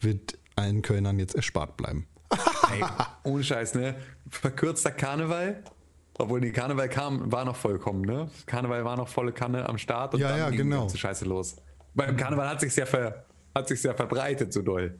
[0.00, 2.06] Wird allen Kölnern jetzt erspart bleiben.
[2.72, 2.84] Ey,
[3.22, 3.94] ohne Scheiß, ne?
[4.28, 5.62] Verkürzter Karneval.
[6.18, 8.30] Obwohl, die Karneval kam, war noch vollkommen, ne?
[8.46, 10.80] Karneval war noch volle Kanne am Start und Ja, dann ja, ging die genau.
[10.80, 11.56] ganze Scheiße los.
[11.94, 14.98] Beim Karneval hat sich's ja ver, hat sich's ja verbreitet so doll.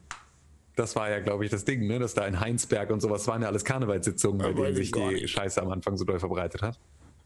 [0.77, 1.98] Das war ja, glaube ich, das Ding, ne?
[1.98, 5.01] Dass da in Heinsberg und sowas waren ja alles Karnevalssitzungen, bei denen ich sich die
[5.07, 5.31] nicht.
[5.31, 6.78] Scheiße am Anfang so doll verbreitet hat.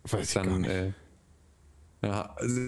[0.04, 0.70] Weiß ich Dann, gar nicht.
[0.70, 0.92] äh,
[2.02, 2.60] ja, also,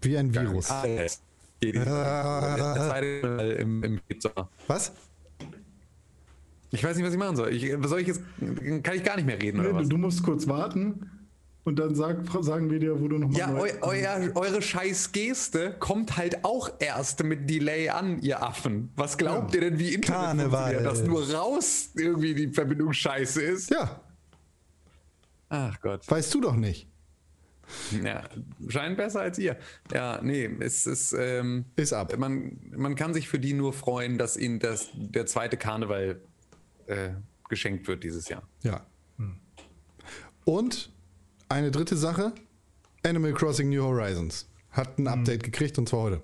[0.00, 0.70] Wie ein Virus.
[0.70, 1.22] alles.
[1.60, 4.48] Im, im Sommer.
[4.66, 4.92] Was?
[6.70, 7.54] Ich weiß nicht, was ich machen soll.
[7.54, 8.22] Ich, was soll ich jetzt?
[8.82, 9.88] Kann ich gar nicht mehr reden, Nee, oder was?
[9.88, 11.08] du musst kurz warten
[11.64, 13.38] und dann sag, sagen wir dir, wo du nochmal.
[13.38, 18.90] Ja, eu, euer, eure scheiß Geste kommt halt auch erst mit Delay an, ihr Affen.
[18.96, 19.60] Was glaubt Ja.
[19.62, 20.20] ihr denn, wie Internet
[20.50, 20.82] Karneval.
[20.82, 23.70] dass nur raus irgendwie die Verbindung scheiße ist?
[23.70, 24.00] Ja,
[25.48, 26.10] Ach Gott.
[26.10, 26.88] weißt du doch nicht.
[28.04, 28.24] Ja,
[28.68, 29.56] scheint besser als ihr.
[29.90, 32.14] Ja, nee, es ist, ähm, Ist ab.
[32.18, 36.20] man, man kann sich für die nur freuen, dass ihnen das, der zweite Karneval
[36.88, 37.10] äh,
[37.48, 38.42] geschenkt wird dieses Jahr.
[38.62, 38.84] Ja.
[40.44, 40.92] Und
[41.48, 42.32] eine dritte Sache:
[43.02, 46.22] Animal Crossing New Horizons hat ein Update gekriegt und zwar heute.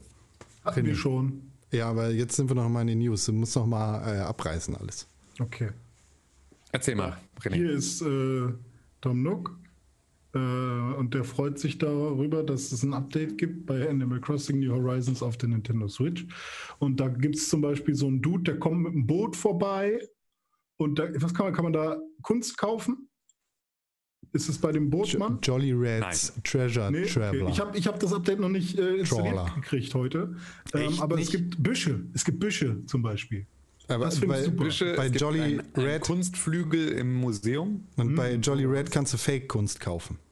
[0.64, 1.50] Hatten wir schon.
[1.70, 3.26] Ja, aber jetzt sind wir noch mal in den News.
[3.26, 5.06] Du musst noch mal äh, abreißen alles.
[5.38, 5.70] Okay.
[6.72, 7.54] Erzähl mal, René.
[7.54, 8.48] Hier ist äh,
[9.00, 9.56] Tom Nook
[10.34, 14.72] äh, und der freut sich darüber, dass es ein Update gibt bei Animal Crossing New
[14.72, 16.26] Horizons auf der Nintendo Switch.
[16.78, 20.00] Und da gibt es zum Beispiel so einen Dude, der kommt mit einem Boot vorbei
[20.76, 23.09] und da, was kann man, kann man da Kunst kaufen?
[24.32, 25.38] Ist es bei dem Bootmann?
[25.42, 27.08] Jolly Reds Treasure Nee, okay.
[27.10, 27.48] Traveler.
[27.48, 29.52] Ich habe ich hab das Update noch nicht äh, installiert Trawler.
[29.56, 30.36] gekriegt heute.
[30.74, 31.32] Ähm, aber es nicht?
[31.32, 32.00] gibt Büsche.
[32.14, 33.44] Es gibt Büsche zum Beispiel.
[33.88, 34.64] aber das finde ich bei, super.
[34.64, 37.84] Büsche, bei es gibt Jolly ein, ein Red Kunstflügel im Museum.
[37.96, 38.40] und bei Hm.
[38.42, 40.18] Jolly Red kannst du Fake-Kunst kaufen.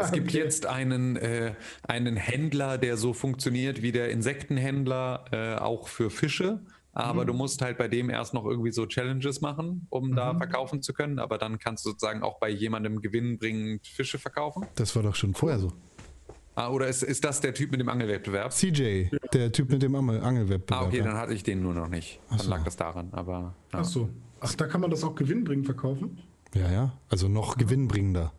[0.00, 5.88] Es gibt jetzt einen, äh, einen Händler, der so funktioniert wie der Insektenhändler, äh, auch
[5.88, 6.60] für Fische.
[6.94, 10.80] Aber du musst halt bei dem erst noch irgendwie so Challenges machen, um da verkaufen
[10.80, 11.18] zu können.
[11.18, 14.66] Aber dann kannst du sozusagen auch bei jemandem gewinnbringend Fische verkaufen.
[14.76, 15.72] Das war doch schon vorher so.
[16.56, 18.52] Ah, oder ist, ist das der Typ mit dem Angelwettbewerb?
[18.52, 20.82] CJ, der Typ mit dem Angel- Angelwettbewerb.
[20.82, 21.04] Ah, okay, ja.
[21.04, 22.20] dann hatte ich den nur noch nicht.
[22.30, 23.08] Dann lag das daran.
[23.10, 23.80] Aber ja.
[23.80, 24.08] Ach so.
[24.38, 26.18] Ach, da kann man das auch gewinnbringend verkaufen?
[26.54, 26.92] Ja, ja.
[27.08, 28.32] Also noch gewinnbringender.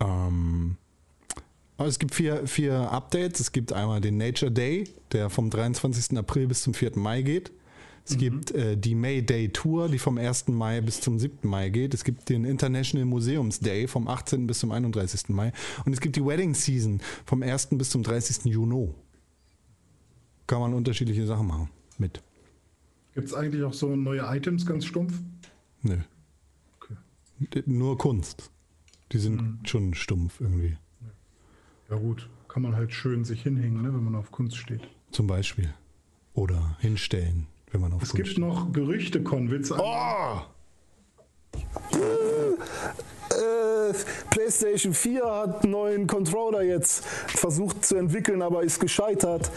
[0.00, 0.76] Ähm,
[1.76, 3.40] aber es gibt vier, vier Updates.
[3.40, 6.16] Es gibt einmal den Nature Day, der vom 23.
[6.16, 6.92] April bis zum 4.
[6.96, 7.52] Mai geht.
[8.06, 10.48] Es gibt äh, die May Day Tour, die vom 1.
[10.48, 11.48] Mai bis zum 7.
[11.48, 11.94] Mai geht.
[11.94, 14.46] Es gibt den International Museums Day vom 18.
[14.46, 15.30] bis zum 31.
[15.30, 15.52] Mai.
[15.86, 17.68] Und es gibt die Wedding Season vom 1.
[17.72, 18.44] bis zum 30.
[18.44, 18.90] Juni.
[20.46, 22.22] Kann man unterschiedliche Sachen machen mit.
[23.14, 25.14] Gibt es eigentlich auch so neue Items, ganz stumpf?
[25.82, 25.96] Nö.
[26.76, 27.62] Okay.
[27.64, 28.50] Nur Kunst.
[29.12, 30.76] Die sind schon stumpf irgendwie.
[31.90, 34.80] Ja gut, kann man halt schön sich hinhängen, ne, wenn man auf Kunst steht.
[35.10, 35.72] Zum Beispiel.
[36.32, 38.44] Oder hinstellen, wenn man auf Es Kunst gibt steht.
[38.44, 39.50] noch Gerüchte, Con.
[39.50, 40.40] Willst du Oh!
[43.30, 43.94] Äh,
[44.30, 49.50] PlayStation 4 hat einen neuen Controller jetzt versucht zu entwickeln, aber ist gescheitert.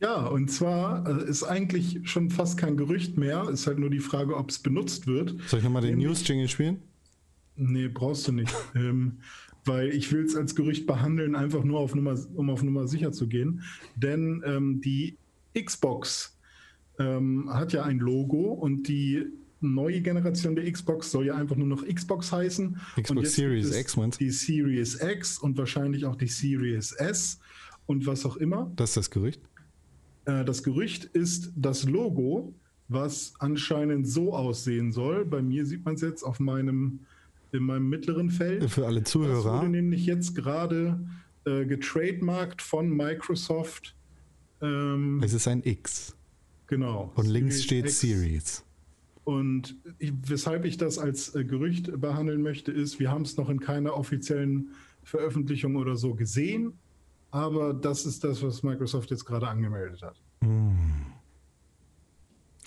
[0.00, 3.48] Ja, und zwar äh, ist eigentlich schon fast kein Gerücht mehr.
[3.48, 5.34] Ist halt nur die Frage, ob es benutzt wird.
[5.48, 6.82] Soll ich nochmal den News-Jingle spielen?
[7.56, 8.54] Nee, brauchst du nicht.
[8.76, 9.18] ähm,
[9.68, 13.12] weil ich will es als Gerücht behandeln, einfach nur auf Nummer, um auf Nummer sicher
[13.12, 13.62] zu gehen.
[13.94, 15.16] Denn ähm, die
[15.54, 16.36] Xbox
[16.98, 19.26] ähm, hat ja ein Logo und die
[19.60, 22.76] neue Generation der Xbox soll ja einfach nur noch Xbox heißen.
[23.00, 24.24] Xbox Series X, meinst du?
[24.24, 27.40] Die Series X und wahrscheinlich auch die Series S
[27.86, 28.70] und was auch immer.
[28.76, 29.40] Das ist das Gerücht.
[30.26, 32.54] Äh, Das Gerücht ist das Logo,
[32.88, 35.24] was anscheinend so aussehen soll.
[35.24, 37.00] Bei mir sieht man es jetzt auf meinem,
[37.52, 38.70] in meinem mittleren Feld.
[38.70, 39.58] Für alle Das Zuhörer.
[39.58, 41.00] wurde nämlich jetzt gerade
[41.46, 43.94] äh, getrademarkt von Microsoft.
[44.60, 46.16] Ähm, Es ist ein X.
[46.66, 47.12] genau.
[47.14, 48.00] Und links Series steht X.
[48.00, 48.64] Series.
[49.24, 53.48] Und ich, weshalb ich das als äh, Gerücht behandeln möchte, ist, wir haben es noch
[53.50, 54.70] in keiner offiziellen
[55.02, 56.78] Veröffentlichung oder so gesehen.
[57.30, 60.20] Aber das ist das, was Microsoft jetzt gerade angemeldet hat.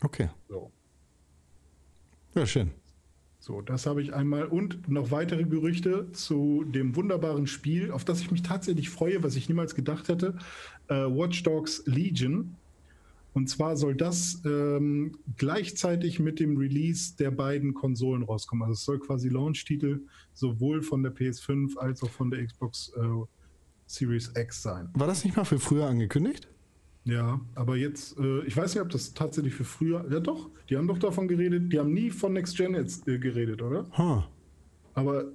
[0.03, 0.29] Okay.
[0.49, 0.71] So.
[2.35, 2.71] Ja, schön.
[3.51, 4.45] So, das habe ich einmal.
[4.45, 9.35] Und noch weitere Gerüchte zu dem wunderbaren Spiel, auf das ich mich tatsächlich freue, was
[9.35, 10.37] ich niemals gedacht hätte.
[10.87, 12.55] Äh, Watch Dogs Legion.
[13.33, 18.63] Und zwar soll das ähm, gleichzeitig mit dem Release der beiden Konsolen rauskommen.
[18.63, 19.99] Also es soll quasi Launch-Titel
[20.33, 23.01] sowohl von der PS5 als auch von der Xbox äh,
[23.85, 24.87] Series X sein.
[24.93, 26.47] War das nicht mal für früher angekündigt?
[27.03, 30.05] Ja, aber jetzt, äh, ich weiß nicht, ob das tatsächlich für früher.
[30.11, 31.71] Ja, doch, die haben doch davon geredet.
[31.73, 33.87] Die haben nie von Next Gen jetzt äh, geredet, oder?
[33.97, 34.23] Huh.
[34.93, 35.25] Aber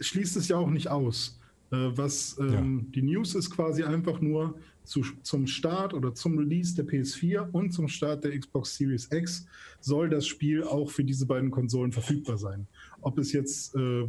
[0.00, 1.38] schließt es ja auch nicht aus.
[1.70, 6.74] Äh, was ähm, die News ist quasi einfach nur zu, zum Start oder zum Release
[6.74, 9.46] der PS4 und zum Start der Xbox Series X
[9.80, 12.66] soll das Spiel auch für diese beiden Konsolen verfügbar sein.
[13.00, 14.08] Ob es jetzt äh,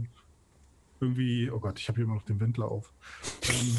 [0.99, 2.91] irgendwie, oh Gott, ich habe hier immer noch den Wendler auf.
[3.43, 3.77] ähm,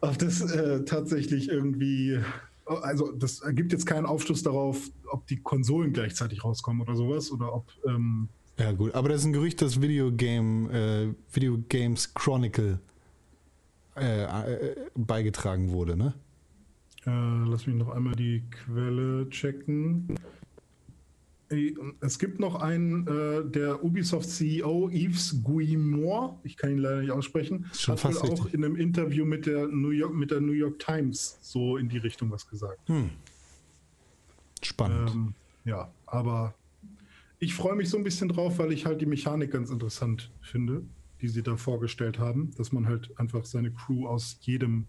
[0.00, 2.18] ob das äh, tatsächlich irgendwie,
[2.66, 7.54] also das ergibt jetzt keinen Aufschluss darauf, ob die Konsolen gleichzeitig rauskommen oder sowas oder
[7.54, 8.94] ob ähm, Ja, gut.
[8.94, 12.78] Aber das ist ein Gerücht, dass Videogame, äh, Video Games Chronicle
[13.96, 16.14] äh, äh, beigetragen wurde, ne?
[17.06, 17.10] Äh,
[17.48, 20.18] lass mich noch einmal die Quelle checken.
[22.00, 27.66] Es gibt noch einen, äh, der Ubisoft-CEO Yves Guillemot, ich kann ihn leider nicht aussprechen,
[27.72, 28.54] schon hat wohl fast auch richtig.
[28.54, 31.98] in einem Interview mit der, New York, mit der New York Times so in die
[31.98, 32.80] Richtung was gesagt.
[34.62, 35.10] Spannend.
[35.10, 35.34] Ähm,
[35.64, 36.54] ja, aber
[37.38, 40.82] ich freue mich so ein bisschen drauf, weil ich halt die Mechanik ganz interessant finde,
[41.20, 44.86] die sie da vorgestellt haben, dass man halt einfach seine Crew aus jedem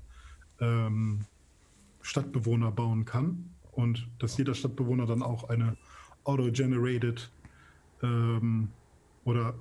[0.59, 1.21] ähm,
[2.01, 5.77] Stadtbewohner bauen kann und dass jeder Stadtbewohner dann auch eine
[6.29, 7.29] auto-generated
[8.03, 8.69] ähm,
[9.25, 9.55] oder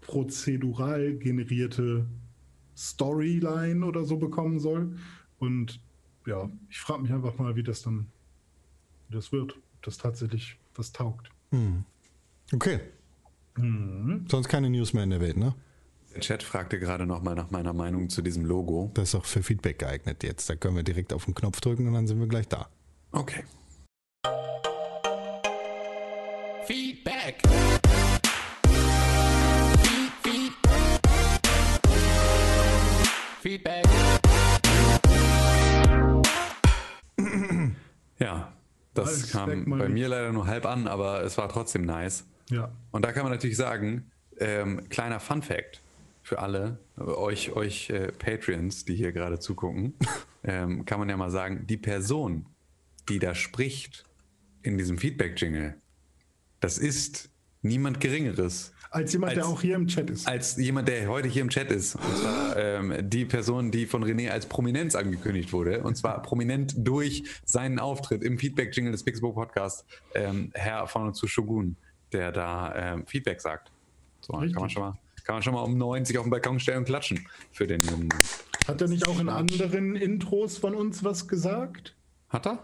[0.00, 2.06] prozedural generierte
[2.76, 4.96] Storyline oder so bekommen soll.
[5.38, 5.80] Und
[6.26, 8.06] ja, ich frage mich einfach mal, wie das dann
[9.08, 11.30] wie das wird, ob das tatsächlich was taugt.
[12.52, 12.80] Okay.
[14.28, 15.54] Sonst keine News mehr in der Welt, ne?
[16.14, 18.90] Der Chat fragte gerade nochmal nach meiner Meinung zu diesem Logo.
[18.94, 20.48] Das ist auch für Feedback geeignet jetzt.
[20.48, 22.68] Da können wir direkt auf den Knopf drücken und dann sind wir gleich da.
[23.12, 23.44] Okay.
[26.66, 27.42] Feedback.
[33.40, 33.84] Feedback.
[38.18, 38.52] Ja,
[38.94, 42.26] das Alles kam bei mir leider nur halb an, aber es war trotzdem nice.
[42.50, 42.72] Ja.
[42.90, 45.82] Und da kann man natürlich sagen, ähm, kleiner Fun Fact
[46.22, 49.94] für alle, euch, euch äh, Patreons, die hier gerade zugucken,
[50.42, 52.46] ähm, kann man ja mal sagen, die Person,
[53.08, 54.04] die da spricht
[54.62, 55.80] in diesem Feedback-Jingle,
[56.60, 57.28] das ist
[57.62, 60.26] niemand Geringeres Als jemand, der Als- auch hier im Chat ist.
[60.28, 61.96] als jemand, der heute hier im Chat ist.
[61.96, 65.82] Und zwar ähm, die Person, die von René als Prominenz angekündigt wurde.
[65.82, 69.84] Und zwar prominent durch seinen Auftritt im Feedback-Jingle des Pixelbook Podcast,
[70.14, 71.76] ähm, Herr von und zu Shogun,
[72.12, 73.72] der da ähm, Feedback sagt.
[74.20, 76.78] So, kann man, schon mal, kann man schon mal um 90 auf den Balkon stellen
[76.78, 78.20] und klatschen für den jungen Mann.
[78.68, 81.94] Hat er nicht auch in anderen Intros von uns was gesagt?
[82.28, 82.58] Hat er?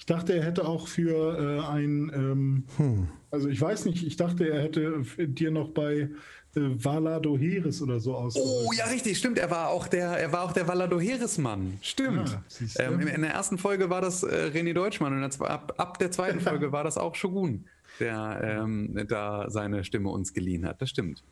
[0.00, 3.08] Ich dachte, er hätte auch für äh, ein, ähm, Hm.
[3.30, 6.08] also ich weiß nicht, ich dachte, er hätte dir noch bei
[6.56, 8.34] äh, Valado Heres oder so aus.
[8.34, 9.36] Oh ja, richtig, stimmt.
[9.38, 11.76] Er war auch der, er war auch der Valado Heeresmann.
[11.82, 12.30] Stimmt.
[12.78, 15.98] Ah, ähm, in- der ersten Folge war das äh, René Deutschmann und der, ab, ab
[15.98, 17.66] der zweiten Folge war das auch Shogun,
[18.00, 20.80] der ähm, da seine Stimme uns geliehen hat.
[20.80, 21.22] Das stimmt.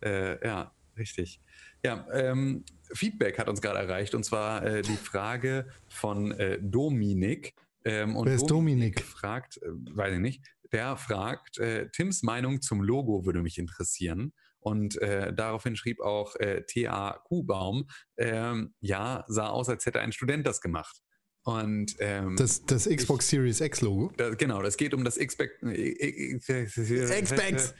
[0.00, 1.38] Äh, ja, richtig.
[1.84, 7.54] Ja, ähm, Feedback hat uns gerade erreicht und zwar äh, die Frage von äh, Dominik.
[7.86, 9.00] Ähm, und Wer ist Dominik?
[9.00, 14.32] fragt, äh, weiß ich nicht, der fragt, äh, Tims Meinung zum Logo würde mich interessieren.
[14.58, 17.86] Und äh, daraufhin schrieb auch äh, T.A.Q.Baum,
[18.16, 21.00] ähm, ja, sah aus, als hätte ein Student das gemacht.
[21.44, 24.12] Und ähm, Das, das Xbox Series X Logo.
[24.16, 27.74] da, genau, das geht um das Xback, äh, Xbox.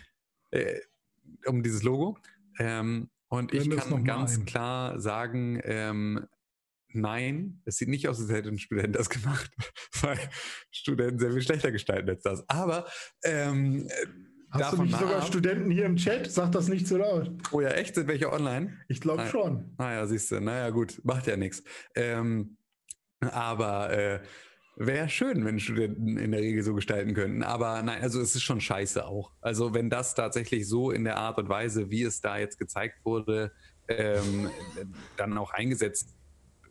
[0.52, 0.80] äh,
[1.46, 2.16] um dieses Logo.
[2.60, 6.26] Ähm, und ich kann ganz klar sagen, ähm,
[6.96, 9.50] nein, es sieht nicht aus, als hätte ein Student das gemacht,
[10.00, 10.18] weil
[10.70, 12.48] Studenten sehr viel schlechter gestalten als das.
[12.48, 12.86] Aber
[13.24, 13.88] ähm,
[14.50, 16.30] Hast du nicht sogar Studenten hier im Chat?
[16.30, 17.30] Sag das nicht so laut.
[17.50, 17.94] Oh ja, echt?
[17.94, 18.78] Sind welche online?
[18.88, 19.30] Ich glaube Nein.
[19.30, 19.74] schon.
[19.78, 21.62] Naja, siehst du, naja, gut, macht ja nichts.
[21.94, 22.56] Ähm,
[23.20, 24.20] aber äh,
[24.76, 27.42] wäre schön, wenn Studenten in der Regel so gestalten könnten.
[27.42, 29.32] Aber nein, also es ist schon scheiße auch.
[29.40, 33.04] Also wenn das tatsächlich so in der Art und Weise, wie es da jetzt gezeigt
[33.04, 33.52] wurde,
[33.88, 34.50] ähm,
[35.16, 36.15] dann auch eingesetzt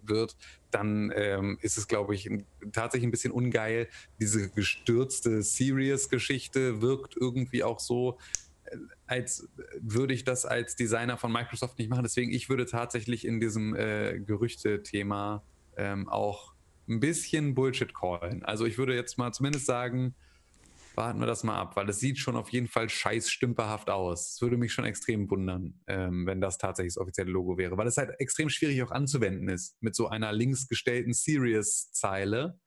[0.10, 0.36] wird,
[0.72, 2.30] dann ähm, ist es, glaube ich,
[2.72, 3.88] tatsächlich ein bisschen ungeil.
[4.20, 8.18] Diese gestürzte Serious-Geschichte wirkt irgendwie auch so,
[8.66, 8.78] äh,
[9.08, 9.48] als
[9.80, 12.04] würde ich das als Designer von Microsoft nicht machen.
[12.04, 15.44] Deswegen, ich würde tatsächlich in diesem äh, Gerüchte-Thema
[15.78, 16.54] ähm, auch
[16.88, 18.44] ein bisschen Bullshit callen.
[18.44, 20.14] Also ich würde jetzt mal zumindest sagen,
[20.98, 24.34] warten wir das mal ab, weil es sieht schon auf jeden Fall scheiß stümperhaft aus.
[24.34, 27.88] Es würde mich schon extrem wundern, ähm, wenn das tatsächlich das offizielle Logo wäre, weil
[27.88, 29.82] es halt extrem schwierig auch anzuwenden ist.
[29.82, 32.60] Mit so einer links gestellten Serious-Zeile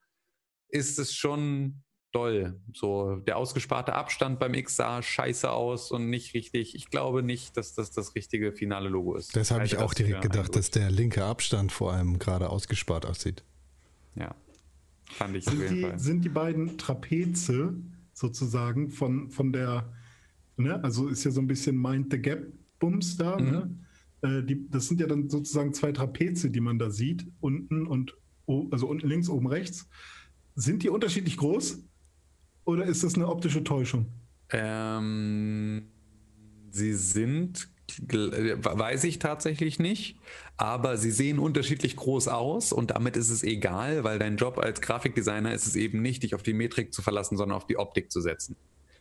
[0.68, 1.82] ist es schon
[2.12, 2.60] doll.
[2.74, 6.74] So der ausgesparte Abstand beim X sah scheiße aus und nicht richtig.
[6.74, 9.36] Ich glaube nicht, dass das das richtige finale Logo ist.
[9.36, 13.44] Das habe ich auch direkt gedacht, dass der linke Abstand vor allem gerade ausgespart aussieht.
[14.14, 14.34] Ja.
[15.10, 15.98] Fand ich auf Sind jeden die, Fall.
[15.98, 17.74] sind die beiden Trapeze
[18.18, 19.92] sozusagen von, von der,
[20.56, 23.70] ne, also ist ja so ein bisschen Mind the Gap Bums da, ne?
[24.22, 28.16] Äh, die, das sind ja dann sozusagen zwei Trapeze, die man da sieht, unten und
[28.70, 29.88] also unten links, oben rechts.
[30.54, 31.84] Sind die unterschiedlich groß
[32.64, 34.06] oder ist das eine optische Täuschung?
[34.50, 35.88] Ähm,
[36.70, 40.18] sie sind, weiß ich tatsächlich nicht,
[40.56, 44.80] aber sie sehen unterschiedlich groß aus und damit ist es egal, weil dein Job als
[44.80, 48.10] Grafikdesigner ist es eben nicht, dich auf die Metrik zu verlassen, sondern auf die Optik
[48.12, 48.56] zu setzen.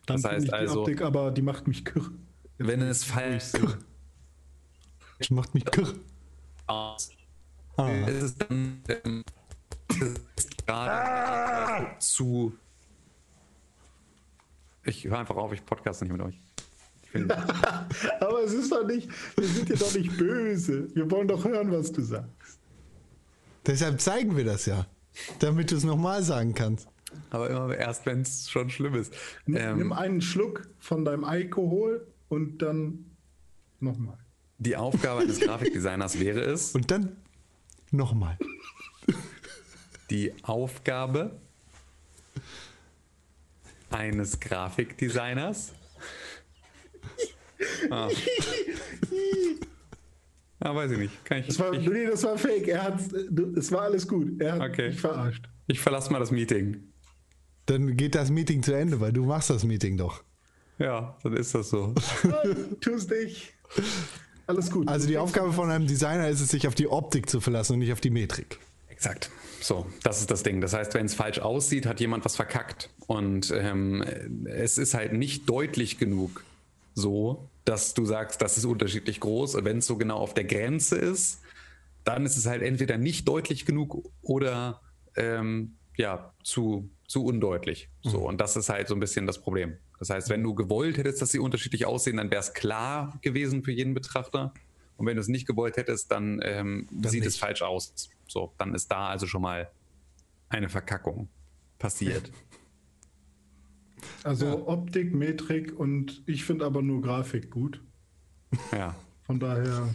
[0.06, 2.10] Dann Das heißt ich die also- Optik, aber die macht mich kirr.
[2.56, 3.52] Wenn es falsch
[5.18, 5.92] Das macht mich kirr.
[6.66, 6.96] Ah.
[8.06, 9.24] ist es dann ähm,
[10.00, 12.52] ist gerade zu.
[14.84, 16.38] Ich höre einfach auf, ich podcast nicht mit euch.
[17.14, 17.30] Nicht.
[18.20, 20.88] Aber es ist doch nicht, wir sind dir doch nicht böse.
[20.94, 22.58] Wir wollen doch hören, was du sagst.
[23.66, 24.86] Deshalb zeigen wir das ja.
[25.40, 26.88] Damit du es nochmal sagen kannst.
[27.30, 29.12] Aber immer erst, wenn es schon schlimm ist.
[29.46, 33.06] Nimm Ähm, einen Schluck von deinem Alkohol und dann
[33.80, 34.18] nochmal.
[34.58, 37.16] die Aufgabe eines Grafikdesigners wäre es, Und dann
[37.90, 38.36] nochmal.
[40.10, 41.38] die Aufgabe
[43.90, 45.72] eines Grafikdesigners.
[47.90, 48.08] Ah.
[50.60, 51.24] ah, weiß ich nicht.
[51.24, 52.68] Kann ich, Das war, ich, nee, das war fake.
[52.68, 53.00] Er hat,
[53.56, 54.40] es war alles gut.
[54.40, 54.88] Er hat Okay.
[54.90, 55.48] mich verarscht.
[55.66, 56.84] ich verlasse mal das Meeting.
[57.66, 60.22] Dann geht das Meeting zu Ende, weil du machst das Meeting doch.
[60.78, 61.94] Ja, dann ist das so.
[62.22, 63.52] Nein, tu's nicht.
[64.46, 64.88] Alles gut.
[64.88, 67.78] Also die Aufgabe von einem Designer ist es, sich auf die Optik zu verlassen und
[67.80, 68.58] nicht auf die Metrik.
[68.88, 69.30] Exakt.
[69.60, 70.60] So, das ist das Ding.
[70.60, 72.90] Das heißt, wenn es falsch aussieht, hat jemand was verkackt.
[73.06, 74.02] Und ähm,
[74.46, 76.44] es ist halt nicht deutlich genug
[76.98, 79.54] so, dass du sagst, das ist unterschiedlich groß.
[79.54, 81.40] Und wenn es so genau auf der Grenze ist,
[82.04, 84.80] dann ist es halt entweder nicht deutlich genug oder
[85.16, 87.88] ähm, ja, zu, zu undeutlich.
[88.02, 89.76] So, und das ist halt so ein bisschen das Problem.
[89.98, 93.64] Das heißt, wenn du gewollt hättest, dass sie unterschiedlich aussehen, dann wäre es klar gewesen
[93.64, 94.54] für jeden Betrachter.
[94.96, 97.40] Und wenn du es nicht gewollt hättest, dann ähm, sieht es nicht.
[97.40, 98.10] falsch aus.
[98.28, 99.70] So, dann ist da also schon mal
[100.48, 101.28] eine Verkackung
[101.78, 102.30] passiert.
[104.24, 107.80] Also Optik, Metrik und ich finde aber nur Grafik gut.
[108.72, 108.94] ja.
[109.22, 109.88] Von daher,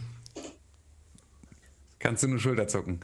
[2.04, 3.00] Kannst du nur Schulter zucken.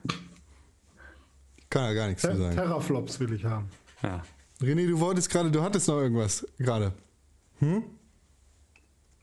[1.71, 2.55] Kann ja gar nichts zu Ter sagen.
[2.55, 3.71] Terraflops will ich haben.
[4.03, 4.23] Ja.
[4.61, 6.93] René, du wolltest gerade, du hattest noch irgendwas gerade.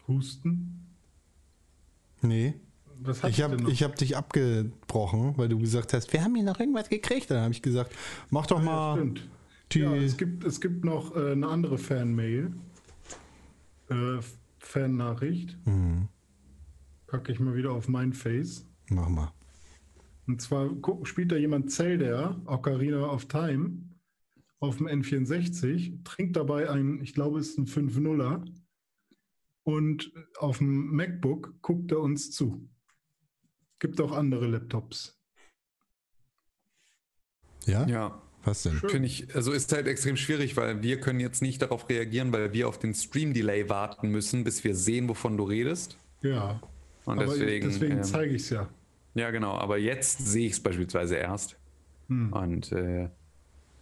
[0.07, 0.87] Husten?
[2.23, 2.55] Nee.
[3.27, 3.71] Ich habe denn noch?
[3.71, 7.29] ich hab dich abgebrochen, weil du gesagt hast, wir haben hier noch irgendwas gekriegt.
[7.29, 7.93] Dann habe ich gesagt,
[8.31, 9.27] mach doch Ja, mal stimmt.
[9.71, 9.79] Die.
[9.79, 12.53] Ja, es gibt, es gibt noch äh, eine andere Fanmail.
[13.89, 14.19] Äh,
[14.59, 15.57] Fan-Nachricht.
[15.65, 16.09] Mhm.
[17.07, 18.65] Packe ich mal wieder auf mein Face.
[18.89, 19.31] mach mal.
[20.27, 20.69] Und zwar
[21.03, 23.83] spielt da jemand Zelda, Ocarina of Time,
[24.59, 28.45] auf dem N64, trinkt dabei ein, ich glaube, es ist ein 5-0er.
[29.63, 32.69] Und auf dem MacBook guckt er uns zu.
[33.79, 35.17] Gibt auch andere Laptops.
[37.65, 37.85] Ja?
[37.87, 38.21] Ja.
[38.47, 38.79] Was denn?
[38.87, 42.53] Finde ich, also ist halt extrem schwierig, weil wir können jetzt nicht darauf reagieren, weil
[42.53, 45.97] wir auf den Stream-Delay warten müssen, bis wir sehen, wovon du redest.
[46.21, 46.61] Ja.
[47.05, 48.69] Und Aber deswegen, deswegen ähm, zeige ich es ja.
[49.15, 51.57] ja genau, aber jetzt sehe ich es beispielsweise erst.
[52.07, 52.31] Hm.
[52.31, 53.09] Und äh,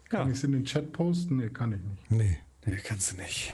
[0.09, 1.37] Kann ja, ich es in den Chat posten?
[1.37, 2.11] Nee, kann ich nicht.
[2.11, 3.53] Nee, nee, kannst du nicht.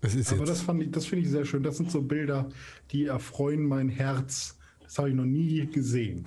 [0.00, 0.48] es ist Aber jetzt.
[0.50, 1.62] das, fand ich- das finde ich sehr schön.
[1.62, 2.48] Das sind so Bilder,
[2.90, 4.58] die erfreuen mein Herz.
[4.82, 6.26] Das habe ich noch nie gesehen.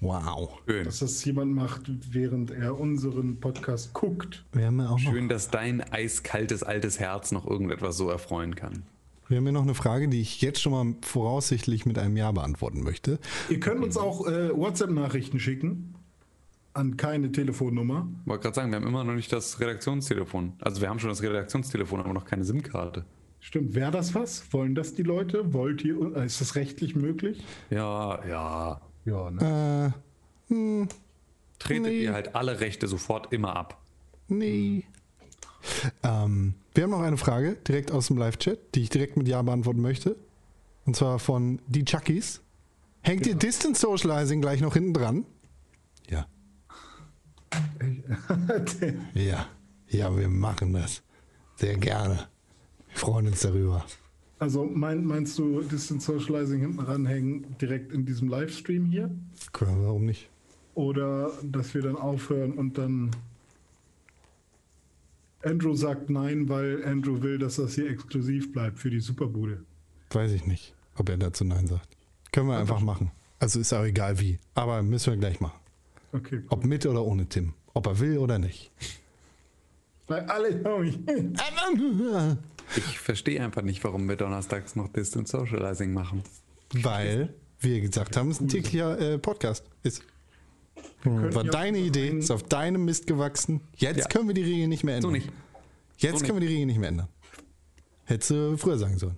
[0.00, 0.50] Wow.
[0.66, 0.84] Schön.
[0.84, 4.44] Dass das jemand macht, während er unseren Podcast guckt.
[4.52, 8.54] Wir haben ja auch noch, Schön, dass dein eiskaltes altes Herz noch irgendetwas so erfreuen
[8.54, 8.82] kann.
[9.28, 12.30] wir haben ja noch eine Frage, die ich jetzt schon mal voraussichtlich mit einem Ja
[12.32, 13.18] beantworten möchte.
[13.48, 15.94] Ihr könnt uns auch äh, WhatsApp-Nachrichten schicken.
[16.74, 18.06] An keine Telefonnummer.
[18.24, 20.52] Wollte gerade sagen, wir haben immer noch nicht das Redaktionstelefon.
[20.60, 23.04] Also wir haben schon das Redaktionstelefon, aber noch keine SIM-Karte.
[23.40, 24.52] Stimmt, wäre das was?
[24.52, 25.52] Wollen das die Leute?
[25.52, 26.14] Wollt ihr?
[26.16, 27.42] äh, Ist das rechtlich möglich?
[27.70, 28.80] Ja, ja.
[29.08, 29.94] Ja, ne?
[30.50, 30.86] Äh,
[31.58, 32.02] Tretet Nee.
[32.04, 33.80] ihr halt alle Rechte sofort immer ab.
[34.28, 34.84] nee.
[36.04, 39.42] Ähm, wir haben noch eine Frage direkt aus dem Live-Chat, die ich direkt mit Ja
[39.42, 40.14] beantworten möchte.
[40.86, 42.40] Und zwar von die Chuckies.
[43.02, 45.26] Hängt ihr Distance Socializing gleich noch hinten dran?
[46.08, 46.26] Ja.
[49.14, 49.46] Ja.
[49.88, 51.02] Ja, wir machen das.
[51.56, 52.28] Sehr gerne.
[52.88, 53.84] Wir freuen uns darüber.
[54.38, 59.10] Also mein, meinst du Distance Socializing hinten ranhängen direkt in diesem Livestream hier?
[59.52, 60.28] Klar, warum nicht?
[60.74, 63.10] Oder dass wir dann aufhören und dann
[65.42, 69.64] Andrew sagt nein, weil Andrew will, dass das hier exklusiv bleibt für die Superbude.
[70.10, 71.88] Weiß ich nicht, ob er dazu Nein sagt.
[72.32, 73.10] Können wir einfach machen.
[73.40, 74.38] Also ist auch egal wie.
[74.54, 75.58] Aber müssen wir gleich machen.
[76.12, 76.42] Okay.
[76.48, 77.54] Ob mit oder ohne Tim.
[77.74, 78.70] Ob er will oder nicht.
[80.08, 80.64] Weil alle,
[82.76, 86.22] Ich verstehe einfach nicht, warum wir donnerstags noch Distance Socializing machen.
[86.74, 89.64] Weil wir gesagt haben, es ist ein täglicher äh, Podcast.
[89.82, 90.02] Ist.
[91.04, 93.60] War deine Idee, ist auf deinem Mist gewachsen.
[93.76, 94.06] Jetzt Ja.
[94.08, 95.10] können wir die Regeln nicht mehr ändern.
[95.10, 95.30] So nicht.
[95.96, 97.08] Jetzt So können wir die Regeln nicht mehr ändern.
[98.04, 99.16] Hättest du früher sagen sollen.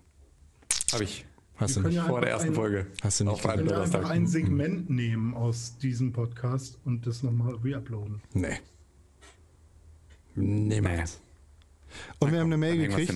[0.92, 1.26] Habe ich.
[1.56, 2.02] Hast du Wir können nicht.
[2.04, 2.86] ja Vor der ersten ein- Folge.
[3.02, 4.06] Hast du nicht Auf können einfach Donnerstag.
[4.10, 8.22] ein Segment nehmen aus diesem Podcast und das nochmal reuploaden.
[8.32, 8.58] Nee.
[10.34, 11.20] Niemals.
[12.18, 13.14] Und Na wir haben eine Mail dann gekriegt,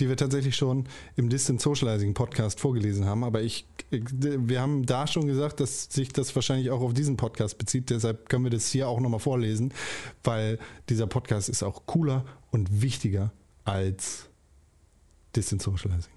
[0.00, 0.84] die wir tatsächlich schon
[1.16, 3.24] im Distant Socializing Podcast vorgelesen haben.
[3.24, 7.58] Aber ich, wir haben da schon gesagt, dass sich das wahrscheinlich auch auf diesen Podcast
[7.58, 7.90] bezieht.
[7.90, 9.72] Deshalb können wir das hier auch nochmal vorlesen,
[10.24, 13.32] weil dieser Podcast ist auch cooler und wichtiger
[13.64, 14.28] als
[15.34, 16.12] Distant Socializing.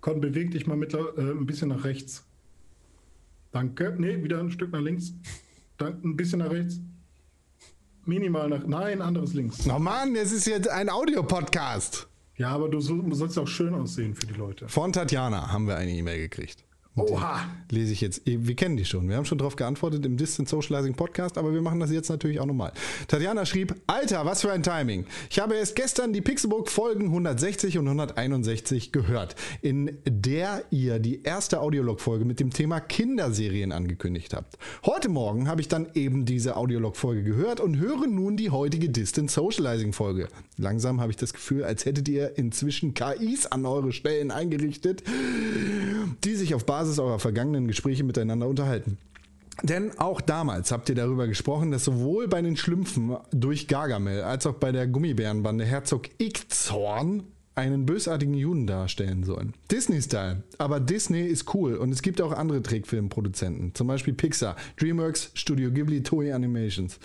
[0.00, 2.24] Con, beweg dich mal mit, äh, ein bisschen nach rechts.
[3.52, 3.94] Danke.
[3.98, 5.14] Nee, wieder ein Stück nach links.
[5.76, 6.80] Danke, ein bisschen nach rechts.
[8.08, 8.66] Minimal nach.
[8.66, 9.68] Nein, anderes links.
[9.68, 12.08] Oh Mann, es ist jetzt ein Audiopodcast.
[12.36, 14.66] Ja, aber du so- sollst auch schön aussehen für die Leute.
[14.68, 16.64] Von Tatjana haben wir eine E-Mail gekriegt.
[16.98, 17.40] Und Oha!
[17.70, 18.22] Lese ich jetzt.
[18.24, 19.08] Wir kennen die schon.
[19.08, 22.40] Wir haben schon darauf geantwortet im Distant Socializing Podcast, aber wir machen das jetzt natürlich
[22.40, 22.72] auch nochmal.
[23.08, 25.04] Tatjana schrieb: Alter, was für ein Timing.
[25.28, 31.22] Ich habe erst gestern die Pixelbook Folgen 160 und 161 gehört, in der ihr die
[31.22, 34.56] erste Audiolog-Folge mit dem Thema Kinderserien angekündigt habt.
[34.86, 39.30] Heute Morgen habe ich dann eben diese Audiolog-Folge gehört und höre nun die heutige Distant
[39.30, 40.28] Socializing-Folge.
[40.56, 45.02] Langsam habe ich das Gefühl, als hättet ihr inzwischen KIs an eure Stellen eingerichtet,
[46.24, 48.98] die sich auf Basis eurer vergangenen Gespräche miteinander unterhalten.
[49.62, 54.46] Denn auch damals habt ihr darüber gesprochen, dass sowohl bei den Schlümpfen durch Gargamel als
[54.46, 57.24] auch bei der Gummibärenbande Herzog Ickzorn
[57.56, 59.52] einen bösartigen Juden darstellen sollen.
[59.72, 60.44] Disney-Style.
[60.58, 63.74] Aber Disney ist cool und es gibt auch andere Trickfilmproduzenten.
[63.74, 67.00] Zum Beispiel Pixar, DreamWorks, Studio Ghibli, Toei Animations.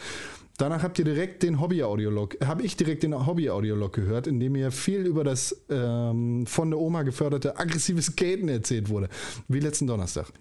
[0.64, 4.72] Danach habt ihr direkt den Hobby-Audiolog, habe ich direkt den Hobby-Audiolog gehört, in dem mir
[4.72, 9.10] viel über das ähm, von der Oma geförderte aggressive Skaten erzählt wurde,
[9.50, 10.32] wie letzten Donnerstag.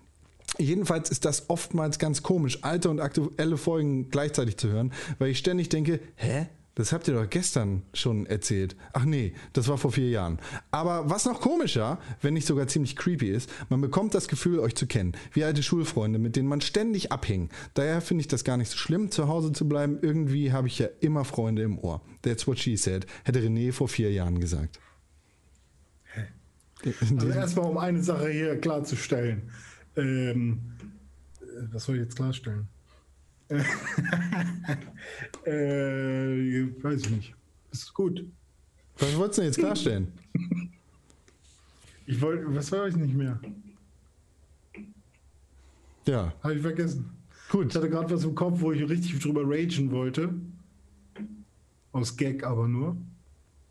[0.59, 5.39] Jedenfalls ist das oftmals ganz komisch, alte und aktuelle Folgen gleichzeitig zu hören, weil ich
[5.39, 6.47] ständig denke, hä?
[6.74, 8.77] Das habt ihr doch gestern schon erzählt.
[8.94, 10.39] Ach nee, das war vor vier Jahren.
[10.70, 14.74] Aber was noch komischer, wenn nicht sogar ziemlich creepy ist, man bekommt das Gefühl, euch
[14.74, 15.12] zu kennen.
[15.32, 17.53] Wie alte Schulfreunde, mit denen man ständig abhängt.
[17.74, 19.99] Daher finde ich das gar nicht so schlimm, zu Hause zu bleiben.
[20.01, 22.01] Irgendwie habe ich ja immer Freunde im Ohr.
[22.23, 24.81] That's what she said, hätte René vor vier Jahren gesagt.
[27.01, 29.51] Also erstmal, um eine Sache hier klarzustellen.
[29.94, 30.73] Ähm,
[31.40, 32.69] äh, was soll ich jetzt klarstellen?
[35.44, 37.34] äh, weiß ich nicht.
[37.70, 38.24] Ist gut.
[38.98, 40.12] Was wolltest du denn jetzt klarstellen?
[42.06, 43.40] Ich wollte, was weiß ich nicht mehr?
[46.06, 47.10] Ja, Habe ich vergessen.
[47.48, 47.68] gut.
[47.70, 50.34] Ich hatte gerade was im Kopf, wo ich richtig drüber ragen wollte.
[51.92, 52.96] Aus Gag aber nur.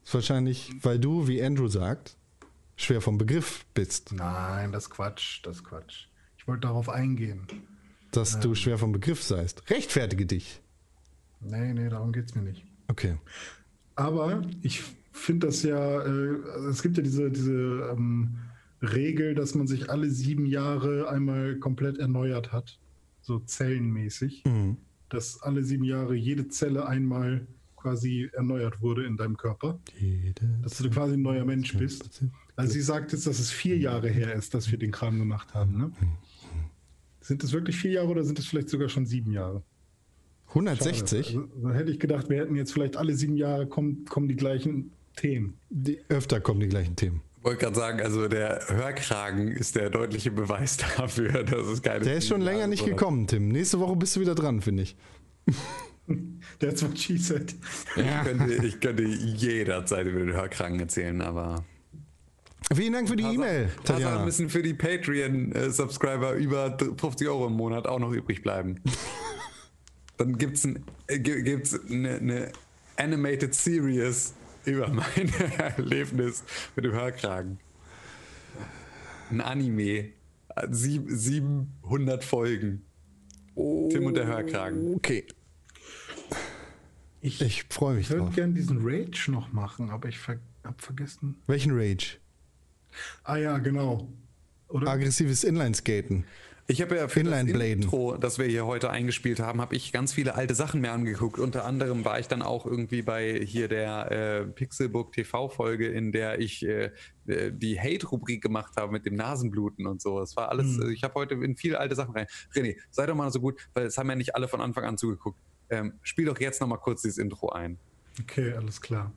[0.03, 2.15] Ist wahrscheinlich, weil du, wie Andrew sagt,
[2.75, 4.13] schwer vom Begriff bist.
[4.13, 6.05] Nein, das ist Quatsch, das ist Quatsch.
[6.37, 7.45] Ich wollte darauf eingehen.
[8.11, 9.69] Dass du schwer vom Begriff seist.
[9.69, 10.61] Rechtfertige dich.
[11.39, 12.63] Nee, nee, darum geht es mir nicht.
[12.87, 13.17] Okay.
[13.95, 16.35] Aber ich finde das ja, äh,
[16.69, 18.37] es gibt ja diese, diese ähm,
[18.81, 22.79] Regel, dass man sich alle sieben Jahre einmal komplett erneuert hat.
[23.21, 24.43] So zellenmäßig.
[25.09, 29.79] Dass alle sieben Jahre jede Zelle einmal quasi erneuert wurde in deinem Körper.
[30.63, 32.23] Dass du quasi ein neuer Mensch bist.
[32.55, 35.53] Also sie sagt jetzt, dass es vier Jahre her ist, dass wir den Kram gemacht
[35.53, 35.77] haben.
[35.77, 35.91] Ne?
[37.31, 39.63] Sind es wirklich vier Jahre oder sind es vielleicht sogar schon sieben Jahre?
[40.49, 41.27] 160?
[41.27, 44.35] Also, dann hätte ich gedacht, wir hätten jetzt vielleicht alle sieben Jahre kommen, kommen die
[44.35, 45.57] gleichen Themen.
[45.69, 47.21] Die, öfter kommen die gleichen Themen.
[47.37, 52.03] Ich wollte gerade sagen, also der Hörkragen ist der deutliche Beweis dafür, dass es keine.
[52.03, 53.47] Der ist schon länger nicht gekommen, Tim.
[53.47, 54.97] Nächste Woche bist du wieder dran, finde ich.
[56.59, 57.55] That's what she said.
[57.95, 61.63] Ich könnte, ich könnte jederzeit über den Hörkragen erzählen, aber.
[62.73, 67.85] Vielen Dank für die E-Mail, Tatsache müssen für die Patreon-Subscriber über 50 Euro im Monat
[67.85, 68.79] auch noch übrig bleiben.
[70.17, 72.51] Dann gibt es ein, äh, gi- gibt's eine, eine
[72.95, 74.33] Animated Series
[74.65, 76.43] über mein Erlebnis
[76.75, 77.59] mit dem Hörkragen.
[79.31, 80.09] Ein Anime.
[80.69, 82.83] Sieb, 700 Folgen.
[83.55, 84.93] Tim und der Hörkragen.
[84.95, 85.25] Okay.
[87.21, 90.81] Ich, Ich freue mich ich würde gerne diesen Rage noch machen, aber ich ver hab
[90.81, 91.41] vergessen.
[91.47, 92.17] Welchen Rage?
[93.23, 94.07] Ah ja, genau.
[94.69, 94.89] Oder?
[94.89, 96.25] Aggressives Inlineskaten.
[96.67, 97.83] Ich habe ja für das Inline-Bladen.
[97.83, 101.37] Intro, das wir hier heute eingespielt haben, habe ich ganz viele alte Sachen mir angeguckt.
[101.37, 106.39] Unter anderem war ich dann auch irgendwie bei hier der äh, Pixelbook TV-Folge, in der
[106.39, 106.91] ich äh,
[107.27, 110.19] äh, die Hate-Rubrik gemacht habe mit dem Nasenbluten und so.
[110.19, 110.91] Das war alles, Hm.
[110.91, 112.27] ich habe heute in viele alte Sachen rein.
[112.53, 114.97] René, sei doch mal so gut, weil es haben ja nicht alle von Anfang an
[114.97, 115.39] zugeguckt.
[115.69, 117.79] Ähm, spiel doch jetzt noch mal kurz dieses Intro ein.
[118.21, 119.11] Okay, alles klar.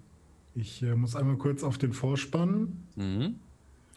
[0.57, 2.83] Ich äh, muss einmal kurz auf den Vorspann.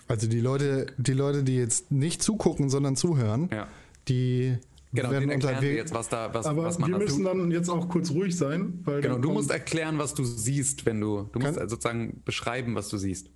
[0.08, 3.68] Also die Leute, die Leute, die jetzt nicht zugucken, sondern zuhören, Ja.
[4.08, 4.58] die
[4.94, 5.76] Genau, werden den erklären wir unterwegs.
[5.78, 8.80] jetzt, was da, was, Aber was man wir müssen dann jetzt auch kurz ruhig sein,
[8.86, 12.74] weil Genau, du musst erklären, was du siehst, wenn du, du musst also sozusagen beschreiben,
[12.74, 13.30] was du siehst.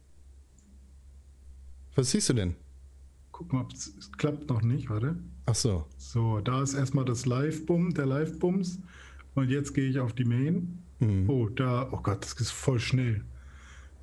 [1.95, 2.55] Was siehst du denn?
[3.33, 5.15] guck mal, ob es es klappt noch nicht, warte.
[5.47, 5.85] Ach so.
[5.97, 8.79] So, da ist erstmal das Live-Bum, der Live-Bums.
[9.33, 10.77] Und jetzt gehe ich auf die Main.
[11.27, 13.23] Oh, da, oh Gott, das ist voll schnell.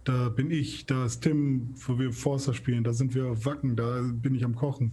[0.08, 3.76] Da bin ich, da ist Tim, wo wir Forster spielen, da sind wir auf Wacken,
[3.76, 4.92] da bin ich am Kochen.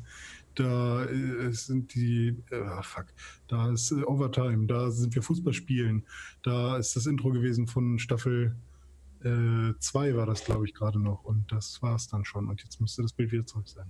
[0.55, 3.05] Da äh, sind die, äh, fuck,
[3.47, 6.03] da ist äh, Overtime, da sind wir Fußball spielen.
[6.43, 8.55] Da ist das Intro gewesen von Staffel
[9.21, 11.23] 2 war das, glaube ich, gerade noch.
[11.23, 12.47] Und das war es dann schon.
[12.47, 13.89] Und jetzt müsste das Bild wieder zurück sein.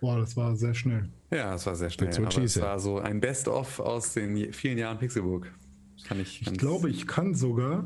[0.00, 1.10] Boah, das war sehr schnell.
[1.30, 2.16] Ja, es war sehr schnell.
[2.16, 4.98] Aber es war so ein Best-of aus den vielen Jahren.
[6.04, 7.84] Kann ich, Ich glaube, ich kann sogar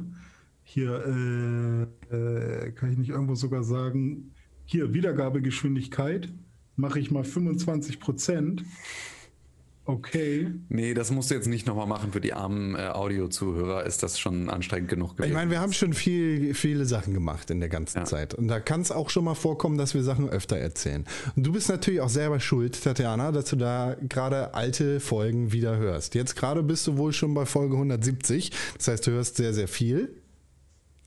[0.69, 4.33] hier, äh, äh, kann ich nicht irgendwo sogar sagen,
[4.65, 6.29] hier Wiedergabegeschwindigkeit
[6.75, 8.65] mache ich mal 25 Prozent.
[9.85, 10.51] Okay.
[10.69, 12.11] Nee, das musst du jetzt nicht nochmal machen.
[12.11, 15.35] Für die armen äh, Audio-Zuhörer ist das schon anstrengend genug Ich gewesen.
[15.35, 18.05] meine, wir haben schon viel, viele Sachen gemacht in der ganzen Ja.
[18.05, 18.35] Zeit.
[18.35, 21.05] Und da kann es auch schon mal vorkommen, dass wir Sachen öfter erzählen.
[21.37, 25.77] Und du bist natürlich auch selber schuld, Tatjana, dass du da gerade alte Folgen wieder
[25.77, 26.17] hörst.
[26.17, 28.51] Jetzt gerade bist du wohl schon bei Folge 170.
[28.79, 30.11] Das heißt, du hörst sehr, sehr viel.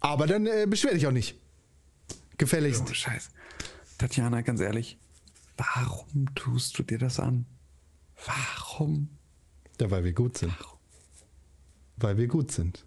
[0.02, 1.36] Aber dann äh, beschwer dich auch nicht.
[2.38, 2.84] Gefälligst.
[2.88, 3.30] Oh, Scheiße.
[3.98, 4.98] Tatjana, ganz ehrlich,
[5.58, 7.46] warum tust du dir das an?
[8.26, 9.10] Warum?
[9.80, 10.54] Ja, weil wir gut sind.
[11.98, 12.86] Weil wir gut sind.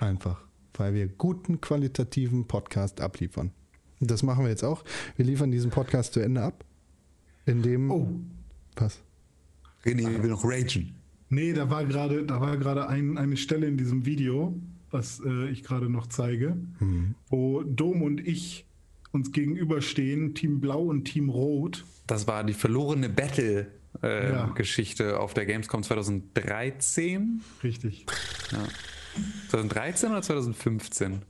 [0.00, 0.42] Einfach.
[0.74, 3.52] Weil wir guten, qualitativen Podcast abliefern.
[4.00, 4.84] Und das machen wir jetzt auch.
[5.16, 6.64] Wir liefern diesen Podcast zu Ende ab.
[7.46, 7.90] Indem.
[7.90, 8.08] Oh.
[8.76, 9.00] Was?
[9.84, 10.94] René will noch ragen.
[11.28, 14.54] Nee, da war gerade, da war gerade ein, eine Stelle in diesem Video,
[14.94, 16.56] was äh, ich gerade noch zeige,
[17.28, 18.64] wo Dom und ich
[19.12, 21.84] uns gegenüberstehen, Team Blau und Team Rot.
[22.06, 23.12] Das war die verlorene Ja.
[23.12, 27.42] Battle-Geschichte auf der Gamescom 2013.
[27.62, 28.06] Richtig.
[29.50, 31.22] 2013 oder 2015?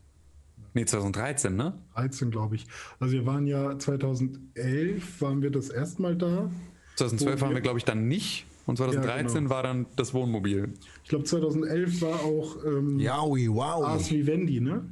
[0.76, 1.78] Nee, 2013, ne?
[1.94, 2.66] 13, glaube ich.
[2.98, 6.50] Also wir waren ja 2011, waren wir das erste Mal da.
[6.96, 8.46] 2012 Wo waren wir- wir, glaube ich, dann nicht.
[8.66, 9.50] Und 2013 genau.
[9.50, 10.72] war dann das Wohnmobil.
[11.02, 13.84] Ich glaube 2011 war auch ähm, Yaui, wow.
[13.84, 14.84] Ars Vivendi, ne?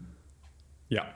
[0.88, 1.06] Ja.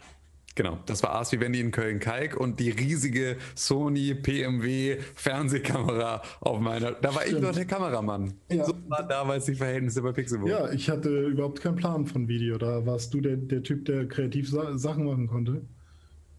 [0.54, 6.22] Genau, das war aus wie wenn die in Köln-Kalk und die riesige Sony PMW Fernsehkamera
[6.40, 6.92] auf meiner.
[6.92, 8.32] Da war ich noch der Kameramann.
[8.50, 8.64] Ja.
[8.64, 10.48] So waren damals die Verhältnisse bei Pixelbook.
[10.48, 12.56] Ja, ich hatte überhaupt keinen Plan von Video.
[12.56, 15.60] Da warst du der, der Typ, der kreativ Sa Sachen machen konnte.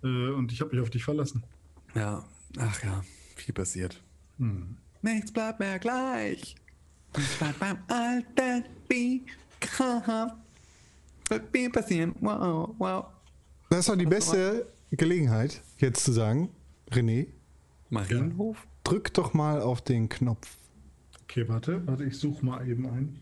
[0.04, 1.44] Äh, und ich habe mich auf dich verlassen.
[1.94, 2.26] Ja,
[2.58, 3.04] ach ja,
[3.36, 4.02] viel passiert.
[5.08, 6.56] Nichts bleibt mehr gleich.
[7.16, 8.66] Nichts bleibt beim Alten.
[11.30, 12.14] Wird mir passieren.
[12.20, 13.06] Wow, wow.
[13.70, 16.50] Das ist doch die beste Gelegenheit, jetzt zu sagen,
[16.92, 17.28] René,
[17.90, 18.68] Marienhof?
[18.84, 20.58] drück doch mal auf den Knopf.
[21.24, 23.22] Okay, warte, warte, ich suche mal eben ein.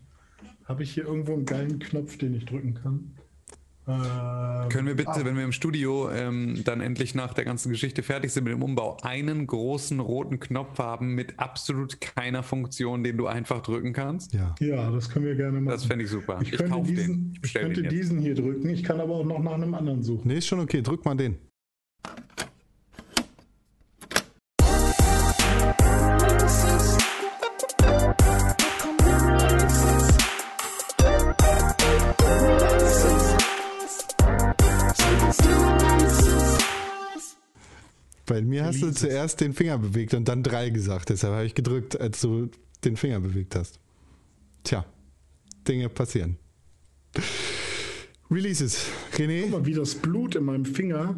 [0.64, 3.14] Habe ich hier irgendwo einen geilen Knopf, den ich drücken kann?
[3.88, 7.70] Ähm, Können wir bitte, ah, wenn wir im Studio ähm, dann endlich nach der ganzen
[7.70, 13.04] Geschichte fertig sind mit dem Umbau, einen großen roten Knopf haben mit absolut keiner Funktion,
[13.04, 14.34] den du einfach drücken kannst?
[14.34, 14.54] Ja.
[14.60, 15.72] Ja, das können wir gerne machen.
[15.72, 16.40] Das fände ich super.
[16.42, 18.68] Ich könnte, kauf diesen, Ich ich könnte diesen hier drücken.
[18.68, 20.26] Ich kann aber auch noch nach einem anderen suchen.
[20.28, 21.36] Nee, ist schon okay, drück mal den.
[38.26, 41.08] Bei mir hast du zuerst den Finger bewegt und dann drei gesagt.
[41.10, 42.50] Deshalb habe ich gedrückt, als du
[42.84, 43.78] den Finger bewegt hast.
[44.64, 44.84] Tja,
[45.68, 46.36] Dinge passieren.
[48.30, 48.86] Releases.
[49.16, 49.42] René?
[49.42, 51.14] Guck mal, wie das Blut in meinem Finger.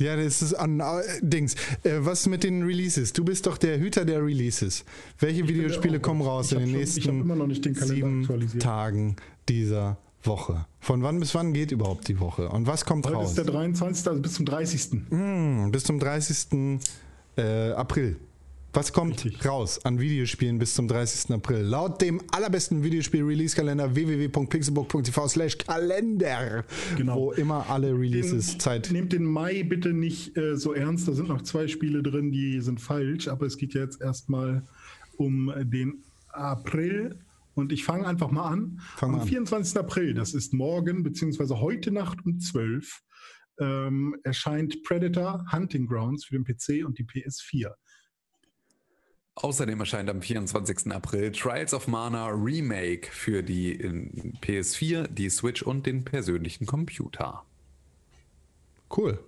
[0.00, 0.84] Ja, das ist an äh,
[1.20, 1.54] Dings.
[1.82, 3.12] Äh, was mit den Releases?
[3.12, 4.84] Du bist doch der Hüter der Releases.
[5.18, 7.74] Welche der- Videospiele kommen raus ich in den schon- ich nächsten immer noch nicht den
[7.74, 8.58] Kalender sieben.
[8.60, 9.16] Tagen
[9.48, 10.66] dieser Woche?
[10.80, 12.48] Von wann bis wann geht überhaupt die Woche?
[12.48, 13.30] Und was kommt Heute raus?
[13.30, 14.06] ist der 23.
[14.08, 14.90] also bis zum 30.
[15.10, 16.80] Hm, bis zum 30.
[17.36, 18.16] Äh, April.
[18.74, 19.46] Was kommt Richtig.
[19.46, 21.32] raus an Videospielen bis zum 30.
[21.34, 21.60] April?
[21.62, 26.64] Laut dem allerbesten Videospiel-Release-Kalender www.pixelbook.tv slash Kalender,
[26.96, 27.16] Genau.
[27.16, 28.90] wo immer alle Releases Zeit...
[28.92, 31.08] Nehmt den Mai bitte nicht äh, so ernst.
[31.08, 33.28] Da sind noch zwei Spiele drin, die sind falsch.
[33.28, 34.62] Aber es geht ja jetzt erstmal
[35.16, 37.16] um den April.
[37.58, 38.80] Und ich fange einfach mal an.
[38.96, 39.28] Fang mal Am an.
[39.28, 39.76] 24.
[39.78, 43.00] April, das ist morgen, beziehungsweise heute Nacht um 12,
[43.58, 47.72] ähm, erscheint Predator Hunting Grounds für den PC und die PS4.
[49.34, 50.92] Außerdem erscheint am 24.
[50.92, 57.44] April Trials of Mana Remake für die äh, PS4, die Switch und den persönlichen Computer.
[58.96, 59.18] Cool.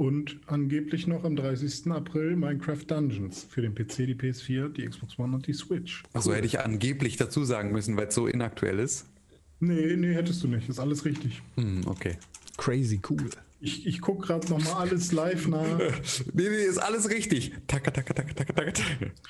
[0.00, 1.90] Und angeblich noch am 30.
[1.90, 6.04] April Minecraft Dungeons für den PC, die PS4, die Xbox One und die Switch.
[6.14, 9.04] Also hätte ich angeblich dazu sagen müssen, weil es so inaktuell ist.
[9.58, 10.70] Nee, nee, hättest du nicht.
[10.70, 11.42] Ist alles richtig.
[11.58, 12.16] Hm, okay.
[12.56, 13.28] Crazy cool.
[13.60, 15.66] Ich, ich gucke gerade nochmal alles live nach.
[16.32, 17.52] Nee, nee, ist alles richtig.
[17.66, 18.82] Taka, taka, taka, taka, taka.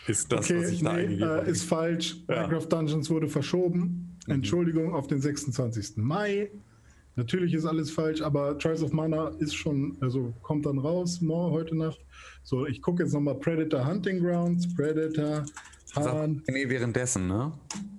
[0.07, 2.19] Ist das, Okay, was ich da nee, äh, ist falsch.
[2.29, 2.47] Ja.
[2.47, 4.17] Minecraft Dungeons wurde verschoben.
[4.29, 4.35] Mhm.
[4.35, 5.97] Entschuldigung, auf den 26.
[5.97, 6.53] Mai.
[7.17, 11.53] Natürlich ist alles falsch, aber Trials of Mana ist schon, also kommt dann raus, morgen,
[11.53, 12.01] heute Nacht.
[12.43, 15.45] So, ich gucke jetzt nochmal Predator Hunting Grounds, Predator
[15.97, 17.53] Hunt, Nee, währenddessen, ne?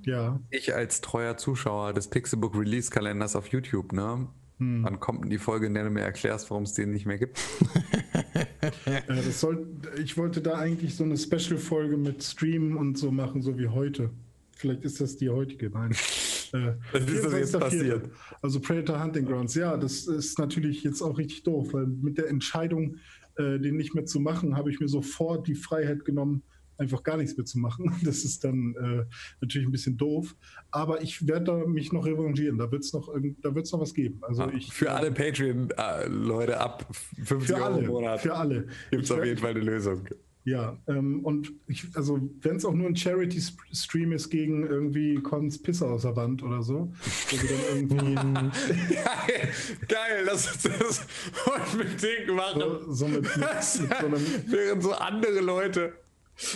[0.05, 0.39] ja.
[0.49, 4.27] Ich als treuer Zuschauer des Pixelbook Release Kalenders auf YouTube, ne?
[4.63, 7.17] Wann kommt denn die Folge, in der du mir erklärst, warum es den nicht mehr
[7.17, 7.39] gibt?
[9.07, 9.65] Äh, soll,
[10.03, 14.11] ich wollte da eigentlich so eine Special-Folge mit Streamen und so machen, so wie heute.
[14.55, 15.95] Vielleicht ist das die heutige, nein.
[16.53, 17.59] Äh, Was ist das jetzt 24.04..
[17.59, 18.09] passiert?
[18.41, 22.27] Also Predator Hunting Grounds, ja, das ist natürlich jetzt auch richtig doof, weil mit der
[22.29, 22.97] Entscheidung,
[23.37, 26.43] äh, den nicht mehr zu machen, habe ich mir sofort die Freiheit genommen,
[26.77, 27.91] einfach gar nichts mehr zu machen.
[28.03, 29.05] Das ist dann äh,
[29.39, 30.35] natürlich ein bisschen doof.
[30.71, 32.57] Aber ich werde da mich noch revanchieren.
[32.57, 34.19] Da wird es noch, irgend- da wird's noch was geben.
[34.23, 36.87] Also ich, Ah, Für alle Patreon-Leute ab
[37.23, 38.65] 50 für Euro im alle, Monat für alle.
[38.89, 40.01] gibt es Ich auf jeden Fall eine Lösung.
[40.43, 45.61] Ja, ähm, und ich, also wenn es auch nur ein Charity-Stream ist gegen irgendwie Cons
[45.61, 46.91] Pisse aus der Wand oder so,
[47.29, 48.15] wo wir dann irgendwie
[48.95, 49.49] Geil,
[49.87, 51.07] geil, lass uns das
[51.45, 52.61] unbedingt machen.
[52.87, 55.93] so, so mit, mit, mit so einem, Während so andere Leute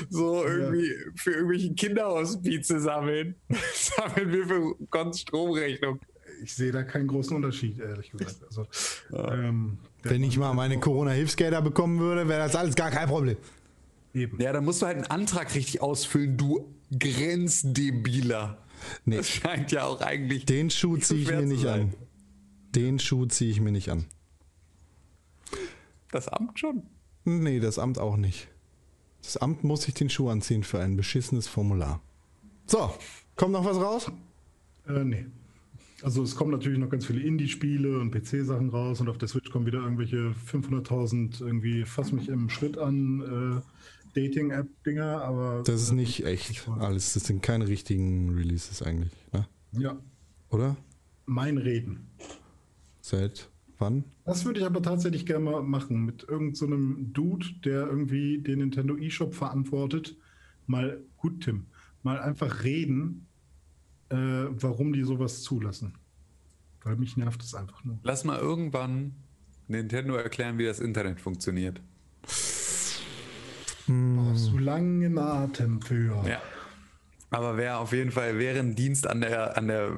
[0.09, 3.35] so irgendwie für irgendwelche Kinderhospize sammeln,
[3.73, 5.99] sammeln wir für Gons Stromrechnung.
[6.41, 8.37] ich sehe da keinen großen Unterschied, ehrlich gesagt.
[8.47, 8.65] Also,
[9.13, 13.37] ähm, Wenn ich mal meine Corona-Hilfsgelder bekommen würde, wäre das alles gar kein Problem.
[14.15, 14.39] Eben.
[14.41, 18.57] Ja, dann musst du halt einen Antrag richtig ausfüllen, du Grenzdebiler.
[19.05, 19.17] Nee.
[19.17, 20.45] Das scheint ja auch eigentlich.
[20.45, 21.81] Den Schuh ziehe ich mir nicht sein.
[21.81, 21.93] an.
[22.75, 24.05] Den Schuh ziehe ich mir nicht an.
[26.11, 26.83] Das Amt schon.
[27.23, 28.47] Nee, das Amt auch nicht.
[29.21, 32.01] Das Amt muss sich den Schuh anziehen für ein beschissenes Formular.
[32.67, 32.93] So,
[33.35, 34.11] kommt noch was raus?
[34.87, 35.25] Äh, nee.
[36.03, 39.49] Also es kommen natürlich noch ganz viele Indie-Spiele und PC-Sachen raus und auf der Switch
[39.49, 43.61] kommen wieder irgendwelche 500.000 irgendwie fass mich im Schritt an äh,
[44.15, 47.13] Dating-App-Dinger, aber Das ist nicht echt alles.
[47.13, 49.11] Das sind keine richtigen Releases eigentlich.
[49.33, 49.47] Ne?
[49.73, 49.97] ja,
[50.49, 50.77] Oder?
[51.25, 52.07] mein Reden.
[53.01, 54.05] Seit Wann?
[54.23, 58.39] Das würde ich aber tatsächlich gerne mal machen mit irgendeinem so einem Dude, der irgendwie
[58.41, 60.15] den Nintendo eShop verantwortet.
[60.65, 61.67] Mal, gut, Tim,
[62.03, 63.27] mal einfach reden,
[64.09, 65.97] äh, warum die sowas zulassen.
[66.83, 67.99] Weil mich nervt es einfach nur.
[68.03, 69.15] Lass mal irgendwann
[69.67, 71.81] Nintendo erklären, wie das Internet funktioniert.
[73.87, 76.23] Brauchst du langen Atem für.
[76.27, 76.41] Ja.
[77.29, 79.91] Aber wäre auf jeden Fall wäre ein Dienst an der, an der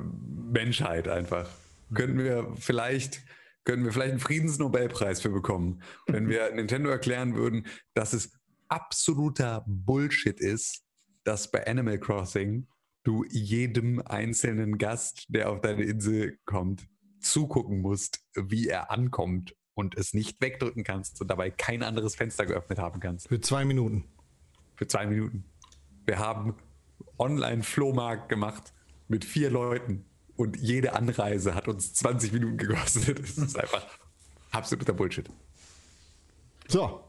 [0.51, 1.49] Menschheit einfach.
[1.93, 3.21] Könnten wir vielleicht,
[3.63, 8.31] könnten wir vielleicht einen Friedensnobelpreis für bekommen, wenn wir Nintendo erklären würden, dass es
[8.67, 10.83] absoluter Bullshit ist,
[11.23, 12.67] dass bei Animal Crossing
[13.03, 16.87] du jedem einzelnen Gast, der auf deine Insel kommt,
[17.21, 22.45] zugucken musst, wie er ankommt und es nicht wegdrücken kannst und dabei kein anderes Fenster
[22.45, 23.27] geöffnet haben kannst.
[23.27, 24.05] Für zwei Minuten.
[24.75, 25.45] Für zwei Minuten.
[26.05, 26.55] Wir haben
[27.19, 28.73] Online-Flohmarkt gemacht
[29.07, 30.03] mit vier Leuten
[30.35, 33.19] und jede Anreise hat uns 20 Minuten gekostet.
[33.19, 33.85] Das ist einfach
[34.51, 35.29] absoluter Bullshit.
[36.67, 37.03] So,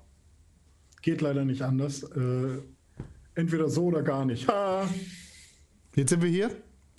[1.00, 2.02] Geht leider nicht anders.
[2.02, 2.58] Äh,
[3.34, 4.46] entweder so oder gar nicht.
[4.48, 4.86] Ha!
[5.94, 6.50] jetzt sind wir hier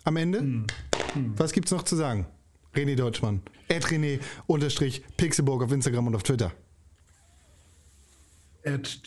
[0.03, 0.65] am Ende.
[1.35, 2.25] Was gibt's noch zu sagen?
[2.75, 3.41] René Deutschmann.
[3.67, 6.51] Ed René unterstrich Pixelburg auf Instagram und auf Twitter.
[8.65, 9.01] At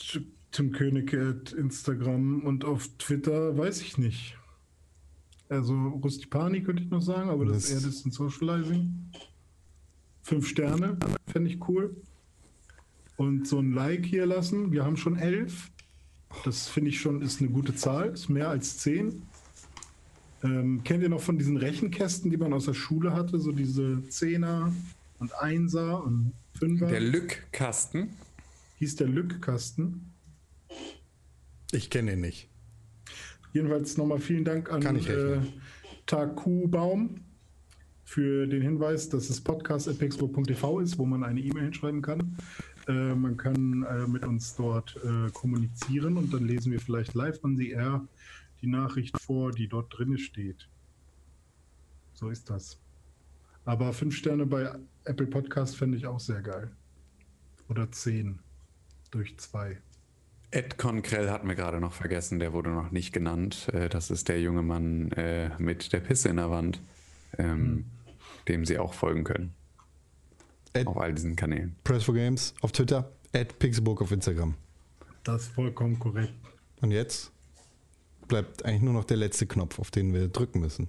[0.51, 4.37] Tim König at Instagram und auf Twitter weiß ich nicht.
[5.49, 9.11] Also Rustipani könnte ich noch sagen, aber das, Das- ist eher Distant Socializing.
[10.23, 11.97] Fünf Sterne, fände ich cool.
[13.17, 14.73] Und so ein Like hier lassen.
[14.73, 15.71] Wir haben schon elf.
[16.45, 18.11] Das finde ich schon ist eine gute Zahl.
[18.11, 19.23] Ist mehr als zehn.
[20.43, 23.39] Ähm, kennt ihr noch von diesen Rechenkästen, die man aus der Schule hatte?
[23.39, 24.73] So diese Zehner
[25.19, 26.89] und Einser und Fünfer.
[26.89, 28.11] Der Lückkasten.
[28.77, 30.13] hieß der Lückkasten.
[31.73, 32.49] Ich kenne ihn nicht.
[33.53, 35.53] Jedenfalls nochmal vielen Dank an äh, rechnen.
[36.07, 37.21] Taku Baum
[38.05, 42.37] für den Hinweis, dass es podcast.pixburg.tv ist, wo man eine E-Mail hinschreiben kann.
[42.89, 47.43] Äh, man kann äh, mit uns dort äh, kommunizieren und dann lesen wir vielleicht live
[47.43, 48.07] on the air
[48.63, 50.69] die Nachricht vor, die dort drin steht.
[52.15, 52.79] So ist das.
[53.65, 54.73] Aber fünf Sterne bei
[55.05, 56.71] Apple Podcast fände ich auch sehr geil.
[57.69, 58.39] Oder zehn
[59.11, 59.79] durch zwei.
[60.51, 63.69] Ed Konkrell hatten wir gerade noch vergessen, der wurde noch nicht genannt.
[63.73, 66.81] Äh, Das ist der junge Mann äh, mit der Pisse in der Wand,
[67.39, 67.87] ähm,
[68.49, 69.55] dem Sie auch folgen können.
[70.75, 71.77] Ed Auf all diesen Kanälen.
[71.85, 73.11] Press for Games auf Twitter.
[73.33, 74.55] Ed Pixelburg auf Instagram.
[75.25, 76.35] Das ist vollkommen korrekt.
[76.83, 77.33] Und jetzt
[78.33, 80.89] bleibt eigentlich nur noch der letzte Knopf, auf den wir drücken müssen.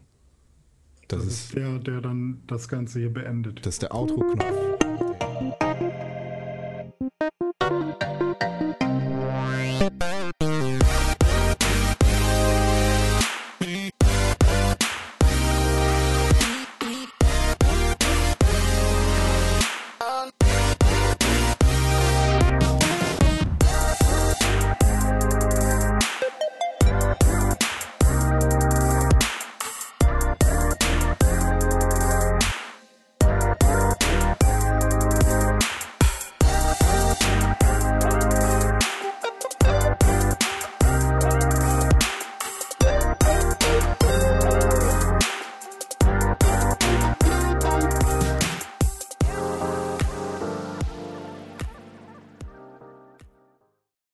[1.10, 3.66] Das Das ist, ist der, der dann das Ganze hier beendet.
[3.66, 4.73] das ist der Outro-Knopf.